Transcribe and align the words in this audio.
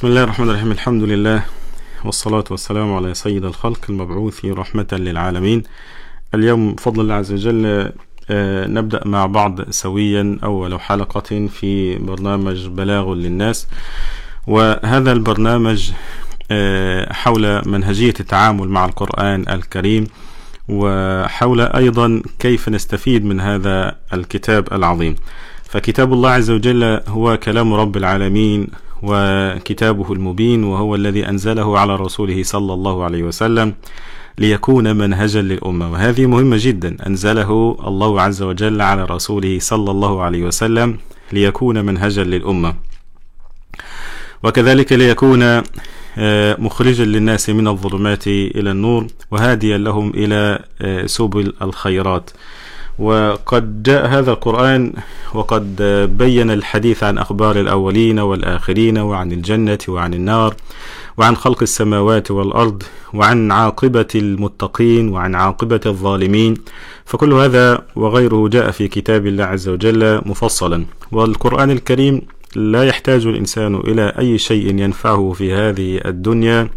بسم 0.00 0.08
الله 0.08 0.24
الرحمن 0.24 0.50
الرحيم 0.50 0.72
الحمد 0.72 1.02
لله 1.02 1.42
والصلاة 2.04 2.44
والسلام 2.50 2.94
على 2.94 3.14
سيد 3.14 3.44
الخلق 3.44 3.80
المبعوث 3.88 4.44
رحمة 4.44 4.86
للعالمين 4.92 5.62
اليوم 6.34 6.74
بفضل 6.74 7.00
الله 7.00 7.14
عز 7.14 7.32
وجل 7.32 7.92
نبدأ 8.74 9.06
مع 9.06 9.26
بعض 9.26 9.70
سويا 9.70 10.38
أول 10.44 10.80
حلقة 10.80 11.46
في 11.46 11.98
برنامج 11.98 12.66
بلاغ 12.66 13.14
للناس 13.14 13.66
وهذا 14.46 15.12
البرنامج 15.12 15.90
حول 17.10 17.62
منهجية 17.68 18.14
التعامل 18.20 18.68
مع 18.68 18.84
القرآن 18.84 19.48
الكريم 19.48 20.06
وحول 20.68 21.60
أيضا 21.60 22.22
كيف 22.38 22.68
نستفيد 22.68 23.24
من 23.24 23.40
هذا 23.40 23.96
الكتاب 24.12 24.72
العظيم 24.72 25.16
فكتاب 25.64 26.12
الله 26.12 26.30
عز 26.30 26.50
وجل 26.50 27.00
هو 27.08 27.36
كلام 27.36 27.74
رب 27.74 27.96
العالمين 27.96 28.66
وكتابه 29.02 30.12
المبين 30.12 30.64
وهو 30.64 30.94
الذي 30.94 31.28
أنزله 31.28 31.78
على 31.78 31.96
رسوله 31.96 32.42
صلى 32.42 32.72
الله 32.74 33.04
عليه 33.04 33.22
وسلم 33.22 33.74
ليكون 34.38 34.96
منهجا 34.96 35.42
للأمة. 35.42 35.92
وهذه 35.92 36.26
مهمة 36.26 36.56
جدا. 36.60 36.96
أنزله 37.06 37.76
الله 37.86 38.20
عز 38.20 38.42
وجل 38.42 38.80
على 38.80 39.04
رسوله 39.04 39.58
صلى 39.58 39.90
الله 39.90 40.22
عليه 40.22 40.42
وسلم 40.44 40.98
ليكون 41.32 41.84
منهجا 41.84 42.24
للأمة. 42.24 42.74
وكذلك 44.42 44.92
ليكون 44.92 45.62
آه، 46.18 46.56
مخرجا 46.58 47.04
للناس 47.04 47.50
من 47.50 47.68
الظلمات 47.68 48.26
إلى 48.26 48.70
النور 48.70 49.06
وهاديا 49.30 49.78
لهم 49.78 50.10
إلى 50.14 50.64
آه، 50.82 51.06
سبل 51.06 51.52
الخيرات. 51.62 52.30
وقد 53.00 53.82
جاء 53.82 54.06
هذا 54.06 54.30
القرآن 54.30 54.92
وقد 55.34 55.82
بين 56.18 56.50
الحديث 56.50 57.02
عن 57.04 57.18
أخبار 57.18 57.60
الأولين 57.60 58.18
والآخرين 58.18 58.98
وعن 58.98 59.32
الجنة 59.32 59.78
وعن 59.88 60.14
النار 60.14 60.54
وعن 61.16 61.36
خلق 61.36 61.62
السماوات 61.62 62.30
والأرض 62.30 62.82
وعن 63.14 63.52
عاقبة 63.52 64.08
المتقين 64.14 65.08
وعن 65.08 65.34
عاقبة 65.34 65.80
الظالمين. 65.86 66.54
فكل 67.04 67.32
هذا 67.32 67.82
وغيره 67.96 68.48
جاء 68.48 68.70
في 68.70 68.88
كتاب 68.88 69.26
الله 69.26 69.44
عز 69.44 69.68
وجل 69.68 70.20
مفصلا. 70.26 70.84
والقرآن 71.12 71.70
الكريم 71.70 72.22
لا 72.56 72.84
يحتاج 72.84 73.26
الإنسان 73.26 73.74
إلى 73.74 74.12
أي 74.18 74.38
شيء 74.38 74.66
ينفعه 74.78 75.32
في 75.32 75.52
هذه 75.54 76.00
الدنيا 76.06 76.68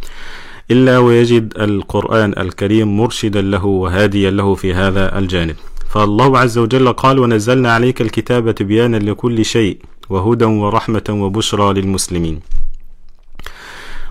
إلا 0.71 0.97
ويجد 0.97 1.53
القرآن 1.59 2.33
الكريم 2.37 2.97
مرشدا 2.97 3.41
له 3.41 3.65
وهاديا 3.65 4.31
له 4.31 4.55
في 4.55 4.73
هذا 4.73 5.19
الجانب. 5.19 5.55
فالله 5.93 6.39
عز 6.39 6.57
وجل 6.57 6.93
قال 6.93 7.19
ونزلنا 7.19 7.73
عليك 7.73 8.01
الكتاب 8.01 8.55
تبيانا 8.55 8.97
لكل 8.97 9.45
شيء 9.45 9.77
وهدى 10.09 10.45
ورحمة 10.45 11.03
وبشرى 11.09 11.73
للمسلمين. 11.73 12.39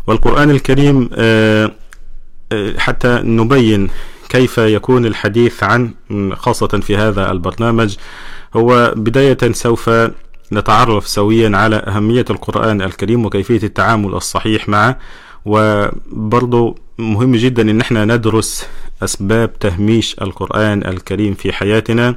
والقرآن 0.06 0.50
الكريم 0.50 1.10
آه، 1.14 1.72
آه، 2.52 2.78
حتى 2.78 3.20
نبين 3.24 3.88
كيف 4.28 4.58
يكون 4.58 5.06
الحديث 5.06 5.62
عن 5.62 5.94
خاصة 6.32 6.68
في 6.68 6.96
هذا 6.96 7.30
البرنامج. 7.30 7.96
هو 8.56 8.92
بداية 8.96 9.52
سوف 9.52 9.90
نتعرف 10.52 11.08
سويا 11.08 11.56
على 11.56 11.76
أهمية 11.76 12.24
القرآن 12.30 12.82
الكريم 12.82 13.26
وكيفية 13.26 13.62
التعامل 13.62 14.14
الصحيح 14.14 14.68
معه. 14.68 14.98
وبرضه 15.44 16.74
مهم 16.98 17.36
جدا 17.36 17.62
إن 17.62 17.80
إحنا 17.80 18.04
ندرس 18.04 18.66
أسباب 19.04 19.58
تهميش 19.58 20.16
القرآن 20.22 20.86
الكريم 20.86 21.34
في 21.34 21.52
حياتنا 21.52 22.16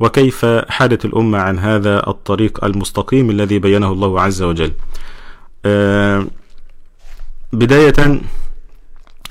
وكيف 0.00 0.46
حادت 0.46 1.04
الأمة 1.04 1.38
عن 1.38 1.58
هذا 1.58 2.08
الطريق 2.08 2.64
المستقيم 2.64 3.30
الذي 3.30 3.58
بينه 3.58 3.92
الله 3.92 4.20
عز 4.20 4.42
وجل. 4.42 4.72
آه، 5.64 6.26
بداية 7.52 8.20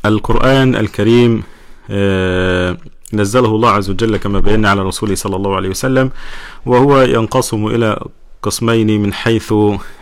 القرآن 0.06 0.76
الكريم 0.76 1.44
آه، 1.90 2.78
نزله 3.14 3.56
الله 3.56 3.70
عز 3.70 3.90
وجل 3.90 4.18
كما 4.18 4.40
بينا 4.40 4.70
على 4.70 4.82
رسوله 4.82 5.16
صلى 5.16 5.36
الله 5.36 5.56
عليه 5.56 5.70
وسلم 5.70 6.12
وهو 6.66 7.02
ينقسم 7.02 7.68
إلى 7.68 8.06
قسمين 8.42 9.02
من 9.02 9.14
حيث 9.14 9.54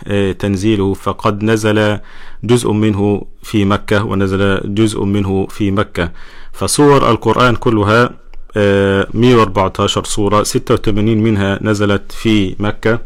آه، 0.07 0.31
تنزيله. 0.31 0.93
فقد 0.93 1.43
نزل 1.43 1.99
جزء 2.43 2.71
منه 2.71 3.25
في 3.43 3.65
مكة 3.65 4.03
ونزل 4.03 4.73
جزء 4.75 5.03
منه 5.03 5.47
في 5.49 5.71
مكة. 5.71 6.11
فصور 6.53 7.11
القرآن 7.11 7.55
كلها 7.55 8.09
114 8.55 10.03
صورة 10.03 10.43
86 10.43 11.17
منها 11.17 11.59
نزلت 11.61 12.11
في 12.11 12.55
مكة 12.59 12.99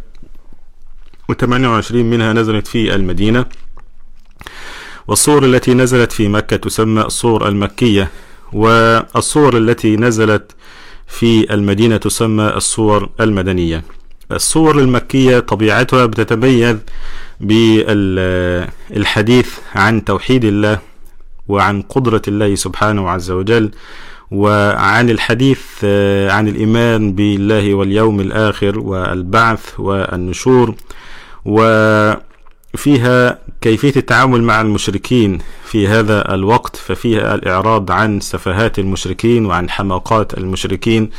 و28 1.31 1.91
منها 1.93 2.33
نزلت 2.33 2.67
في 2.67 2.95
المدينة. 2.95 3.45
والصور 5.07 5.45
التي 5.45 5.73
نزلت 5.73 6.11
في 6.11 6.27
مكة 6.27 6.57
تسمى 6.57 7.01
الصور 7.01 7.47
المكية 7.47 8.09
والصور 8.53 9.57
التي 9.57 9.97
نزلت 9.97 10.51
في 11.07 11.53
المدينة 11.53 11.97
تسمى 11.97 12.43
الصور 12.55 13.09
المدنية. 13.19 13.83
الصور 14.31 14.79
المكية 14.79 15.39
طبيعتها 15.39 16.05
بتتميز 16.05 16.77
بالحديث 17.39 19.49
عن 19.75 20.05
توحيد 20.05 20.45
الله 20.45 20.79
وعن 21.47 21.81
قدرة 21.81 22.21
الله 22.27 22.55
سبحانه 22.55 23.09
عز 23.09 23.31
وجل 23.31 23.71
وعن 24.31 25.09
الحديث 25.09 25.61
آه، 25.83 26.31
عن 26.31 26.47
الإيمان 26.47 27.13
بالله 27.13 27.73
واليوم 27.73 28.19
الآخر 28.19 28.79
والبعث 28.79 29.79
والنشور 29.79 30.75
وفيها 31.45 33.39
كيفية 33.61 33.93
التعامل 33.95 34.43
مع 34.43 34.61
المشركين 34.61 35.37
في 35.65 35.87
هذا 35.87 36.33
الوقت 36.33 36.75
ففيها 36.75 37.35
الإعراض 37.35 37.91
عن 37.91 38.19
سفهات 38.19 38.79
المشركين 38.79 39.45
وعن 39.45 39.69
حماقات 39.69 40.37
المشركين 40.37 41.09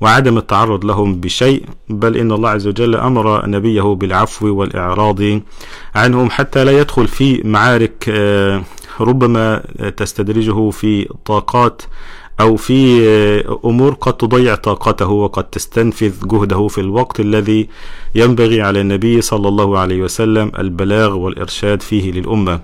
وعدم 0.00 0.38
التعرض 0.38 0.84
لهم 0.84 1.20
بشيء 1.20 1.64
بل 1.88 2.16
إن 2.16 2.32
الله 2.32 2.48
عز 2.50 2.66
وجل 2.66 2.96
أمر 2.96 3.46
نبيه 3.46 3.82
بالعفو 3.82 4.48
والإعراض 4.54 5.20
عنهم 5.94 6.30
حتى 6.30 6.64
لا 6.64 6.78
يدخل 6.80 7.08
في 7.08 7.42
معارك 7.44 8.04
آه، 8.08 8.62
ربما 9.00 9.62
تستدرجه 9.96 10.70
في 10.70 11.08
طاقات 11.24 11.82
أو 12.40 12.56
في 12.56 13.00
أمور 13.64 13.94
قد 13.94 14.12
تضيع 14.16 14.54
طاقته 14.54 15.08
وقد 15.08 15.44
تستنفذ 15.44 16.12
جهده 16.28 16.68
في 16.68 16.80
الوقت 16.80 17.20
الذي 17.20 17.68
ينبغي 18.14 18.62
على 18.62 18.80
النبي 18.80 19.20
صلى 19.20 19.48
الله 19.48 19.78
عليه 19.78 20.02
وسلم 20.02 20.52
البلاغ 20.58 21.14
والإرشاد 21.16 21.82
فيه 21.82 22.12
للأمة. 22.12 22.60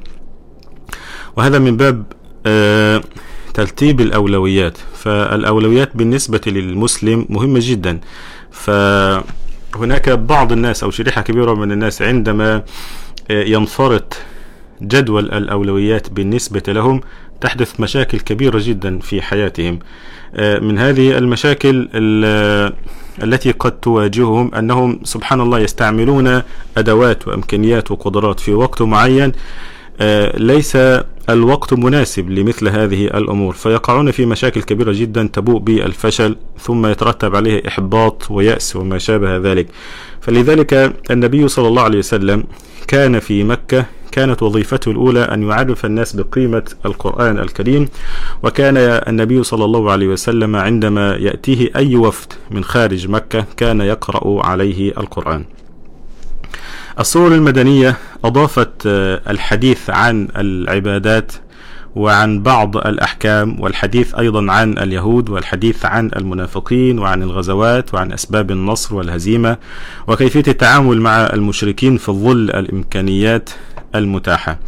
وهذا 1.36 1.58
من 1.58 1.76
باب 1.76 2.04
آه، 2.46 3.02
ترتيب 3.54 4.00
الأولويات. 4.00 4.78
فالأولويات 4.94 5.96
بالنسبة 5.96 6.40
للمسلم 6.46 7.26
مهمة 7.28 7.60
جدا. 7.62 8.00
فهناك 8.50 10.08
بعض 10.08 10.52
الناس 10.52 10.84
أو 10.84 10.90
شريحة 10.90 11.22
كبيرة 11.22 11.54
من 11.54 11.72
الناس 11.72 12.02
عندما 12.02 12.62
آه، 13.30 13.44
ينفرط 13.44 14.16
جدول 14.88 15.32
الأولويات 15.32 16.10
بالنسبة 16.12 16.62
لهم 16.68 17.00
تحدث 17.40 17.80
مشاكل 17.80 18.20
كبيرة 18.20 18.60
جدا 18.62 18.98
في 18.98 19.22
حياتهم. 19.22 19.78
آه، 20.34 20.58
من 20.58 20.78
هذه 20.78 21.18
المشاكل 21.18 21.88
التي 23.22 23.50
قد 23.50 23.72
تواجههم 23.72 24.54
أنهم 24.54 25.00
سبحان 25.04 25.40
الله 25.40 25.58
يستعملون 25.60 26.42
أدوات 26.76 27.28
وإمكانيات 27.28 27.90
وقدرات 27.90 28.40
في 28.40 28.54
وقت 28.54 28.82
معين. 28.82 29.32
آه، 30.00 30.38
ليس 30.38 30.78
الوقت 31.28 31.74
مناسب 31.74 32.30
لمثل 32.30 32.68
هذه 32.68 33.04
الأمور 33.04 33.54
فيقعون 33.54 34.10
في 34.10 34.26
مشاكل 34.26 34.62
كبيرة 34.62 34.92
جدا 34.92 35.28
تبوء 35.32 35.58
بالفشل 35.58 36.36
ثم 36.60 36.86
يترتب 36.86 37.36
عليه 37.36 37.62
إحباط 37.68 38.30
ويأس 38.30 38.76
وما 38.76 38.98
شابه 38.98 39.36
ذلك. 39.36 39.66
فلذلك 40.20 40.92
النبي 41.10 41.48
صلى 41.48 41.68
الله 41.68 41.82
عليه 41.82 41.98
وسلم 41.98 42.44
كان 42.88 43.18
في 43.18 43.44
مكة 43.44 43.84
كانت 44.14 44.42
وظيفته 44.42 44.90
الأولى 44.90 45.22
أن 45.22 45.42
يعرف 45.42 45.84
الناس 45.84 46.16
بقيمة 46.16 46.62
القرآن 46.86 47.38
الكريم 47.38 47.88
وكان 48.42 48.76
النبي 48.76 49.42
صلى 49.42 49.64
الله 49.64 49.92
عليه 49.92 50.08
وسلم 50.08 50.56
عندما 50.56 51.16
يأتيه 51.16 51.70
أي 51.76 51.96
وفد 51.96 52.32
من 52.50 52.64
خارج 52.64 53.08
مكة 53.08 53.44
كان 53.56 53.80
يقرأ 53.80 54.46
عليه 54.46 54.90
القرآن. 54.90 55.44
الصور 57.00 57.34
المدنية 57.34 57.96
أضافت 58.24 58.70
آه، 58.86 59.20
الحديث 59.30 59.90
عن 59.90 60.28
العبادات 60.36 61.32
وعن 61.96 62.42
بعض 62.42 62.76
الأحكام 62.76 63.60
والحديث 63.60 64.14
أيضا 64.14 64.52
عن 64.52 64.78
اليهود 64.78 65.30
والحديث 65.30 65.84
عن 65.84 66.10
المنافقين 66.16 66.98
وعن 66.98 67.22
الغزوات 67.22 67.94
وعن 67.94 68.12
أسباب 68.12 68.50
النصر 68.50 68.94
والهزيمة 68.94 69.56
وكيفية 70.08 70.44
التعامل 70.48 71.00
مع 71.00 71.16
المشركين 71.32 71.96
في 71.96 72.12
ظل 72.12 72.50
الإمكانيات 72.50 73.50
المتاحة. 73.94 74.58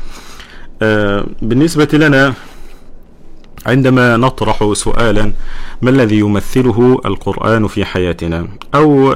آه، 0.82 1.26
بالنسبة 1.42 1.88
لنا 1.92 2.34
عندما 3.66 4.16
نطرح 4.16 4.72
سؤالا 4.72 5.32
ما 5.82 5.90
الذي 5.90 6.18
يمثله 6.18 7.00
القرآن 7.06 7.66
في 7.66 7.84
حياتنا؟ 7.84 8.48
أو 8.74 9.14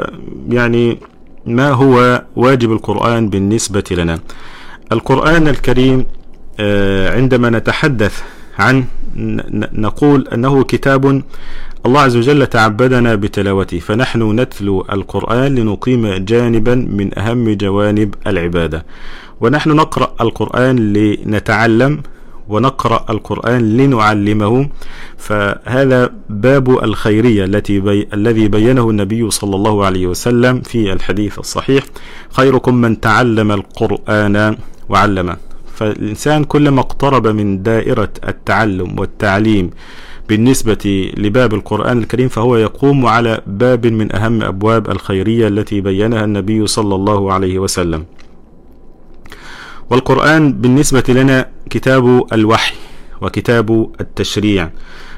يعني 0.48 0.98
ما 1.46 1.70
هو 1.70 2.24
واجب 2.36 2.72
القرآن 2.72 3.28
بالنسبة 3.28 3.84
لنا؟ 3.90 4.18
القرآن 4.92 5.48
الكريم 5.48 6.06
آه، 6.60 7.16
عندما 7.16 7.50
نتحدث 7.50 8.22
عن 8.58 8.84
نقول 9.72 10.28
أنه 10.28 10.64
كتاب 10.64 11.22
الله 11.86 12.00
عز 12.00 12.16
وجل 12.16 12.46
تعبدنا 12.46 13.14
بتلاوته 13.14 13.78
فنحن 13.78 14.40
نتلو 14.40 14.86
القرآن 14.92 15.54
لنقيم 15.54 16.06
جانبا 16.24 16.74
من 16.74 17.18
أهم 17.18 17.52
جوانب 17.52 18.14
العبادة. 18.26 18.86
ونحن 19.40 19.70
نقرأ 19.70 20.14
القرآن 20.20 20.92
لنتعلم 20.92 22.02
ونقرأ 22.48 23.04
القرآن 23.10 23.76
لنعلمه. 23.76 24.68
فهذا 25.18 26.10
باب 26.28 26.84
الخيرية 26.84 27.44
التي 27.44 27.80
بي 27.80 28.08
الذي 28.14 28.48
بينه 28.48 28.90
النبي 28.90 29.30
صلى 29.30 29.56
الله 29.56 29.84
عليه 29.84 30.06
وسلم 30.06 30.60
في 30.60 30.92
الحديث 30.92 31.38
الصحيح 31.38 31.84
خيركم 32.30 32.74
من 32.74 33.00
تعلم 33.00 33.52
القرآن 33.52 34.56
وعلمه. 34.88 35.36
فالإنسان 35.74 36.44
كلما 36.44 36.80
اقترب 36.80 37.26
من 37.26 37.62
دائرة 37.62 38.12
التعلم 38.28 39.00
والتعليم 39.00 39.70
بالنسبة 40.30 41.10
لباب 41.16 41.54
القرآن 41.54 41.98
الكريم 41.98 42.28
فهو 42.28 42.56
يقوم 42.56 43.06
على 43.06 43.42
باب 43.46 43.86
من 43.86 44.14
أهم 44.14 44.42
أبواب 44.42 44.90
الخيرية 44.90 45.48
التي 45.48 45.80
بينها 45.80 46.24
النبي 46.24 46.66
صلى 46.66 46.94
الله 46.94 47.32
عليه 47.32 47.58
وسلم. 47.58 48.04
والقرآن 49.90 50.52
بالنسبة 50.52 51.02
لنا 51.08 51.48
كتاب 51.70 52.26
الوحي 52.32 52.74
وكتاب 53.20 53.90
التشريع 54.00 54.70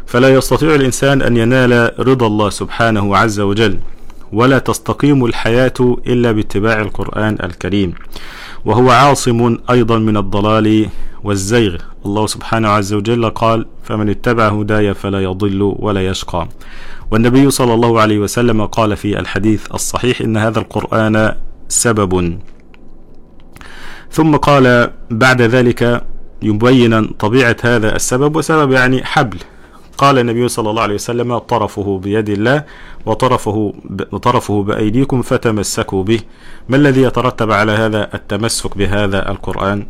فلا 0.06 0.28
يستطيع 0.34 0.74
الإنسان 0.74 1.22
أن 1.22 1.36
ينال 1.36 1.92
رضا 2.08 2.26
الله 2.26 2.50
سبحانه 2.50 3.16
عز 3.16 3.40
وجل 3.40 3.78
ولا 4.32 4.58
تستقيم 4.58 5.24
الحياة 5.24 5.78
إلا 6.06 6.32
باتباع 6.32 6.80
القرآن 6.80 7.38
الكريم. 7.44 7.92
وهو 8.64 8.90
عاصم 8.90 9.58
أيضا 9.70 9.98
من 9.98 10.16
الضلال 10.16 10.88
والزيغ. 11.24 11.76
الله 12.06 12.26
سبحانه 12.26 12.68
عز 12.68 12.92
وجل 12.92 13.30
قال 13.30 13.66
فمن 13.82 14.08
اتبع 14.08 14.48
هداي 14.48 14.94
فلا 14.94 15.22
يضل 15.22 15.62
ولا 15.78 16.06
يشقى. 16.06 16.48
والنبي 17.10 17.50
صلى 17.50 17.74
الله 17.74 18.00
عليه 18.00 18.18
وسلم 18.18 18.66
قال 18.66 18.96
في 18.96 19.18
الحديث 19.18 19.66
الصحيح 19.74 20.20
إن 20.20 20.36
هذا 20.36 20.58
القرآن 20.58 21.34
سبب. 21.68 22.38
ثم 24.10 24.36
قال 24.36 24.90
بعد 25.10 25.42
ذلك 25.42 26.04
يبين 26.42 27.06
طبيعة 27.06 27.56
هذا 27.62 27.96
السبب 27.96 28.36
وسبب 28.36 28.72
يعني 28.72 29.04
حبل. 29.04 29.38
قال 29.98 30.18
النبي 30.18 30.48
صلى 30.48 30.70
الله 30.70 30.82
عليه 30.82 30.94
وسلم 30.94 31.38
طرفه 31.38 31.98
بيد 31.98 32.28
الله 32.28 32.64
وطرفه 33.06 33.74
طرفه 34.22 34.62
بأيديكم 34.62 35.22
فتمسكوا 35.22 36.04
به. 36.04 36.20
ما 36.68 36.76
الذي 36.76 37.02
يترتب 37.02 37.50
على 37.52 37.72
هذا 37.72 38.14
التمسك 38.14 38.78
بهذا 38.78 39.30
القرآن؟ 39.30 39.86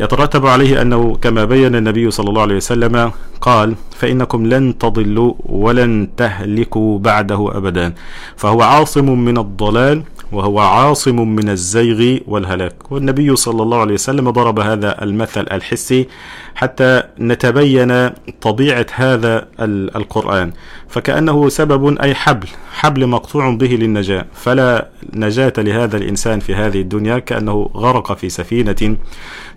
يترتب 0.00 0.46
عليه 0.46 0.82
أنه 0.82 1.16
كما 1.22 1.44
بين 1.44 1.74
النبي 1.74 2.10
صلى 2.10 2.28
الله 2.28 2.42
عليه 2.42 2.56
وسلم 2.56 3.12
قال 3.40 3.74
فإنكم 3.98 4.46
لن 4.46 4.78
تضلوا 4.78 5.34
ولن 5.46 6.08
تهلكوا 6.16 6.98
بعده 6.98 7.50
أبدا. 7.56 7.94
فهو 8.36 8.62
عاصم 8.62 9.18
من 9.18 9.38
الضلال 9.38 10.02
وهو 10.32 10.58
عاصم 10.58 11.28
من 11.28 11.48
الزيغ 11.48 12.18
والهلاك. 12.26 12.92
والنبي 12.92 13.36
صلى 13.36 13.62
الله 13.62 13.80
عليه 13.80 13.94
وسلم 13.94 14.30
ضرب 14.30 14.58
هذا 14.60 15.02
المثل 15.02 15.46
الحسي 15.52 16.08
حتى 16.54 17.02
نتبين 17.20 18.10
طبيعة 18.40 18.86
هذا 18.94 19.48
القرآن. 19.96 20.52
فكأنه 20.88 21.48
سبب 21.48 21.98
أي 21.98 22.14
حبل 22.14 22.48
حبل 22.72 23.06
مقطوع 23.06 23.50
به 23.50 23.66
للنجاة. 23.66 24.26
فلا 24.34 24.88
نجاة 25.14 25.52
لهذا 25.58 25.96
الإنسان 25.96 26.40
في 26.40 26.54
هذه 26.54 26.80
الدنيا 26.80 27.18
كأنه 27.18 27.70
غرق 27.74 28.12
في 28.12 28.28
سفينة. 28.28 28.96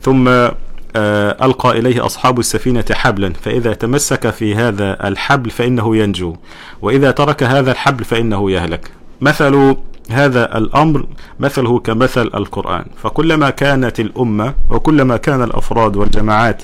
ثم 0.02 0.30
ألقى 0.96 1.80
إليه 1.80 2.06
أصحاب 2.06 2.40
السفينة 2.40 2.86
حبلا 2.92 3.34
فإذا 3.42 3.74
تمسك 3.74 4.30
في 4.30 4.56
هذا 4.56 5.08
الحبل 5.08 5.50
فإنه 5.50 5.98
ينجو 5.98 6.36
وإذا 6.82 7.12
ترك 7.12 7.44
هذا 7.44 7.72
الحبل 7.72 8.04
فإنه 8.04 8.52
يهلك. 8.52 8.92
مثل 9.22 9.76
هذا 10.12 10.58
الأمر 10.58 11.08
مثله 11.40 11.80
كمثل 11.80 12.22
القرآن. 12.36 12.86
فكلما 13.04 13.50
كانت 13.50 14.00
الأمة 14.00 14.54
وكلما 14.70 15.18
كان 15.18 15.44
الأفراد 15.44 15.96
والجماعات 15.96 16.64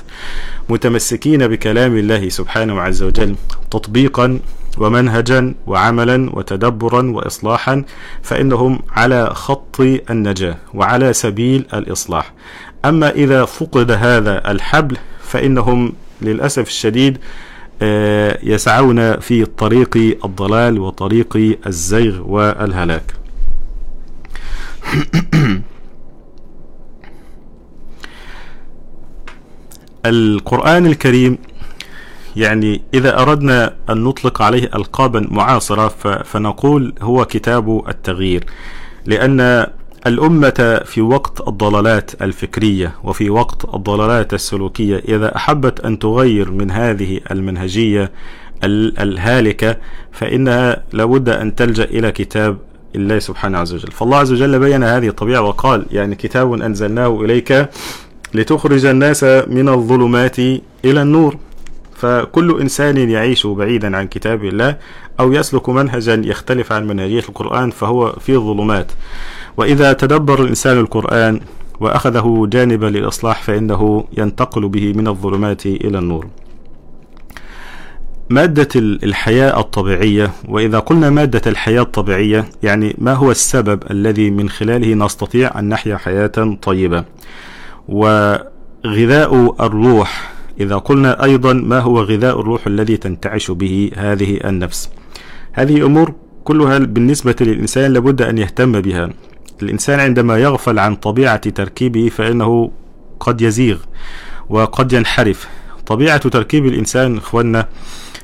متمسكين 0.70 1.48
بكلام 1.48 1.98
الله 1.98 2.30
سبحانه 2.30 2.82
عز 2.82 3.04
وجل 3.04 3.36
تطبيقا 3.72 4.40
ومنهجا 4.78 5.56
وعملا 5.68 6.30
وتدبرا 6.36 7.12
وإصلاحا 7.12 7.84
فإنهم 8.22 8.80
على 8.92 9.30
خط 9.34 9.82
النجاة 10.10 10.58
وعلى 10.74 11.14
سبيل 11.14 11.66
الإصلاح. 11.74 12.34
أما 12.86 13.10
إذا 13.10 13.46
فقد 13.46 13.92
هذا 13.92 14.52
الحبل 14.52 14.98
فإنهم 15.22 15.94
للأسف 16.22 16.68
الشديد 16.68 17.18
آه، 17.82 18.40
يسعون 18.44 19.20
في 19.20 19.46
طريق 19.46 20.18
الضلال 20.26 20.80
وطريق 20.80 21.58
الزيغ 21.68 22.22
والهلاك. 22.28 23.14
القرآن 30.06 30.86
الكريم 30.86 31.38
يعني 32.36 32.82
إذا 32.94 33.22
أردنا 33.22 33.76
أن 33.90 34.04
نطلق 34.04 34.42
عليه 34.42 34.64
ألقابا 34.76 35.28
معاصرة 35.32 35.88
فنقول 36.24 36.94
هو 37.02 37.26
كتاب 37.26 37.84
التغيير 37.88 38.46
لأن 39.06 39.68
الأمة 40.08 40.82
في 40.86 41.02
وقت 41.02 41.48
الضلالات 41.48 42.22
الفكرية 42.22 42.96
وفي 43.04 43.30
وقت 43.30 43.76
الضلالات 43.76 44.34
السلوكية 44.34 44.98
إذا 45.08 45.36
أحبت 45.36 45.80
أن 45.80 46.00
تغير 46.00 46.52
من 46.52 46.72
هذه 46.72 47.20
المنهجية 47.32 48.12
الهالكة 48.64 49.78
فإنها 50.12 50.84
لابد 50.94 51.30
أن 51.30 51.56
تلجأ 51.56 51.84
إلى 51.84 52.12
كتاب 52.12 52.58
الله 52.96 53.20
سبحانه 53.20 53.58
عز 53.58 53.74
وجل. 53.74 53.92
فالله 53.92 54.18
عز 54.18 54.32
وجل 54.32 54.60
بين 54.60 54.84
هذه 54.84 55.08
الطبيعة 55.08 55.42
وقال 55.42 55.86
يعني 55.92 56.16
كتاب 56.16 56.54
أنزلناه 56.54 57.22
إليك 57.22 57.70
لتخرج 58.34 58.86
الناس 58.86 59.24
من 59.24 59.70
الظلمات 59.70 60.40
إلى 60.86 61.02
النور. 61.02 61.38
فكل 61.96 62.62
إنسان 62.62 63.10
يعيش 63.10 63.48
بعيدا 63.48 63.98
عن 63.98 64.08
كتاب 64.08 64.46
الله 64.46 64.78
أو 65.20 65.34
يسلك 65.34 65.70
منهجا 65.70 66.22
يختلف 66.26 66.72
عن 66.72 66.88
منهجية 66.88 67.24
القرآن 67.30 67.72
فهو 67.72 68.14
في 68.14 68.38
ظلمات. 68.38 68.92
وإذا 69.58 69.94
تدبر 69.94 70.42
الإنسان 70.44 70.78
القرآن 70.78 71.40
وأخذه 71.80 72.48
جانبا 72.50 72.86
للإصلاح 72.86 73.44
فإنه 73.44 74.04
ينتقل 74.18 74.70
به 74.70 74.94
من 74.94 75.08
الظلمات 75.08 75.66
إلى 75.66 75.98
النور. 76.00 76.28
مادة 78.30 78.68
الحياة 78.76 79.60
الطبيعية 79.60 80.32
وإذا 80.50 80.80
قلنا 80.80 81.10
مادة 81.10 81.42
الحياة 81.48 81.82
الطبيعية 81.82 82.46
يعني 82.64 82.96
ما 82.98 83.14
هو 83.14 83.32
السبب 83.32 83.84
الذي 83.92 84.32
من 84.32 84.50
خلاله 84.50 84.94
نستطيع 84.94 85.60
أن 85.60 85.70
نحيا 85.70 85.98
حياة 85.98 86.58
طيبة؟ 86.62 87.06
وغذاء 87.88 89.56
الروح 89.66 90.32
إذا 90.60 90.78
قلنا 90.78 91.24
أيضا 91.24 91.54
ما 91.54 91.80
هو 91.80 92.02
غذاء 92.02 92.40
الروح 92.40 92.68
الذي 92.68 92.98
تنتعش 92.98 93.52
به 93.52 93.92
هذه 93.96 94.40
النفس؟ 94.46 94.90
هذه 95.54 95.86
أمور 95.86 96.14
كلها 96.44 96.78
بالنسبة 96.78 97.36
للإنسان 97.42 97.94
لابد 97.94 98.22
أن 98.22 98.38
يهتم 98.38 98.82
بها. 98.82 99.10
الإنسان 99.64 100.00
عندما 100.00 100.38
يغفل 100.38 100.80
عن 100.80 100.96
طبيعة 100.96 101.50
تركيبه 101.50 102.10
فإنه 102.10 102.72
قد 103.20 103.42
يزيغ 103.42 103.78
وقد 104.50 104.94
ينحرف. 104.94 105.48
طبيعة 105.86 106.18
تركيب 106.18 106.66
الإنسان 106.66 107.18
إخواننا 107.18 107.68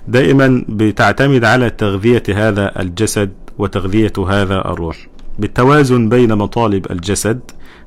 دائما 0.08 0.66
بتعتمد 0.70 1.44
على 1.44 1.70
تغذية 1.70 2.24
هذا 2.30 2.82
الجسد 2.82 3.32
وتغذية 3.58 4.14
هذا 4.30 4.72
الروح. 4.72 4.98
بالتوازن 5.40 6.10
بين 6.10 6.36
مطالب 6.36 6.92
الجسد 6.92 7.40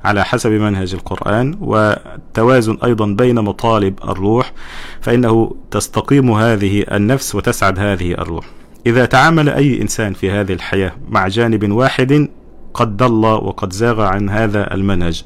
على 0.04 0.24
حسب 0.24 0.50
منهج 0.50 0.94
القرآن 0.94 1.58
والتوازن 1.60 2.78
أيضا 2.84 3.06
بين 3.06 3.40
مطالب 3.40 3.98
الروح 4.08 4.52
فإنه 5.00 5.56
تستقيم 5.70 6.30
هذه 6.30 6.84
النفس 6.92 7.34
وتسعد 7.34 7.78
هذه 7.78 8.12
الروح. 8.12 8.44
إذا 8.86 9.04
تعامل 9.04 9.48
أي 9.48 9.82
إنسان 9.82 10.12
في 10.12 10.30
هذه 10.30 10.52
الحياة 10.52 10.92
مع 11.08 11.28
جانب 11.28 11.72
واحد 11.72 12.28
قد 12.74 12.96
ضل 12.96 13.24
وقد 13.24 13.72
زاغ 13.72 14.00
عن 14.00 14.30
هذا 14.30 14.74
المنهج. 14.74 15.24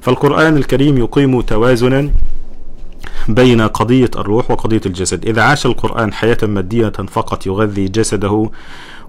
فالقرآن 0.00 0.56
الكريم 0.56 0.98
يقيم 0.98 1.40
توازنا 1.40 2.10
بين 3.28 3.60
قضية 3.60 4.10
الروح 4.16 4.50
وقضية 4.50 4.80
الجسد. 4.86 5.26
إذا 5.26 5.42
عاش 5.42 5.66
القرآن 5.66 6.12
حياة 6.12 6.38
مادية 6.42 6.88
فقط 6.88 7.46
يغذي 7.46 7.88
جسده 7.88 8.50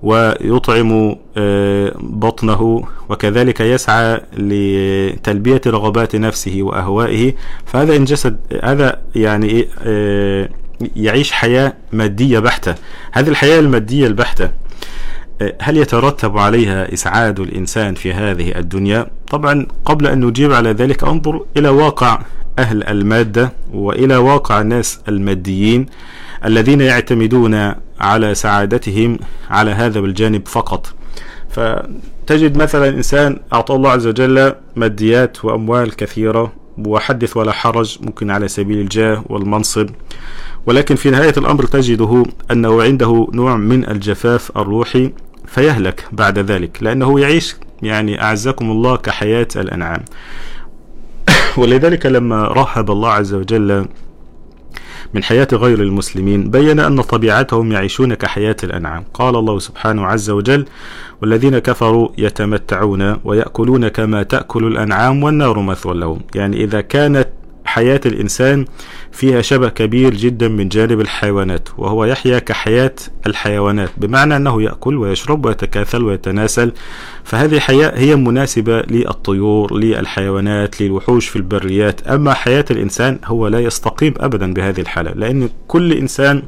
ويطعم 0.04 1.16
آه، 1.38 1.94
بطنه 2.00 2.84
وكذلك 3.10 3.60
يسعى 3.60 4.22
لتلبية 4.38 5.62
رغبات 5.68 6.16
نفسه 6.16 6.58
وأهوائه 6.62 7.34
فهذا 7.66 7.96
إن 7.96 8.06
جسد 8.06 8.38
هذا 8.64 9.00
يعني 9.16 9.68
آه، 9.82 10.50
يعيش 10.96 11.32
حياة 11.32 11.74
مادية 11.92 12.40
بحتة. 12.40 12.76
هذه 13.12 13.30
الحياة 13.30 13.60
المادية 13.60 14.08
البحتة 14.08 14.50
هل 15.62 15.78
يترتب 15.78 16.38
عليها 16.38 16.94
إسعاد 16.94 17.40
الإنسان 17.40 17.96
في 17.96 18.14
هذه 18.14 18.58
الدنيا؟ 18.60 19.08
طبعا 19.30 19.68
قبل 19.86 20.08
أن 20.08 20.26
نجيب 20.26 20.54
على 20.54 20.72
ذلك 20.72 21.04
أنظر 21.04 21.46
إلى 21.58 21.70
واقع 21.70 22.20
أهل 22.60 22.84
المادة 22.84 23.54
وإلى 23.74 24.18
واقع 24.18 24.62
الناس 24.62 25.00
الماديين 25.08 25.86
الذين 26.46 26.82
يعتمدون 26.82 27.74
على 28.00 28.36
سعادتهم 28.36 29.20
على 29.50 29.72
هذا 29.72 30.00
الجانب 30.00 30.48
فقط 30.48 30.94
فتجد 31.50 32.58
مثلا 32.58 32.90
إنسان 32.90 33.40
أعطى 33.54 33.76
الله 33.76 33.90
عز 33.90 34.08
وجل 34.08 34.54
ماديات 34.76 35.46
وأموال 35.46 35.96
كثيرة 35.96 36.54
وحدث 36.78 37.38
ولا 37.38 37.52
حرج 37.52 37.98
ممكن 38.02 38.32
على 38.32 38.48
سبيل 38.48 38.80
الجاه 38.80 39.24
والمنصب 39.30 39.90
ولكن 40.66 40.96
في 40.96 41.10
نهاية 41.10 41.34
الأمر 41.38 41.64
تجده 41.66 42.24
أنه 42.52 42.84
عنده 42.84 43.28
نوع 43.34 43.58
من 43.58 43.90
الجفاف 43.90 44.58
الروحي 44.58 45.12
فيهلك 45.48 46.06
بعد 46.12 46.40
ذلك 46.40 46.84
لأنه 46.84 47.20
يعيش 47.20 47.56
يعني 47.82 48.22
أعزكم 48.22 48.72
الله 48.72 48.96
كحياة 48.96 49.48
الأنعام. 49.56 50.02
ولذلك 51.58 52.06
لما 52.06 52.48
رحب 52.48 52.92
الله 52.92 53.10
عز 53.10 53.34
وجل 53.34 53.86
من 55.14 55.24
حياة 55.24 55.48
غير 55.54 55.82
المسلمين 55.82 56.50
بين 56.52 56.80
أن 56.80 57.02
طبيعتهم 57.02 57.72
يعيشون 57.72 58.14
كحياة 58.14 58.56
الأنعام. 58.64 59.04
قال 59.14 59.36
الله 59.36 59.60
سبحانه 59.60 60.06
عز 60.06 60.30
وجل 60.30 60.66
والذين 61.22 61.60
كفروا 61.60 62.10
يتمتعون 62.18 63.18
ويأكلون 63.24 63.88
كما 63.88 64.24
تأكل 64.24 64.68
الأنعام 64.68 65.24
والنار 65.24 65.60
مثوى 65.60 65.94
لهم. 65.94 66.22
يعني 66.36 66.64
إذا 66.64 66.82
كانت 66.82 67.28
حياة 67.68 68.02
الإنسان 68.06 68.66
فيها 69.12 69.42
شبه 69.42 69.70
كبير 69.70 70.14
جدا 70.14 70.48
من 70.48 70.70
جانب 70.70 71.02
الحيوانات 71.02 71.70
وهو 71.78 72.06
يحيا 72.06 72.40
كحياة 72.40 72.96
الحيوانات 73.28 73.90
بمعنى 73.98 74.36
أنه 74.36 74.62
يأكل 74.62 74.98
ويشرب 74.98 75.46
ويتكاثل 75.46 76.04
ويتناسل. 76.04 76.72
فهذه 77.24 77.60
حياة 77.60 77.92
هي 77.96 78.16
مناسبة 78.16 78.82
للطيور 78.82 79.78
للحيوانات 79.78 80.82
للوحوش 80.82 81.28
في 81.28 81.36
البريات. 81.36 82.08
أما 82.08 82.34
حياة 82.34 82.66
الإنسان 82.72 83.20
هو 83.26 83.48
لا 83.48 83.60
يستقيم 83.60 84.14
أبدا 84.18 84.54
بهذه 84.54 84.82
الحالة 84.82 85.12
لأن 85.12 85.50
كل 85.68 85.94
إنسان 85.94 86.44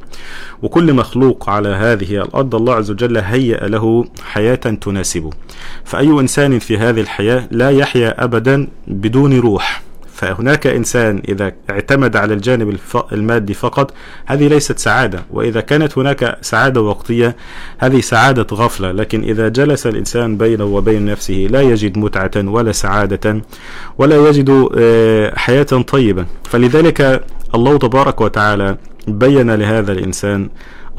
وكل 0.62 0.92
مخلوق 0.94 1.50
على 1.50 1.68
هذه 1.68 2.22
الأرض 2.22 2.54
الله 2.54 2.74
عز 2.74 2.90
وجل 2.90 3.18
هيأ 3.18 3.68
له 3.68 4.04
حياة 4.22 4.54
تناسبه. 4.54 5.30
فأي 5.84 6.08
إنسان 6.08 6.58
في 6.58 6.78
هذه 6.78 7.00
الحياة 7.00 7.48
لا 7.50 7.70
يحيا 7.70 8.24
أبدا 8.24 8.68
بدون 8.86 9.38
روح. 9.38 9.89
فهناك 10.20 10.66
إنسان 10.66 11.22
إذا 11.28 11.52
اعتمد 11.70 12.16
على 12.16 12.34
الجانب 12.34 12.76
المادي 13.12 13.54
فقط 13.54 13.94
هذه 14.26 14.48
ليست 14.48 14.78
سعادة. 14.78 15.22
وإذا 15.30 15.60
كانت 15.60 15.98
هناك 15.98 16.38
سعادة 16.40 16.80
وقتية 16.80 17.36
هذه 17.78 18.00
سعادة 18.00 18.56
غفلة. 18.56 18.92
لكن 18.92 19.22
إذا 19.22 19.48
جلس 19.48 19.86
الإنسان 19.86 20.36
بينه 20.36 20.64
وبين 20.64 21.04
نفسه 21.04 21.34
لا 21.50 21.60
يجد 21.60 21.98
متعة 21.98 22.30
ولا 22.36 22.72
سعادة 22.72 23.42
ولا 23.98 24.28
يجد 24.28 24.68
آه، 24.78 25.32
حياة 25.36 25.62
طيبة. 25.62 26.26
فلذلك 26.44 27.24
الله 27.54 27.78
تبارك 27.78 28.20
وتعالى 28.20 28.76
بين 29.08 29.50
لهذا 29.50 29.92
الإنسان 29.92 30.48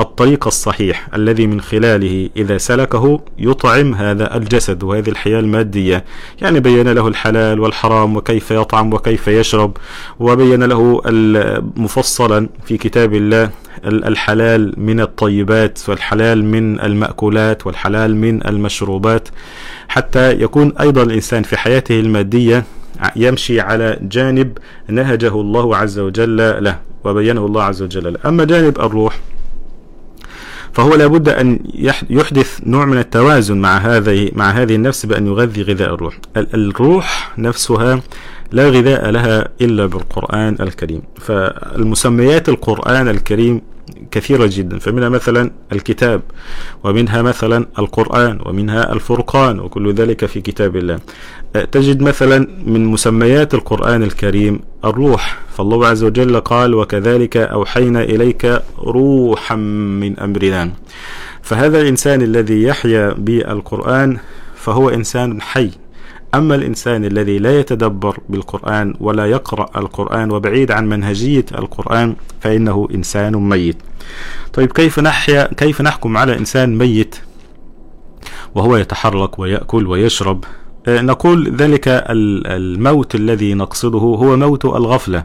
الطريق 0.01 0.48
الصحيح 0.48 1.08
الذي 1.15 1.48
من 1.48 1.62
خلاله 1.62 2.29
إذا 2.38 2.58
سلكه 2.58 3.22
يطعم 3.38 3.93
هذا 3.93 4.38
الجسد 4.38 4.84
وهذه 4.84 5.10
الحياة 5.10 5.39
المادية. 5.39 6.03
يعني 6.41 6.60
بين 6.60 6.88
له 6.88 7.08
الحلال 7.08 7.60
والحرام 7.60 8.15
وكيف 8.15 8.51
يطعم 8.51 8.93
وكيف 8.93 9.27
يشرب 9.27 9.77
وبين 10.20 10.63
له 10.63 11.01
مفصلا 11.77 12.50
في 12.65 12.77
كتاب 12.77 13.13
الله 13.13 13.50
الحلال 13.86 14.74
من 14.77 15.00
الطيبات 15.00 15.79
والحلال 15.89 16.46
من 16.46 16.79
المأكولات 16.79 17.67
والحلال 17.67 18.15
من 18.15 18.48
المشروبات. 18.48 19.29
حتى 19.88 20.31
يكون 20.31 20.74
أيضا 20.79 21.03
الإنسان 21.03 21.43
في 21.43 21.58
حياته 21.58 22.00
المادية 22.00 22.63
يمشي 23.15 23.60
على 23.60 24.00
جانب 24.01 24.58
نهجه 24.88 25.41
الله 25.41 25.77
عز 25.77 26.00
وجل 26.00 26.63
له 26.63 26.77
وبينه 27.03 27.46
الله 27.46 27.63
عز 27.63 27.81
وجل 27.81 28.13
له. 28.13 28.20
أما 28.25 28.43
جانب 28.43 28.79
الروح 28.79 29.20
فهو 30.73 30.95
لابد 30.95 31.29
أن 31.29 31.59
يحدث 32.09 32.59
نوع 32.65 32.85
من 32.85 32.97
التوازن 32.97 33.57
مع 33.57 33.77
هذه 33.77 34.31
مع 34.35 34.49
هذه 34.49 34.75
النفس 34.75 35.05
بأن 35.05 35.27
يغذي 35.27 35.61
غذاء 35.61 35.93
الروح. 35.93 36.17
الروح 36.37 37.33
نفسها 37.37 38.01
لا 38.51 38.69
غذاء 38.69 39.09
لها 39.09 39.47
إلا 39.61 39.85
بالقرآن 39.85 40.57
الكريم. 40.59 41.01
فالمسميات 41.21 42.49
القرآن 42.49 43.07
الكريم 43.07 43.61
كثيرة 44.11 44.50
جدا. 44.53 44.79
فمنها 44.79 45.09
مثلا 45.09 45.51
الكتاب 45.71 46.21
ومنها 46.83 47.21
مثلا 47.21 47.65
القرآن 47.79 48.39
ومنها 48.45 48.93
الفرقان 48.93 49.59
وكل 49.59 49.93
ذلك 49.93 50.25
في 50.25 50.41
كتاب 50.41 50.75
الله. 50.75 51.00
تجد 51.71 52.01
مثلا 52.01 52.47
من 52.65 52.85
مسميات 52.85 53.53
القرآن 53.53 54.03
الكريم 54.03 54.59
الروح. 54.85 55.39
فالله 55.57 55.88
عز 55.88 56.03
وجل 56.03 56.39
قال 56.39 56.75
وكذلك 56.75 57.38
أوحينا 57.38 58.03
إليك 58.03 58.61
روحا 58.79 59.55
من 59.55 60.19
أمرنا. 60.19 60.71
فهذا 61.41 61.81
الإنسان 61.81 62.21
الذي 62.21 62.63
يحيا 62.63 63.13
بالقرآن 63.17 64.17
فهو 64.55 64.89
إنسان 64.89 65.41
حي. 65.41 65.71
أما 66.35 66.55
الإنسان 66.55 67.05
الذي 67.05 67.39
لا 67.39 67.59
يتدبر 67.59 68.17
بالقرآن 68.29 68.93
ولا 69.00 69.25
يقرأ 69.25 69.79
القرآن 69.79 70.31
وبعيد 70.31 70.71
عن 70.71 70.89
منهجية 70.89 71.45
القرآن 71.57 72.15
فإنه 72.41 72.88
إنسان 72.95 73.35
ميت. 73.35 73.77
طيب 74.53 74.71
كيف 74.71 75.00
نحيا 75.00 75.53
كيف 75.57 75.81
نحكم 75.81 76.17
على 76.17 76.38
إنسان 76.38 76.77
ميت؟ 76.77 77.15
وهو 78.55 78.77
يتحرك 78.77 79.39
ويأكل 79.39 79.88
ويشرب. 79.88 80.43
آه، 80.88 81.01
نقول 81.01 81.55
ذلك 81.55 81.83
الموت 81.88 83.15
الذي 83.15 83.53
نقصده 83.53 84.00
هو 84.00 84.38
موت 84.38 84.65
الغفلة. 84.65 85.23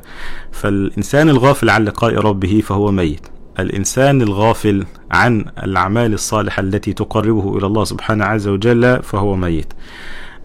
فالإنسان 0.53 1.29
الغافل 1.29 1.71
عن 1.71 1.85
لقاء 1.85 2.15
ربه 2.15 2.63
فهو 2.65 2.93
ميت. 2.93 3.27
الإنسان 3.59 4.23
الغافل 4.23 4.85
عن 5.11 5.45
الأعمال 5.63 6.15
الصالحة 6.15 6.61
التي 6.61 6.93
تقربه 6.93 7.59
إلى 7.59 7.67
الله 7.67 7.85
سبحانه 7.85 8.25
عز 8.25 8.49
وجل 8.49 9.03
فهو 9.03 9.37
ميت. 9.37 9.73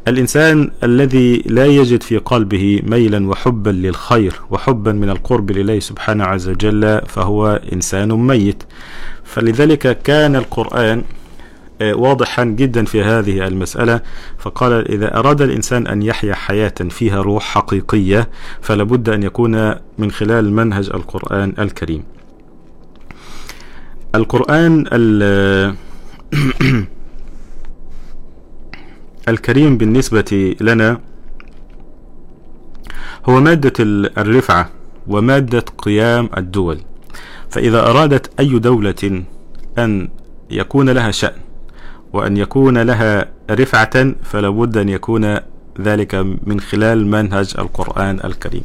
الإنسان 0.08 0.72
الذي 0.84 1.38
لا 1.38 1.66
يجد 1.66 2.04
في 2.04 2.18
قلبه 2.18 2.82
ميلا 2.84 3.28
وحبا 3.30 3.70
للخير 3.70 4.34
وحبا 4.50 4.92
من 4.92 5.10
القرب 5.10 5.52
لله 5.52 5.80
سبحانه 5.80 6.24
عز 6.24 6.50
وجل 6.50 7.02
فهو 7.08 7.62
إنسان 7.74 8.12
ميت. 8.12 8.64
فلذلك 9.24 10.02
كان 10.02 10.36
القرآن 10.36 11.04
آه، 11.82 11.94
واضحا 11.94 12.44
جدا 12.44 12.86
في 12.86 13.04
هذه 13.04 13.48
المسألة 13.48 14.02
فقال 14.38 14.92
إذا 14.92 15.18
أراد 15.18 15.42
الإنسان 15.42 15.88
أن 15.88 16.02
يحيا 16.02 16.34
حياة 16.34 16.74
فيها 16.90 17.22
روح 17.22 17.44
حقيقية 17.44 18.30
فلابد 18.62 19.10
أن 19.10 19.24
يكون 19.24 19.76
من 19.98 20.12
خلال 20.12 20.54
منهج 20.54 20.90
القرآن 20.94 21.54
الكريم. 21.60 22.04
القرآن 24.16 24.86
الكريم 29.28 29.78
بالنسبة 29.78 30.56
لنا 30.62 31.00
هو 33.30 33.42
مادة 33.42 33.74
الرفعة 34.18 34.70
ومادة 35.08 35.66
قيام 35.78 36.30
الدول. 36.38 36.80
فإذا 37.50 37.80
أرادت 37.80 38.40
أي 38.40 38.60
دولة 38.60 39.24
أن 39.78 40.10
يكون 40.52 40.90
لها 40.90 41.12
شأن 41.12 41.40
وأن 42.14 42.38
يكون 42.38 42.78
لها 42.78 43.26
رفعة 43.52 44.14
فلا 44.24 44.50
بد 44.50 44.78
أن 44.78 44.90
يكون 44.90 45.38
ذلك 45.82 46.16
من 46.44 46.60
خلال 46.60 47.08
منهج 47.08 47.54
القرآن 47.60 48.20
الكريم. 48.26 48.64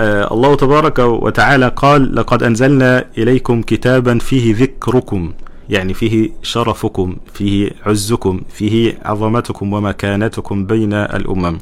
آه 0.00 0.34
الله 0.34 0.54
تبارك 0.54 0.98
وتعالى 0.98 1.72
قال 1.76 2.14
لقد 2.14 2.42
أنزلنا 2.42 3.04
إليكم 3.18 3.62
كتابا 3.62 4.18
فيه 4.18 4.54
ذكركم 4.56 5.32
يعني 5.72 5.94
فيه 5.94 6.30
شرفكم 6.42 7.16
فيه 7.34 7.70
عزكم 7.86 8.40
فيه 8.48 8.98
عظمتكم 9.04 9.72
ومكانتكم 9.72 10.66
بين 10.66 10.92
الأمم. 10.92 11.58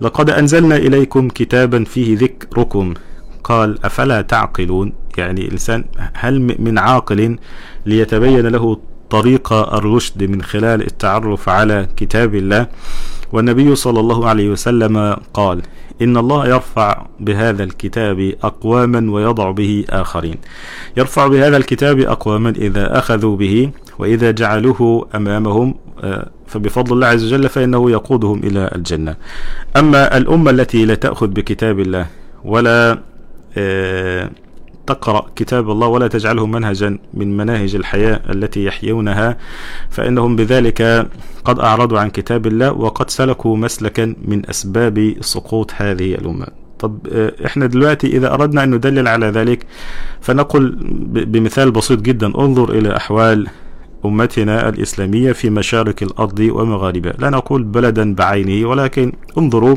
لقد 0.00 0.30
أنزلنا 0.30 0.76
إليكم 0.76 1.28
كتابا 1.28 1.84
فيه 1.84 2.18
ذكركم. 2.18 2.94
قال 3.44 3.84
أفلا 3.84 4.22
تعقلون؟ 4.22 4.92
يعني 5.18 5.40
الإنسان 5.40 5.84
هل 6.14 6.56
من 6.58 6.78
عاقل 6.78 7.38
ليتبين 7.86 8.46
له 8.46 8.80
طريق 9.10 9.52
الرشد 9.52 10.24
من 10.24 10.42
خلال 10.42 10.82
التعرف 10.82 11.48
على 11.48 11.88
كتاب 11.96 12.34
الله. 12.34 12.66
والنبي 13.32 13.74
صلى 13.74 14.00
الله 14.00 14.28
عليه 14.28 14.48
وسلم 14.50 15.16
قال 15.34 15.62
إن 16.02 16.16
الله 16.16 16.46
يرفع 16.48 17.06
بهذا 17.20 17.64
الكتاب 17.64 18.32
أقواما 18.42 19.12
ويضع 19.12 19.50
به 19.50 19.84
آخرين. 19.90 20.36
يرفع 20.96 21.26
بهذا 21.26 21.56
الكتاب 21.56 22.00
أقواما 22.00 22.50
إذا 22.50 22.98
أخذوا 22.98 23.36
به 23.36 23.70
وإذا 23.98 24.30
جعلوه 24.30 25.08
أمامهم 25.14 25.74
آه، 26.04 26.30
فبفضل 26.46 26.92
الله 26.92 27.06
عز 27.06 27.24
وجل 27.24 27.48
فإنه 27.48 27.90
يقودهم 27.90 28.38
إلى 28.44 28.70
الجنة. 28.74 29.16
أما 29.76 30.16
الأمة 30.16 30.50
التي 30.50 30.84
لا 30.84 30.94
تأخذ 30.94 31.26
بكتاب 31.26 31.80
الله 31.80 32.06
ولا 32.44 32.98
آه، 33.58 34.30
تقرأ 34.90 35.26
كتاب 35.36 35.70
الله 35.70 35.86
ولا 35.86 36.08
تجعله 36.08 36.46
منهجا 36.46 36.98
من 37.14 37.36
مناهج 37.36 37.74
الحياة 37.74 38.20
التي 38.30 38.64
يحيونها 38.64 39.36
فإنهم 39.90 40.36
بذلك 40.36 41.08
قد 41.44 41.58
أعرضوا 41.58 41.98
عن 42.00 42.10
كتاب 42.10 42.46
الله 42.46 42.72
وقد 42.72 43.10
سلكوا 43.10 43.56
مسلكا 43.56 44.14
من 44.24 44.48
أسباب 44.50 45.14
سقوط 45.20 45.70
هذه 45.76 46.14
الأمة. 46.14 46.46
طب 46.78 46.98
إحنا 47.46 47.66
دلوقتي 47.66 48.06
إذا 48.06 48.34
أردنا 48.34 48.64
أن 48.64 48.74
ندلل 48.74 49.08
على 49.08 49.26
ذلك 49.26 49.66
فنقول 50.20 50.76
بمثال 51.32 51.70
بسيط 51.70 52.00
جدا. 52.00 52.26
انظر 52.26 52.72
إلى 52.72 52.96
أحوال 52.96 53.46
أمتنا 54.04 54.68
الإسلامية 54.68 55.32
في 55.32 55.50
مشارق 55.50 55.96
الأرض 56.02 56.38
ومغاربها. 56.40 57.12
لا 57.18 57.30
نقول 57.30 57.62
بلدا 57.62 58.14
بعينه 58.14 58.68
ولكن 58.68 59.12
انظروا 59.38 59.76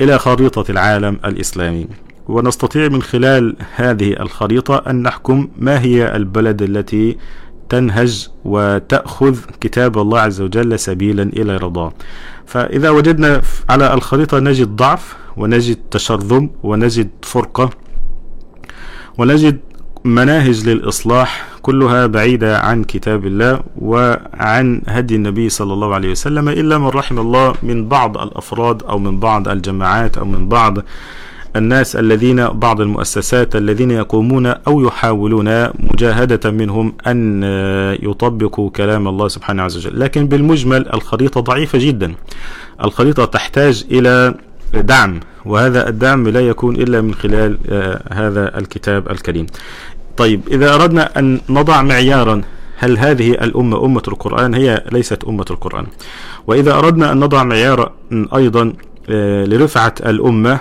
إلى 0.00 0.18
خريطة 0.18 0.70
العالم 0.70 1.18
الإسلامي. 1.24 1.86
ونستطيع 2.28 2.88
من 2.88 3.02
خلال 3.02 3.56
هذه 3.74 4.12
الخريطة 4.20 4.82
أن 4.90 5.02
نحكم 5.02 5.48
ما 5.58 5.80
هي 5.80 6.16
البلد 6.16 6.62
التي 6.62 7.16
تنهج 7.68 8.28
وتأخذ 8.44 9.36
كتاب 9.60 9.98
الله 9.98 10.20
عز 10.20 10.40
وجل 10.40 10.78
سبيلا 10.78 11.22
إلى 11.22 11.56
رضاه. 11.56 11.92
فإذا 12.46 12.90
وجدنا 12.90 13.42
على 13.68 13.94
الخريطة 13.94 14.38
نجد 14.38 14.76
ضعف 14.76 15.16
ونجد 15.36 15.78
تشرذم 15.90 16.50
ونجد 16.62 17.08
فرقة 17.22 17.70
ونجد 19.18 19.58
مناهج 20.04 20.68
للإصلاح 20.68 21.46
كلها 21.62 22.06
بعيدة 22.06 22.58
عن 22.58 22.84
كتاب 22.84 23.26
الله 23.26 23.60
وعن 23.80 24.82
هدي 24.88 25.14
النبي 25.16 25.48
صلى 25.48 25.72
الله 25.72 25.94
عليه 25.94 26.10
وسلم 26.10 26.48
إلا 26.48 26.78
من 26.78 26.86
رحم 26.86 27.18
الله 27.18 27.54
من 27.62 27.88
بعض 27.88 28.18
الأفراد 28.18 28.82
أو 28.82 28.98
من 28.98 29.18
بعض 29.20 29.48
الجماعات 29.48 30.18
أو 30.18 30.24
من 30.24 30.48
بعض 30.48 30.78
الناس 31.56 31.96
الذين 31.96 32.46
بعض 32.46 32.80
المؤسسات 32.80 33.56
الذين 33.56 33.90
يقومون 33.90 34.46
أو 34.46 34.86
يحاولون 34.86 35.68
مجاهدة 35.68 36.50
منهم 36.50 36.92
أن 37.06 37.42
يطبقوا 38.02 38.70
كلام 38.70 39.08
الله 39.08 39.28
سبحانه 39.28 39.62
عز 39.62 39.76
وجل. 39.76 40.00
لكن 40.00 40.26
بالمجمل 40.26 40.88
الخريطة 40.94 41.40
ضعيفة 41.40 41.78
جدا. 41.78 42.14
الخريطة 42.84 43.24
تحتاج 43.24 43.84
إلى 43.90 44.34
دعم 44.74 45.20
وهذا 45.44 45.88
الدعم 45.88 46.28
لا 46.28 46.40
يكون 46.40 46.76
إلا 46.76 47.00
من 47.00 47.14
خلال 47.14 47.58
هذا 48.12 48.58
الكتاب 48.58 49.10
الكريم. 49.10 49.46
طيب 50.16 50.40
إذا 50.50 50.74
أردنا 50.74 51.18
أن 51.18 51.40
نضع 51.50 51.82
معيارا 51.82 52.42
هل 52.76 52.98
هذه 52.98 53.30
الأمة 53.30 53.84
أمة 53.84 54.02
القرآن؟ 54.08 54.54
هي 54.54 54.84
ليست 54.92 55.24
أمة 55.24 55.44
القرآن. 55.50 55.86
وإذا 56.46 56.74
أردنا 56.78 57.12
أن 57.12 57.20
نضع 57.20 57.42
معيارا 57.44 57.92
أيضا 58.12 58.72
لرفعة 59.48 59.94
الأمة 60.06 60.58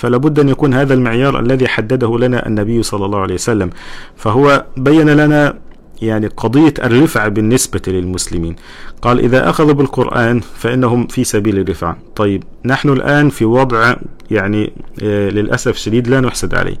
فلا 0.00 0.16
بد 0.16 0.38
أن 0.38 0.48
يكون 0.48 0.74
هذا 0.74 0.94
المعيار 0.94 1.40
الذي 1.40 1.68
حدده 1.68 2.18
لنا 2.18 2.46
النبي 2.46 2.82
صلى 2.82 3.06
الله 3.06 3.18
عليه 3.18 3.34
وسلم. 3.34 3.70
فهو 4.16 4.64
بين 4.76 5.10
لنا 5.10 5.58
يعني 6.02 6.26
قضية 6.26 6.74
الرفع 6.84 7.28
بالنسبة 7.28 7.80
للمسلمين. 7.86 8.56
قال 9.02 9.18
إذا 9.18 9.50
أخذوا 9.50 9.72
بالقرآن 9.72 10.40
فإنهم 10.40 11.06
في 11.06 11.24
سبيل 11.24 11.58
الرفع. 11.58 11.94
طيب 12.16 12.44
نحن 12.64 12.88
الآن 12.88 13.28
في 13.28 13.44
وضع 13.44 13.94
يعني 14.30 14.72
آه 15.02 15.28
للأسف 15.28 15.76
شديد 15.76 16.08
لا 16.08 16.20
نحسد 16.20 16.54
عليه. 16.54 16.76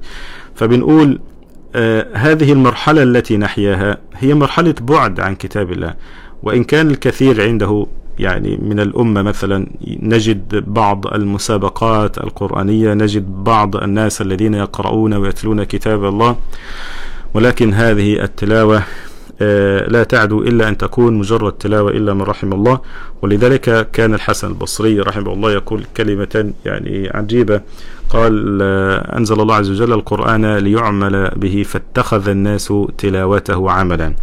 فبنقول 0.54 1.20
آه 1.74 2.06
هذه 2.12 2.52
المرحلة 2.52 3.02
التي 3.02 3.36
نحياها 3.36 3.98
هي 4.14 4.34
مرحلة 4.34 4.74
بعد 4.80 5.20
عن 5.20 5.34
كتاب 5.34 5.72
الله. 5.72 5.94
وإن 6.42 6.64
كان 6.64 6.90
الكثير 6.90 7.42
عنده 7.42 7.86
يعني 8.20 8.58
من 8.62 8.80
الأمة 8.80 9.22
مثلا 9.22 9.66
نجد 9.86 10.64
بعض 10.66 11.06
المسابقات 11.06 12.18
القرآنية 12.18 12.94
نجد 12.94 13.44
بعض 13.44 13.76
الناس 13.76 14.22
الذين 14.22 14.54
يقرؤون 14.54 15.14
ويتلون 15.14 15.64
كتاب 15.64 16.04
الله 16.04 16.36
ولكن 17.34 17.74
هذه 17.74 18.22
التلاوة 18.22 18.82
لا 19.94 20.02
تعدو 20.08 20.42
إلا 20.42 20.68
أن 20.68 20.78
تكون 20.78 21.14
مجرد 21.14 21.52
تلاوة 21.52 21.90
إلا 21.90 22.14
من 22.14 22.22
رحم 22.22 22.52
الله. 22.52 22.80
ولذلك 23.22 23.90
كان 23.90 24.14
الحسن 24.14 24.48
البصري 24.48 25.00
رحمه 25.00 25.32
الله 25.32 25.52
يقول 25.52 25.84
كلمة 25.96 26.52
يعني 26.64 27.10
عجيبة. 27.14 27.60
قال 28.10 28.62
أنزل 29.16 29.40
الله 29.40 29.54
عز 29.54 29.70
وجل 29.70 29.92
القرآن 29.92 30.56
ليعمل 30.56 31.30
به 31.36 31.64
فاتخذ 31.68 32.28
الناس 32.28 32.72
تلاوته 32.98 33.70
عملا. 33.70 34.14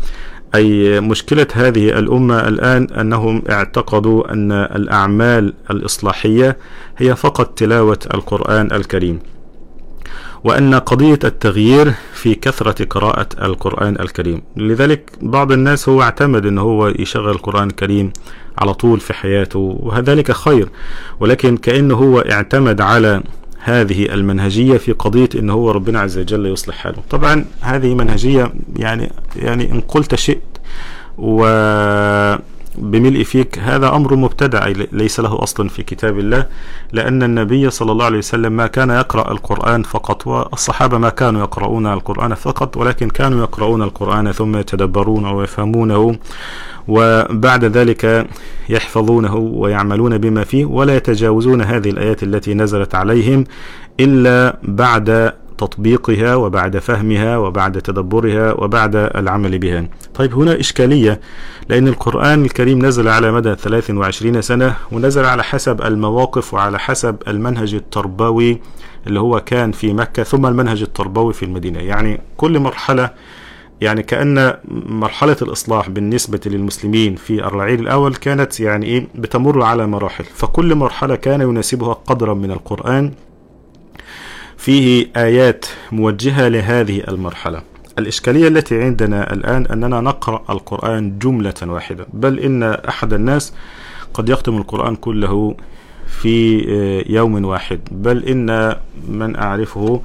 أي 0.55 0.99
مشكلة 1.01 1.47
هذه 1.53 1.89
الأمة 1.99 2.47
الآن 2.47 2.83
أنهم 2.83 3.43
اعتقدوا 3.49 4.33
أن 4.33 4.51
الأعمال 4.51 5.53
الإصلاحية 5.71 6.57
هي 6.97 7.15
فقط 7.15 7.57
تلاوة 7.57 7.99
القرآن 8.13 8.71
الكريم 8.71 9.19
وأن 10.43 10.75
قضية 10.75 11.19
التغيير 11.23 11.93
في 12.13 12.35
كثرة 12.35 12.85
قراءة 12.85 13.27
القرآن 13.41 13.95
الكريم. 13.99 14.41
لذلك 14.57 15.11
بعض 15.21 15.51
الناس 15.51 15.89
هو 15.89 16.01
اعتمد 16.01 16.45
أنه 16.45 16.61
هو 16.61 16.87
يشغل 16.87 17.29
القرآن 17.29 17.67
الكريم 17.67 18.11
على 18.57 18.73
طول 18.73 18.99
في 18.99 19.13
حياته 19.13 19.79
وذلك 19.79 20.31
خير 20.31 20.69
ولكن 21.19 21.57
كأنه 21.57 21.95
هو 21.95 22.19
اعتمد 22.19 22.81
على 22.81 23.23
هذه 23.67 24.05
المنهجية 24.05 24.77
في 24.77 24.91
قضية 24.91 25.29
أنه 25.35 25.53
هو 25.53 25.71
ربنا 25.71 25.99
عز 25.99 26.17
وجل 26.17 26.45
يصلح 26.45 26.75
حاله. 26.75 26.97
طبعا 27.09 27.45
هذه 27.61 27.95
منهجية 27.95 28.51
يعني 28.75 29.11
يعني 29.35 29.71
إن 29.71 29.81
قلت 29.81 30.15
شئت 30.15 30.41
و 31.17 31.45
بملء 32.77 33.23
فيك 33.23 33.59
هذا 33.59 33.95
أمر 33.95 34.15
مبتدع 34.15 34.67
ليس 34.91 35.19
له 35.19 35.43
أصل 35.43 35.69
في 35.69 35.83
كتاب 35.83 36.19
الله 36.19 36.45
لأن 36.91 37.23
النبي 37.23 37.69
صلى 37.69 37.91
الله 37.91 38.05
عليه 38.05 38.17
وسلم 38.17 38.51
ما 38.51 38.67
كان 38.67 38.89
يقرأ 38.89 39.31
القرآن 39.31 39.83
فقط 39.83 40.27
والصحابة 40.27 40.97
ما 40.97 41.09
كانوا 41.09 41.41
يقرؤون 41.41 41.87
القرآن 41.87 42.33
فقط 42.33 42.77
ولكن 42.77 43.09
كانوا 43.09 43.39
يقرؤون 43.39 43.81
القرآن 43.81 44.31
ثم 44.31 44.57
يتدبرونه 44.57 45.31
ويفهمونه 45.31 46.15
وبعد 46.87 47.65
ذلك 47.65 48.27
يحفظونه 48.69 49.35
ويعملون 49.35 50.17
بما 50.17 50.43
فيه 50.43 50.65
ولا 50.65 50.95
يتجاوزون 50.95 51.61
هذه 51.61 51.89
الآيات 51.89 52.23
التي 52.23 52.53
نزلت 52.53 52.95
عليهم 52.95 53.43
إلا 53.99 54.57
بعد 54.63 55.33
تطبيقها 55.57 56.35
وبعد 56.35 56.77
فهمها 56.77 57.37
وبعد 57.37 57.81
تدبرها 57.81 58.53
وبعد 58.53 58.95
العمل 58.95 59.59
بها. 59.59 59.85
طيب 60.15 60.33
هنا 60.33 60.59
إشكالية 60.59 61.19
لأن 61.69 61.87
القرآن 61.87 62.45
الكريم 62.45 62.85
نزل 62.85 63.07
على 63.07 63.31
مدى 63.31 63.55
23 63.55 64.41
سنة 64.41 64.75
ونزل 64.91 65.25
على 65.25 65.43
حسب 65.43 65.81
المواقف 65.81 66.53
وعلى 66.53 66.79
حسب 66.79 67.15
المنهج 67.27 67.73
التربوي 67.73 68.61
اللي 69.07 69.19
هو 69.19 69.39
كان 69.39 69.71
في 69.71 69.93
مكة 69.93 70.23
ثم 70.23 70.45
المنهج 70.45 70.81
التربوي 70.81 71.33
في 71.33 71.43
المدينة. 71.45 71.79
يعني 71.79 72.21
كل 72.37 72.59
مرحلة 72.59 73.09
يعني 73.81 74.03
كأن 74.03 74.53
مرحلة 74.89 75.35
الإصلاح 75.41 75.89
بالنسبة 75.89 76.39
للمسلمين 76.45 77.15
في 77.15 77.45
الرعيل 77.47 77.79
الأول 77.79 78.15
كانت 78.15 78.59
يعني 78.59 78.85
إيه 78.85 79.07
بتمر 79.15 79.63
على 79.63 79.87
مراحل. 79.87 80.23
فكل 80.23 80.75
مرحلة 80.75 81.15
كان 81.15 81.41
يناسبها 81.41 81.93
قدرا 81.93 82.33
من 82.33 82.51
القرآن 82.51 83.11
فيه 84.57 85.07
آيات 85.17 85.65
موجهة 85.91 86.47
لهذه 86.47 87.03
المرحلة. 87.07 87.61
الإشكالية 87.99 88.47
التي 88.47 88.81
عندنا 88.83 89.33
الآن 89.33 89.65
أننا 89.65 90.01
نقرأ 90.01 90.43
القرآن 90.49 91.19
جملة 91.19 91.53
واحدة 91.63 92.05
بل 92.13 92.39
إن 92.39 92.63
أحد 92.63 93.13
الناس 93.13 93.53
قد 94.13 94.29
يختم 94.29 94.57
القرآن 94.57 94.95
كله 94.95 95.55
في 96.07 96.59
يوم 97.09 97.45
واحد 97.45 97.79
بل 97.91 98.23
إن 98.23 98.75
من 99.09 99.35
أعرفه 99.35 100.01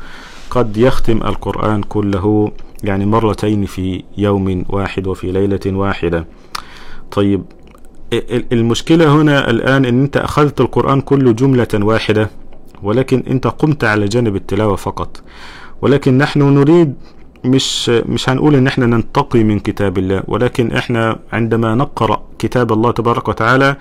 قد 0.50 0.76
يختم 0.76 1.16
القرآن 1.16 1.82
كله 1.82 2.52
يعني 2.84 3.06
مرتين 3.06 3.66
في 3.66 4.02
يوم 4.18 4.64
واحد 4.68 5.06
وفي 5.06 5.32
ليلة 5.32 5.60
واحدة. 5.66 6.24
طيب 7.10 7.42
المشكلة 8.52 9.14
هنا 9.14 9.50
الآن 9.50 9.84
أن 9.84 10.02
أنت 10.02 10.16
أخذت 10.16 10.60
القرآن 10.60 11.00
كله 11.00 11.32
جملة 11.32 11.68
واحدة 11.74 12.30
ولكن 12.82 13.22
أنت 13.30 13.46
قمت 13.46 13.84
على 13.84 14.04
جانب 14.06 14.36
التلاوة 14.36 14.76
فقط. 14.76 15.22
ولكن 15.82 16.18
نحن 16.18 16.42
نريد 16.42 16.94
مش 17.44 17.88
مش 17.88 18.28
هنقول 18.28 18.54
ان 18.54 18.66
إحنا 18.66 18.86
ننتقي 18.86 19.44
من 19.44 19.58
كتاب 19.58 19.98
الله 19.98 20.22
ولكن 20.28 20.72
إحنا 20.72 21.18
عندما 21.32 21.74
نقرأ 21.74 22.22
كتاب 22.38 22.72
الله 22.72 22.90
تبارك 22.90 23.28
وتعالى 23.28 23.76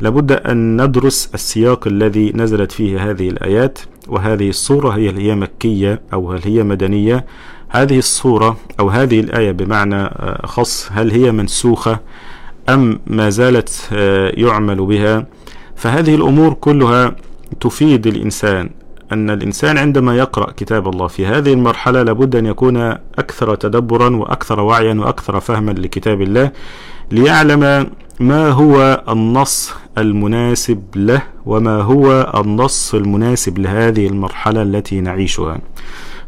لابد 0.00 0.32
أن 0.32 0.82
ندرس 0.82 1.30
السياق 1.34 1.86
الذي 1.86 2.32
نزلت 2.34 2.72
فيه 2.72 3.10
هذه 3.10 3.28
الآيات 3.28 3.78
وهذه 4.08 4.48
الصورة 4.48 4.90
هي 4.90 5.10
هي 5.10 5.34
مكية 5.34 6.00
أو 6.12 6.32
هل 6.32 6.40
هي 6.44 6.62
مدنية. 6.62 7.24
هذه 7.68 7.98
الصورة 7.98 8.56
أو 8.80 8.88
هذه 8.90 9.20
الآية 9.20 9.52
بمعنى 9.52 10.10
خاص 10.44 10.88
هل 10.92 11.10
هي 11.10 11.32
منسوخة 11.32 11.98
أم 12.68 13.00
ما 13.06 13.30
زالت 13.30 13.88
يعمل 14.36 14.86
بها؟ 14.86 15.26
فهذه 15.76 16.14
الأمور 16.14 16.52
كلها 16.54 17.16
تفيد 17.60 18.06
الإنسان 18.06 18.70
أن 19.12 19.30
الإنسان 19.30 19.78
عندما 19.78 20.16
يقرأ 20.16 20.50
كتاب 20.50 20.88
الله 20.88 21.06
في 21.06 21.26
هذه 21.26 21.52
المرحلة 21.52 22.02
لابد 22.02 22.36
أن 22.36 22.46
يكون 22.46 22.76
أكثر 23.18 23.54
تدبرا 23.54 24.16
وأكثر 24.16 24.60
وعيا 24.60 24.94
وأكثر 24.94 25.40
فهما 25.40 25.70
لكتاب 25.70 26.22
الله 26.22 26.50
ليعلم 27.10 27.86
ما 28.20 28.50
هو 28.50 29.04
النص 29.08 29.74
المناسب 29.98 30.82
له 30.96 31.22
وما 31.46 31.80
هو 31.82 32.32
النص 32.34 32.94
المناسب 32.94 33.58
لهذه 33.58 34.06
المرحلة 34.06 34.62
التي 34.62 35.00
نعيشها. 35.00 35.58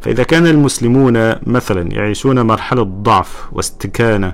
فإذا 0.00 0.22
كان 0.22 0.46
المسلمون 0.46 1.34
مثلا 1.46 1.92
يعيشون 1.92 2.40
مرحلة 2.40 2.82
ضعف 2.82 3.48
واستكانة 3.52 4.32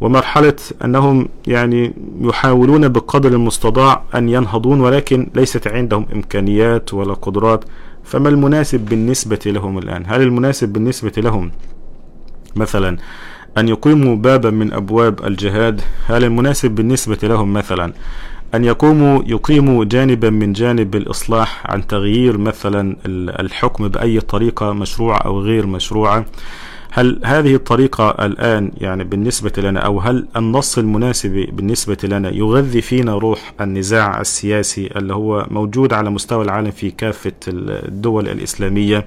ومرحلة 0.00 0.56
أنهم 0.84 1.28
يعني 1.46 1.94
يحاولون 2.20 2.88
بقدر 2.88 3.32
المستطاع 3.32 4.02
أن 4.14 4.28
ينهضون 4.28 4.80
ولكن 4.80 5.30
ليست 5.34 5.68
عندهم 5.68 6.06
إمكانيات 6.14 6.94
ولا 6.94 7.14
قدرات. 7.14 7.64
فما 8.04 8.28
المناسب 8.28 8.80
بالنسبة 8.80 9.38
لهم 9.46 9.78
الآن؟ 9.78 10.02
هل 10.06 10.22
المناسب 10.22 10.68
بالنسبة 10.68 11.12
لهم 11.16 11.50
مثلا 12.56 12.98
أن 13.58 13.68
يقيموا 13.68 14.16
بابا 14.16 14.50
من 14.50 14.72
أبواب 14.72 15.24
الجهاد؟ 15.26 15.80
هل 16.06 16.24
المناسب 16.24 16.70
بالنسبة 16.70 17.18
لهم 17.22 17.52
مثلا 17.52 17.92
أن 18.54 18.64
يقوموا 18.64 19.22
يقيموا 19.26 19.84
جانبا 19.84 20.30
من 20.30 20.52
جانب 20.52 20.94
الإصلاح 20.94 21.62
عن 21.70 21.86
تغيير 21.86 22.38
مثلا 22.38 22.96
الحكم 23.40 23.88
بأي 23.88 24.20
طريقة 24.20 24.72
مشروعة 24.72 25.18
أو 25.18 25.40
غير 25.40 25.66
مشروعة؟ 25.66 26.24
هل 26.96 27.20
هذه 27.24 27.54
الطريقة 27.54 28.10
الآن 28.10 28.72
يعني 28.80 29.04
بالنسبة 29.04 29.52
لنا 29.58 29.80
أو 29.80 30.00
هل 30.00 30.26
النص 30.36 30.78
المناسب 30.78 31.48
بالنسبة 31.52 31.96
لنا 32.04 32.30
يغذي 32.30 32.80
فينا 32.80 33.14
روح 33.18 33.52
النزاع 33.60 34.20
السياسي 34.20 34.86
اللي 34.96 35.14
هو 35.14 35.46
موجود 35.50 35.92
على 35.92 36.10
مستوى 36.10 36.44
العالم 36.44 36.70
في 36.70 36.90
كافة 36.90 37.32
الدول 37.48 38.28
الإسلامية؟ 38.28 39.06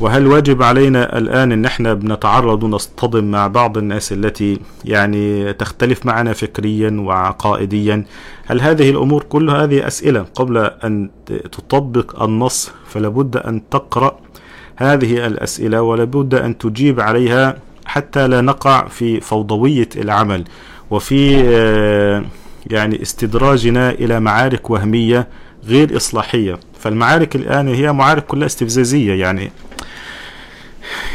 وهل 0.00 0.26
واجب 0.26 0.62
علينا 0.62 1.18
الآن 1.18 1.52
أن 1.52 1.64
إحنا 1.64 1.94
بنتعرض 1.94 2.62
ونصطدم 2.62 3.24
مع 3.30 3.46
بعض 3.46 3.78
الناس 3.78 4.12
التي 4.12 4.58
يعني 4.84 5.52
تختلف 5.52 6.06
معنا 6.06 6.32
فكريا 6.32 6.90
وعقائديا؟ 7.00 8.04
هل 8.46 8.60
هذه 8.60 8.90
الأمور 8.90 9.22
كل 9.22 9.50
هذه 9.50 9.86
أسئلة 9.86 10.26
قبل 10.34 10.58
أن 10.58 11.10
تطبق 11.52 12.22
النص 12.22 12.70
فلابد 12.86 13.36
أن 13.36 13.68
تقرأ 13.68 14.18
هذه 14.78 15.26
الأسئلة 15.26 15.82
ولابد 15.82 16.34
أن 16.34 16.58
تجيب 16.58 17.00
عليها 17.00 17.58
حتى 17.86 18.28
لا 18.28 18.40
نقع 18.40 18.88
في 18.88 19.20
فوضوية 19.20 19.88
العمل 19.96 20.44
وفي 20.90 21.42
آه، 21.48 22.24
يعني 22.66 23.02
استدراجنا 23.02 23.90
إلى 23.90 24.20
معارك 24.20 24.70
وهمية 24.70 25.28
غير 25.64 25.96
إصلاحية. 25.96 26.60
فالمعارك 26.78 27.36
الآن 27.36 27.68
هي 27.68 27.92
معارك 27.92 28.26
كلها 28.26 28.46
استفزازية 28.46 29.12
يعني 29.12 29.50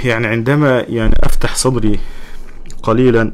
يعني 0.04 0.28
عندما 0.28 0.86
يعني 0.90 1.16
أفتح 1.24 1.56
صدري 1.56 2.00
قليلا 2.84 3.32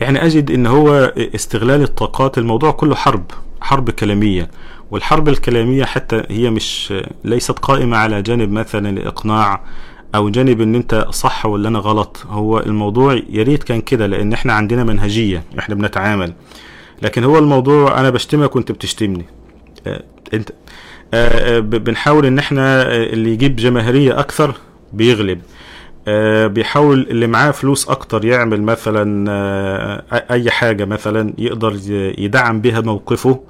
يعني 0.00 0.26
أجد 0.26 0.50
إن 0.50 0.66
هو 0.66 1.12
استغلال 1.34 1.82
الطاقات 1.82 2.38
الموضوع 2.38 2.70
كله 2.70 2.94
حرب 2.94 3.24
حرب 3.60 3.90
كلامية. 3.90 4.50
والحرب 4.92 5.28
الكلامية 5.28 5.84
حتى 5.84 6.22
هي 6.30 6.50
مش 6.50 6.94
ليست 7.24 7.58
قائمة 7.58 7.96
على 7.96 8.22
جانب 8.22 8.52
مثلا 8.52 8.90
الإقناع 8.90 9.60
أو 10.14 10.28
جانب 10.28 10.60
إن 10.60 10.74
أنت 10.74 11.06
صح 11.10 11.46
ولا 11.46 11.68
أنا 11.68 11.78
غلط. 11.78 12.26
هو 12.28 12.58
الموضوع 12.60 13.20
يا 13.28 13.42
ريت 13.42 13.64
كان 13.64 13.80
كده 13.80 14.06
لأن 14.06 14.32
إحنا 14.32 14.52
عندنا 14.52 14.84
منهجية 14.84 15.42
إحنا 15.58 15.74
بنتعامل. 15.74 16.32
لكن 17.02 17.24
هو 17.24 17.38
الموضوع 17.38 18.00
أنا 18.00 18.10
بشتمك 18.10 18.56
وأنت 18.56 18.72
بتشتمني. 18.72 19.24
آه 19.86 20.02
أنت 20.34 20.50
آه, 21.14 21.56
آه، 21.56 21.60
بنحاول 21.60 22.26
إن 22.26 22.38
إحنا 22.38 22.92
اللي 22.92 23.30
يجيب 23.32 23.56
جماهيرية 23.56 24.20
أكثر 24.20 24.54
بيغلب. 24.92 25.40
بيحاول 26.46 27.06
اللي 27.10 27.26
معاه 27.26 27.50
فلوس 27.50 27.88
أكتر 27.88 28.24
يعمل 28.24 28.62
مثلا 28.62 29.32
أي 30.30 30.50
حاجة 30.50 30.84
مثلا 30.84 31.32
يقدر 31.38 31.78
يدعم 32.18 32.60
بها 32.60 32.80
موقفه. 32.80 33.40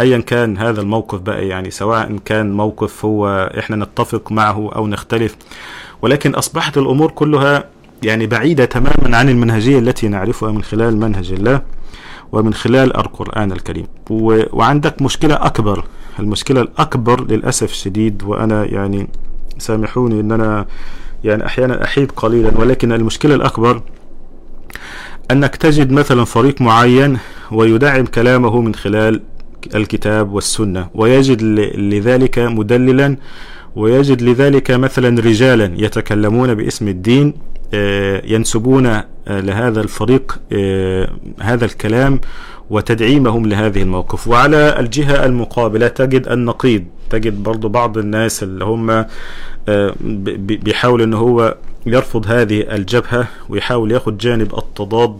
ايا 0.00 0.18
كان 0.18 0.58
هذا 0.58 0.80
الموقف 0.80 1.20
بقى 1.20 1.48
يعني 1.48 1.70
سواء 1.70 2.16
كان 2.24 2.52
موقف 2.52 3.04
هو 3.04 3.50
إحنا 3.58 3.76
نتفق 3.76 4.32
معه 4.32 4.70
أو 4.76 4.86
نختلف. 4.86 5.36
ولكن 6.02 6.34
أصبحت 6.34 6.78
الأمور 6.78 7.10
كلها 7.10 7.64
يعني 8.02 8.26
بعيدة 8.26 8.64
تماما 8.64 9.16
عن 9.16 9.28
المنهجية 9.28 9.78
التي 9.78 10.08
نعرفها 10.08 10.52
من 10.52 10.62
خلال 10.62 10.96
منهج 10.96 11.32
الله 11.32 11.60
ومن 12.32 12.54
خلال 12.54 12.96
القرآن 12.96 13.52
الكريم. 13.52 13.86
وعندك 14.10 15.02
مشكلة 15.02 15.34
أكبر 15.34 15.84
المشكلة 16.18 16.60
الأكبر 16.60 17.24
للأسف 17.24 17.70
الشديد 17.70 18.22
وأنا 18.22 18.64
يعني 18.64 19.08
سامحوني 19.58 20.20
أن 20.20 20.32
أنا 20.32 20.66
يعني 21.24 21.46
أحيانا 21.46 21.84
أحيد 21.84 22.12
قليلا 22.12 22.50
ولكن 22.58 22.92
المشكلة 22.92 23.34
الأكبر 23.34 23.80
أنك 25.30 25.56
تجد 25.56 25.90
مثلا 25.92 26.24
فريق 26.24 26.60
معين 26.60 27.18
ويدعم 27.52 28.04
كلامه 28.06 28.60
من 28.60 28.74
خلال 28.74 29.22
الكتاب 29.74 30.32
والسنة. 30.32 30.88
ويجد 30.94 31.42
لذلك 31.76 32.38
مدللا 32.38 33.16
ويجد 33.76 34.22
لذلك 34.22 34.70
مثلا 34.70 35.20
رجالا 35.20 35.72
يتكلمون 35.76 36.54
باسم 36.54 36.88
الدين 36.88 37.34
آه، 37.74 38.22
ينسبون 38.24 38.86
آه، 38.86 39.04
لهذا 39.28 39.80
الفريق 39.80 40.40
آه، 40.52 41.10
هذا 41.40 41.64
الكلام 41.64 42.20
وتدعيمهم 42.70 43.46
لهذه 43.46 43.82
الموقف. 43.82 44.28
وعلى 44.28 44.80
الجهة 44.80 45.24
المقابلة 45.26 45.88
تجد 45.88 46.28
النقيض 46.28 46.84
تجد 47.10 47.42
برضو 47.42 47.68
بعض 47.68 47.98
الناس 47.98 48.42
اللي 48.42 48.64
هم 48.64 49.04
بيحاول 50.38 51.02
ان 51.02 51.14
هو 51.14 51.56
يرفض 51.86 52.26
هذه 52.26 52.74
الجبهة 52.74 53.28
ويحاول 53.48 53.92
ياخد 53.92 54.18
جانب 54.18 54.58
التضاد 54.58 55.18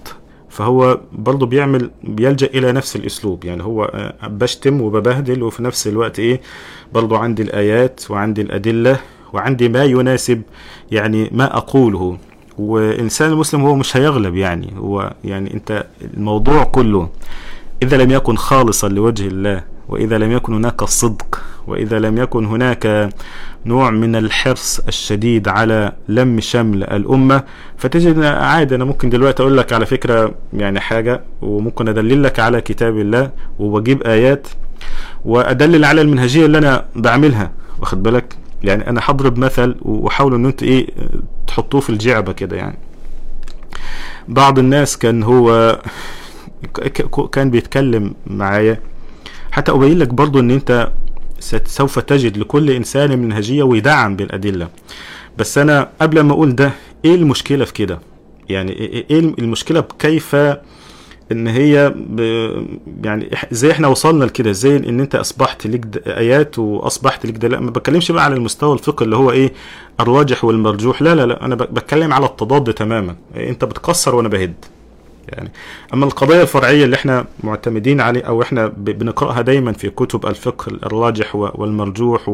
فهو 0.56 1.00
برضه 1.12 1.46
بيعمل 1.46 1.90
بيلجأ 2.04 2.46
إلى 2.46 2.72
نفس 2.72 2.96
الأسلوب. 2.96 3.44
يعني 3.44 3.62
هو 3.62 3.84
آه، 3.84 4.26
بشتم 4.26 4.80
وببهدل 4.80 5.42
وفي 5.42 5.62
نفس 5.62 5.86
الوقت 5.86 6.18
إيه 6.18 6.40
برضه 6.92 7.18
عندي 7.18 7.42
الآيات 7.42 8.10
وعندي 8.10 8.42
الأدلة 8.42 9.00
وعندي 9.32 9.68
ما 9.68 9.84
يناسب 9.84 10.42
يعني 10.90 11.30
ما 11.32 11.56
أقوله. 11.56 12.18
وإنسان 12.58 13.32
المسلم 13.32 13.60
هو 13.60 13.74
مش 13.74 13.96
هيغلب 13.96 14.34
يعني 14.34 14.74
هو 14.78 15.12
يعني 15.24 15.54
أنت 15.54 15.86
الموضوع 16.14 16.64
كله 16.64 17.08
إذا 17.82 17.96
لم 17.96 18.10
يكن 18.10 18.36
خالصا 18.36 18.88
لوجه 18.88 19.26
الله 19.26 19.62
وإذا 19.88 20.18
لم 20.18 20.32
يكن 20.32 20.54
هناك 20.54 20.84
صدق 20.84 21.42
وإذا 21.66 21.98
لم 21.98 22.18
يكن 22.18 22.46
هناك 22.46 23.10
نوع 23.66 23.90
من 23.90 24.16
الحرص 24.16 24.78
الشديد 24.88 25.48
على 25.48 25.92
لم 26.08 26.40
شمل 26.40 26.84
الأمة 26.84 27.42
فتجد 27.78 28.22
عادي. 28.22 28.74
أنا 28.74 28.84
ممكن 28.84 29.10
دلوقتي 29.10 29.42
أقول 29.42 29.56
لك 29.58 29.72
على 29.72 29.86
فكرة 29.86 30.34
يعني 30.52 30.80
حاجة 30.80 31.20
وممكن 31.42 31.88
أدلل 31.88 32.22
لك 32.22 32.40
على 32.40 32.60
كتاب 32.60 32.98
الله 32.98 33.30
وبجيب 33.58 34.02
آيات 34.02 34.48
وأدلل 35.24 35.84
على 35.84 36.00
المنهجية 36.00 36.46
اللي 36.46 36.58
أنا 36.58 36.84
بعملها. 36.96 37.52
واخد 37.80 38.02
بالك؟ 38.02 38.36
يعني 38.62 38.90
أنا 38.90 39.00
هضرب 39.04 39.38
مثل 39.38 39.74
وحاول 39.82 40.34
إن 40.34 40.46
أنت 40.46 40.62
إيه 40.62 40.86
تحطوه 41.46 41.80
في 41.80 41.90
الجعبة 41.90 42.32
كده 42.32 42.56
يعني. 42.56 42.78
بعض 44.28 44.58
الناس 44.58 44.98
كان 44.98 45.22
هو 45.22 45.78
كان 47.32 47.50
بيتكلم 47.50 48.14
معايا 48.26 48.80
حتى 49.56 49.72
أبين 49.72 49.98
لك 49.98 50.08
برضو 50.08 50.40
أن 50.40 50.50
أنت 50.50 50.92
سوف 51.64 51.98
تجد 51.98 52.38
لكل 52.38 52.70
إنسان 52.70 53.18
منهجية 53.18 53.62
ويدعم 53.62 54.16
بالأدلة. 54.16 54.68
بس 55.38 55.58
أنا 55.58 55.88
قبل 56.00 56.20
ما 56.20 56.32
أقول 56.32 56.54
ده 56.54 56.70
إيه 57.04 57.14
المشكلة 57.14 57.64
في 57.64 57.72
كده؟ 57.72 57.98
يعني 58.48 58.72
إيه 59.10 59.20
المشكلة 59.20 59.84
كيف 59.98 60.34
إن 61.32 61.46
هي. 61.46 61.94
يعني 63.04 63.30
زي 63.50 63.70
إحنا 63.70 63.88
وصلنا 63.88 64.24
لكده؟ 64.24 64.50
إزاي 64.50 64.76
إن 64.76 65.00
أنت 65.00 65.14
أصبحت 65.14 65.66
ليك 65.66 65.86
آيات 66.06 66.58
وأصبحت 66.58 67.26
ليك 67.26 67.44
لا 67.44 67.60
ما 67.60 67.70
بتكلمش 67.70 68.12
بقى 68.12 68.24
على 68.24 68.34
المستوى 68.34 68.72
الفقهي 68.74 69.04
اللي 69.04 69.16
هو 69.16 69.30
إيه 69.30 69.52
الراجح 70.00 70.44
والمرجوح. 70.44 71.02
لا 71.02 71.14
لا 71.14 71.26
لا 71.26 71.44
أنا 71.44 71.54
بتكلم 71.54 72.12
على 72.12 72.26
التضاد 72.26 72.74
تماما. 72.74 73.16
أنت 73.36 73.64
بتكسر 73.64 74.14
وأنا 74.14 74.28
بهد. 74.28 74.54
يعني. 75.28 75.50
أما 75.94 76.04
القضايا 76.04 76.42
الفرعية 76.42 76.84
اللي 76.84 76.96
إحنا 76.96 77.26
معتمدين 77.44 78.00
عليه 78.00 78.22
أو 78.22 78.42
إحنا 78.42 78.66
بنقرأها 78.76 79.40
دايما 79.42 79.72
في 79.72 79.90
كتب 79.90 80.26
الفقه 80.26 80.68
الراجح 80.68 81.36
والمرجوح 81.36 82.28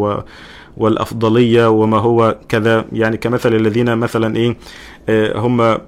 والأفضلية 0.76 1.70
وما 1.70 1.98
هو 1.98 2.36
كذا. 2.48 2.84
يعني 2.92 3.16
كمثل 3.16 3.54
الذين 3.54 3.96
مثلا 3.96 4.36
إيه 4.36 4.56
آه، 5.08 5.38
هم 5.38 5.78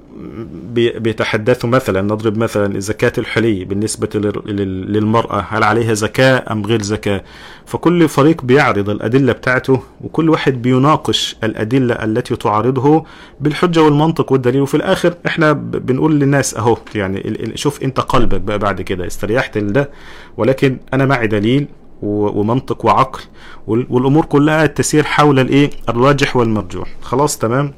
بيتحدثوا 0.74 1.70
مثلا 1.70 2.02
نضرب 2.02 2.38
مثلا 2.38 2.80
زكاة 2.80 3.12
الحلي 3.18 3.64
بالنسبة 3.64 4.08
للمرأة 4.46 5.46
هل 5.48 5.62
عليها 5.64 5.94
زكاة 5.94 6.44
أم 6.52 6.66
غير 6.66 6.82
زكاة؟ 6.82 7.24
فكل 7.66 8.08
فريق 8.08 8.42
بيعرض 8.42 8.90
الأدلة 8.90 9.32
بتاعته 9.32 9.80
وكل 10.00 10.30
واحد 10.30 10.62
بيناقش 10.62 11.36
الأدلة 11.44 11.94
التي 11.94 12.36
تعارضه 12.36 13.04
بالحجة 13.40 13.82
والمنطق 13.82 14.32
والدليل. 14.32 14.60
وفي 14.60 14.74
الآخر 14.76 15.14
إحنا 15.26 15.52
بنقول 15.52 16.14
للناس 16.20 16.54
أهو 16.54 16.76
يعني 16.94 17.52
شوف 17.54 17.82
أنت 17.82 18.00
قلبك 18.00 18.40
بقى 18.40 18.58
بعد 18.58 18.82
كده 18.82 19.06
استريحت 19.06 19.58
لده 19.58 19.90
ولكن 20.36 20.76
أنا 20.94 21.06
معي 21.06 21.26
دليل 21.26 21.66
ومنطق 22.02 22.86
وعقل. 22.86 23.20
والأمور 23.66 24.24
كلها 24.24 24.66
تسير 24.66 25.04
حول 25.04 25.38
الإيه؟ 25.38 25.70
الراجح 25.88 26.36
والمرجوح. 26.36 26.88
خلاص 27.02 27.38
تمام؟ 27.38 27.72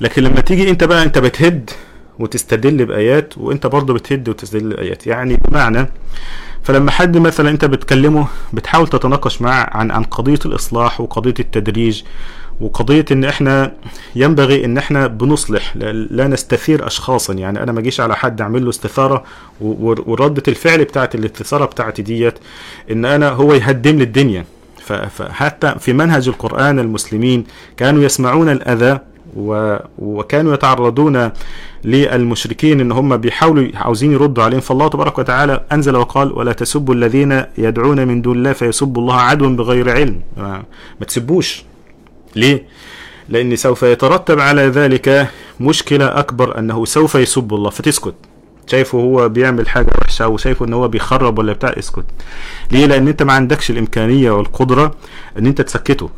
لكن 0.00 0.22
لما 0.22 0.40
تيجي 0.40 0.70
أنت 0.70 0.84
بقى 0.84 1.02
أنت 1.02 1.18
بتهد 1.18 1.70
وتستدل 2.18 2.84
بآيات 2.86 3.38
وأنت 3.38 3.66
برضه 3.66 3.94
بتهد 3.94 4.28
وتستدل 4.28 4.68
بآيات. 4.68 5.06
يعني 5.06 5.36
بمعنى 5.36 5.86
فلما 6.62 6.90
حد 6.90 7.16
مثلا 7.18 7.50
أنت 7.50 7.64
بتكلمه 7.64 8.26
بتحاول 8.52 8.88
تتناقش 8.88 9.42
معه 9.42 9.68
عن 9.70 9.90
عن 9.90 10.02
قضية 10.02 10.38
الإصلاح 10.46 11.00
وقضية 11.00 11.34
التدريج 11.40 12.02
وقضية 12.62 13.04
إن 13.12 13.24
إحنا 13.24 13.72
ينبغي 14.16 14.64
إن 14.64 14.78
إحنا 14.78 15.06
بنصلح 15.06 15.76
لا- 15.76 16.28
نستثير 16.28 16.86
اشخاصا. 16.86 17.32
يعني 17.34 17.62
أنا 17.62 17.72
ما 17.72 17.80
اجيش 17.80 18.00
على 18.00 18.16
حد 18.16 18.40
أعمل 18.40 18.64
له 18.64 18.70
استثارة 18.70 19.24
و- 19.60 19.90
و- 19.90 20.04
وردة 20.06 20.42
الفعل 20.48 20.84
بتاعت 20.84 21.14
الاستثارة 21.14 21.64
بتاعتي 21.64 22.02
ديت 22.02 22.34
إن 22.90 23.04
أنا 23.04 23.28
هو 23.28 23.54
يهدم 23.54 23.96
لي 23.96 24.04
الدنيا. 24.04 24.44
فحتى 25.10 25.74
في 25.78 25.92
منهج 25.92 26.28
القرآن 26.28 26.78
المسلمين 26.78 27.44
كانوا 27.76 28.02
يسمعون 28.02 28.48
الأذى 28.48 28.98
و... 29.36 29.76
وكانوا 29.98 30.54
يتعرضون 30.54 31.30
للمشركين 31.84 32.80
إن 32.80 32.92
هم 32.92 33.16
بيحاولوا 33.16 33.68
عاوزين 33.74 34.12
يردوا 34.12 34.44
عليهم. 34.44 34.60
فالله 34.60 34.88
تبارك 34.88 35.18
وتعالى 35.18 35.60
أنزل 35.72 35.96
وقال 35.96 36.32
ولا 36.32 36.52
تسبوا 36.52 36.94
الذين 36.94 37.42
يدعون 37.58 38.08
من 38.08 38.22
دون 38.22 38.36
الله 38.38 38.52
فيسبوا 38.52 39.02
الله 39.02 39.14
عدوا 39.20 39.48
بغير 39.48 39.90
علم. 39.90 40.20
ما, 40.36 40.62
ما 41.00 41.06
تسبوش. 41.06 41.64
ليه؟ 42.36 42.66
لأن 43.28 43.56
سوف 43.56 43.82
يترتب 43.82 44.40
على 44.40 44.62
ذلك 44.62 45.28
مشكلة 45.60 46.18
أكبر 46.18 46.58
أنه 46.58 46.84
سوف 46.84 47.14
يسب 47.14 47.54
الله 47.54 47.70
فتسكت. 47.70 48.14
شايفه 48.66 48.98
هو 48.98 49.28
بيعمل 49.28 49.68
حاجة 49.68 49.90
وحشة 50.00 50.22
أو 50.24 50.36
شايفه 50.36 50.66
إن 50.66 50.72
هو 50.72 50.88
بيخرب 50.88 51.38
ولا 51.38 51.52
بتاع 51.52 51.74
اسكت. 51.78 52.04
ليه؟ 52.70 52.86
لأن 52.86 53.08
أنت 53.08 53.22
ما 53.22 53.32
عندكش 53.32 53.70
الإمكانية 53.70 54.30
والقدرة 54.30 54.94
إن 55.38 55.46
أنت 55.46 55.60
تسكته. 55.60 56.10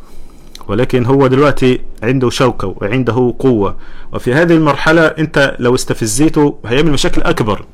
ولكن 0.67 1.05
هو 1.05 1.27
دلوقتي 1.27 1.81
عنده 2.03 2.29
شوكة 2.29 2.75
وعنده 2.81 3.35
قوة. 3.39 3.75
وفي 4.13 4.33
هذه 4.33 4.53
المرحلة 4.53 5.05
أنت 5.05 5.55
لو 5.59 5.75
استفزيته 5.75 6.57
هيعمل 6.65 6.91
مشاكل 6.91 7.21
أكبر. 7.21 7.65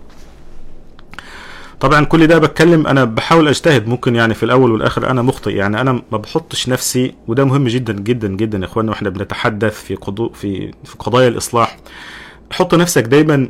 طبعا 1.81 2.05
كل 2.05 2.27
ده 2.27 2.37
بتكلم 2.37 2.87
أنا 2.87 3.03
بحاول 3.03 3.47
أجتهد 3.47 3.87
ممكن 3.87 4.15
يعني 4.15 4.33
في 4.33 4.43
الأول 4.43 4.71
والآخر 4.71 5.09
أنا 5.09 5.21
مخطئ 5.21 5.51
يعني 5.55 5.81
أنا 5.81 5.91
ما 6.11 6.17
بحطش 6.17 6.69
نفسي 6.69 7.13
وده 7.27 7.45
مهم 7.45 7.67
جدا 7.67 7.93
جدا 7.93 8.27
جدا 8.27 8.57
يا 8.57 8.65
اخوانا 8.65 8.89
وإحنا 8.91 9.09
بنتحدث 9.09 9.83
في 9.83 9.95
قضو 9.95 10.29
في 10.29 10.71
في 10.83 10.95
قضايا 10.99 11.27
الإصلاح. 11.27 11.77
حط 12.51 12.75
نفسك 12.75 13.03
دايما 13.03 13.47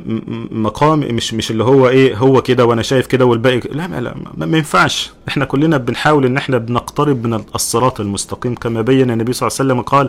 مقام 0.50 0.98
مش 1.00 1.34
مش 1.34 1.50
اللي 1.50 1.64
هو 1.64 1.88
إيه 1.88 2.16
هو 2.16 2.42
كده 2.42 2.64
وأنا 2.66 2.82
شايف 2.82 3.06
كده 3.06 3.24
والباقي 3.24 3.60
لا 3.72 4.00
لا, 4.00 4.14
ما 4.36 4.56
ينفعش. 4.58 5.10
إحنا 5.28 5.44
كلنا 5.44 5.76
بنحاول 5.76 6.24
إن 6.26 6.36
إحنا 6.36 6.58
بنقترب 6.58 7.26
من 7.26 7.44
الصراط 7.54 8.00
المستقيم. 8.00 8.54
كما 8.54 8.82
بين 8.82 9.10
النبي 9.10 9.32
صلى 9.32 9.46
الله 9.48 9.56
عليه 9.60 9.72
وسلم 9.72 9.82
قال 9.82 10.08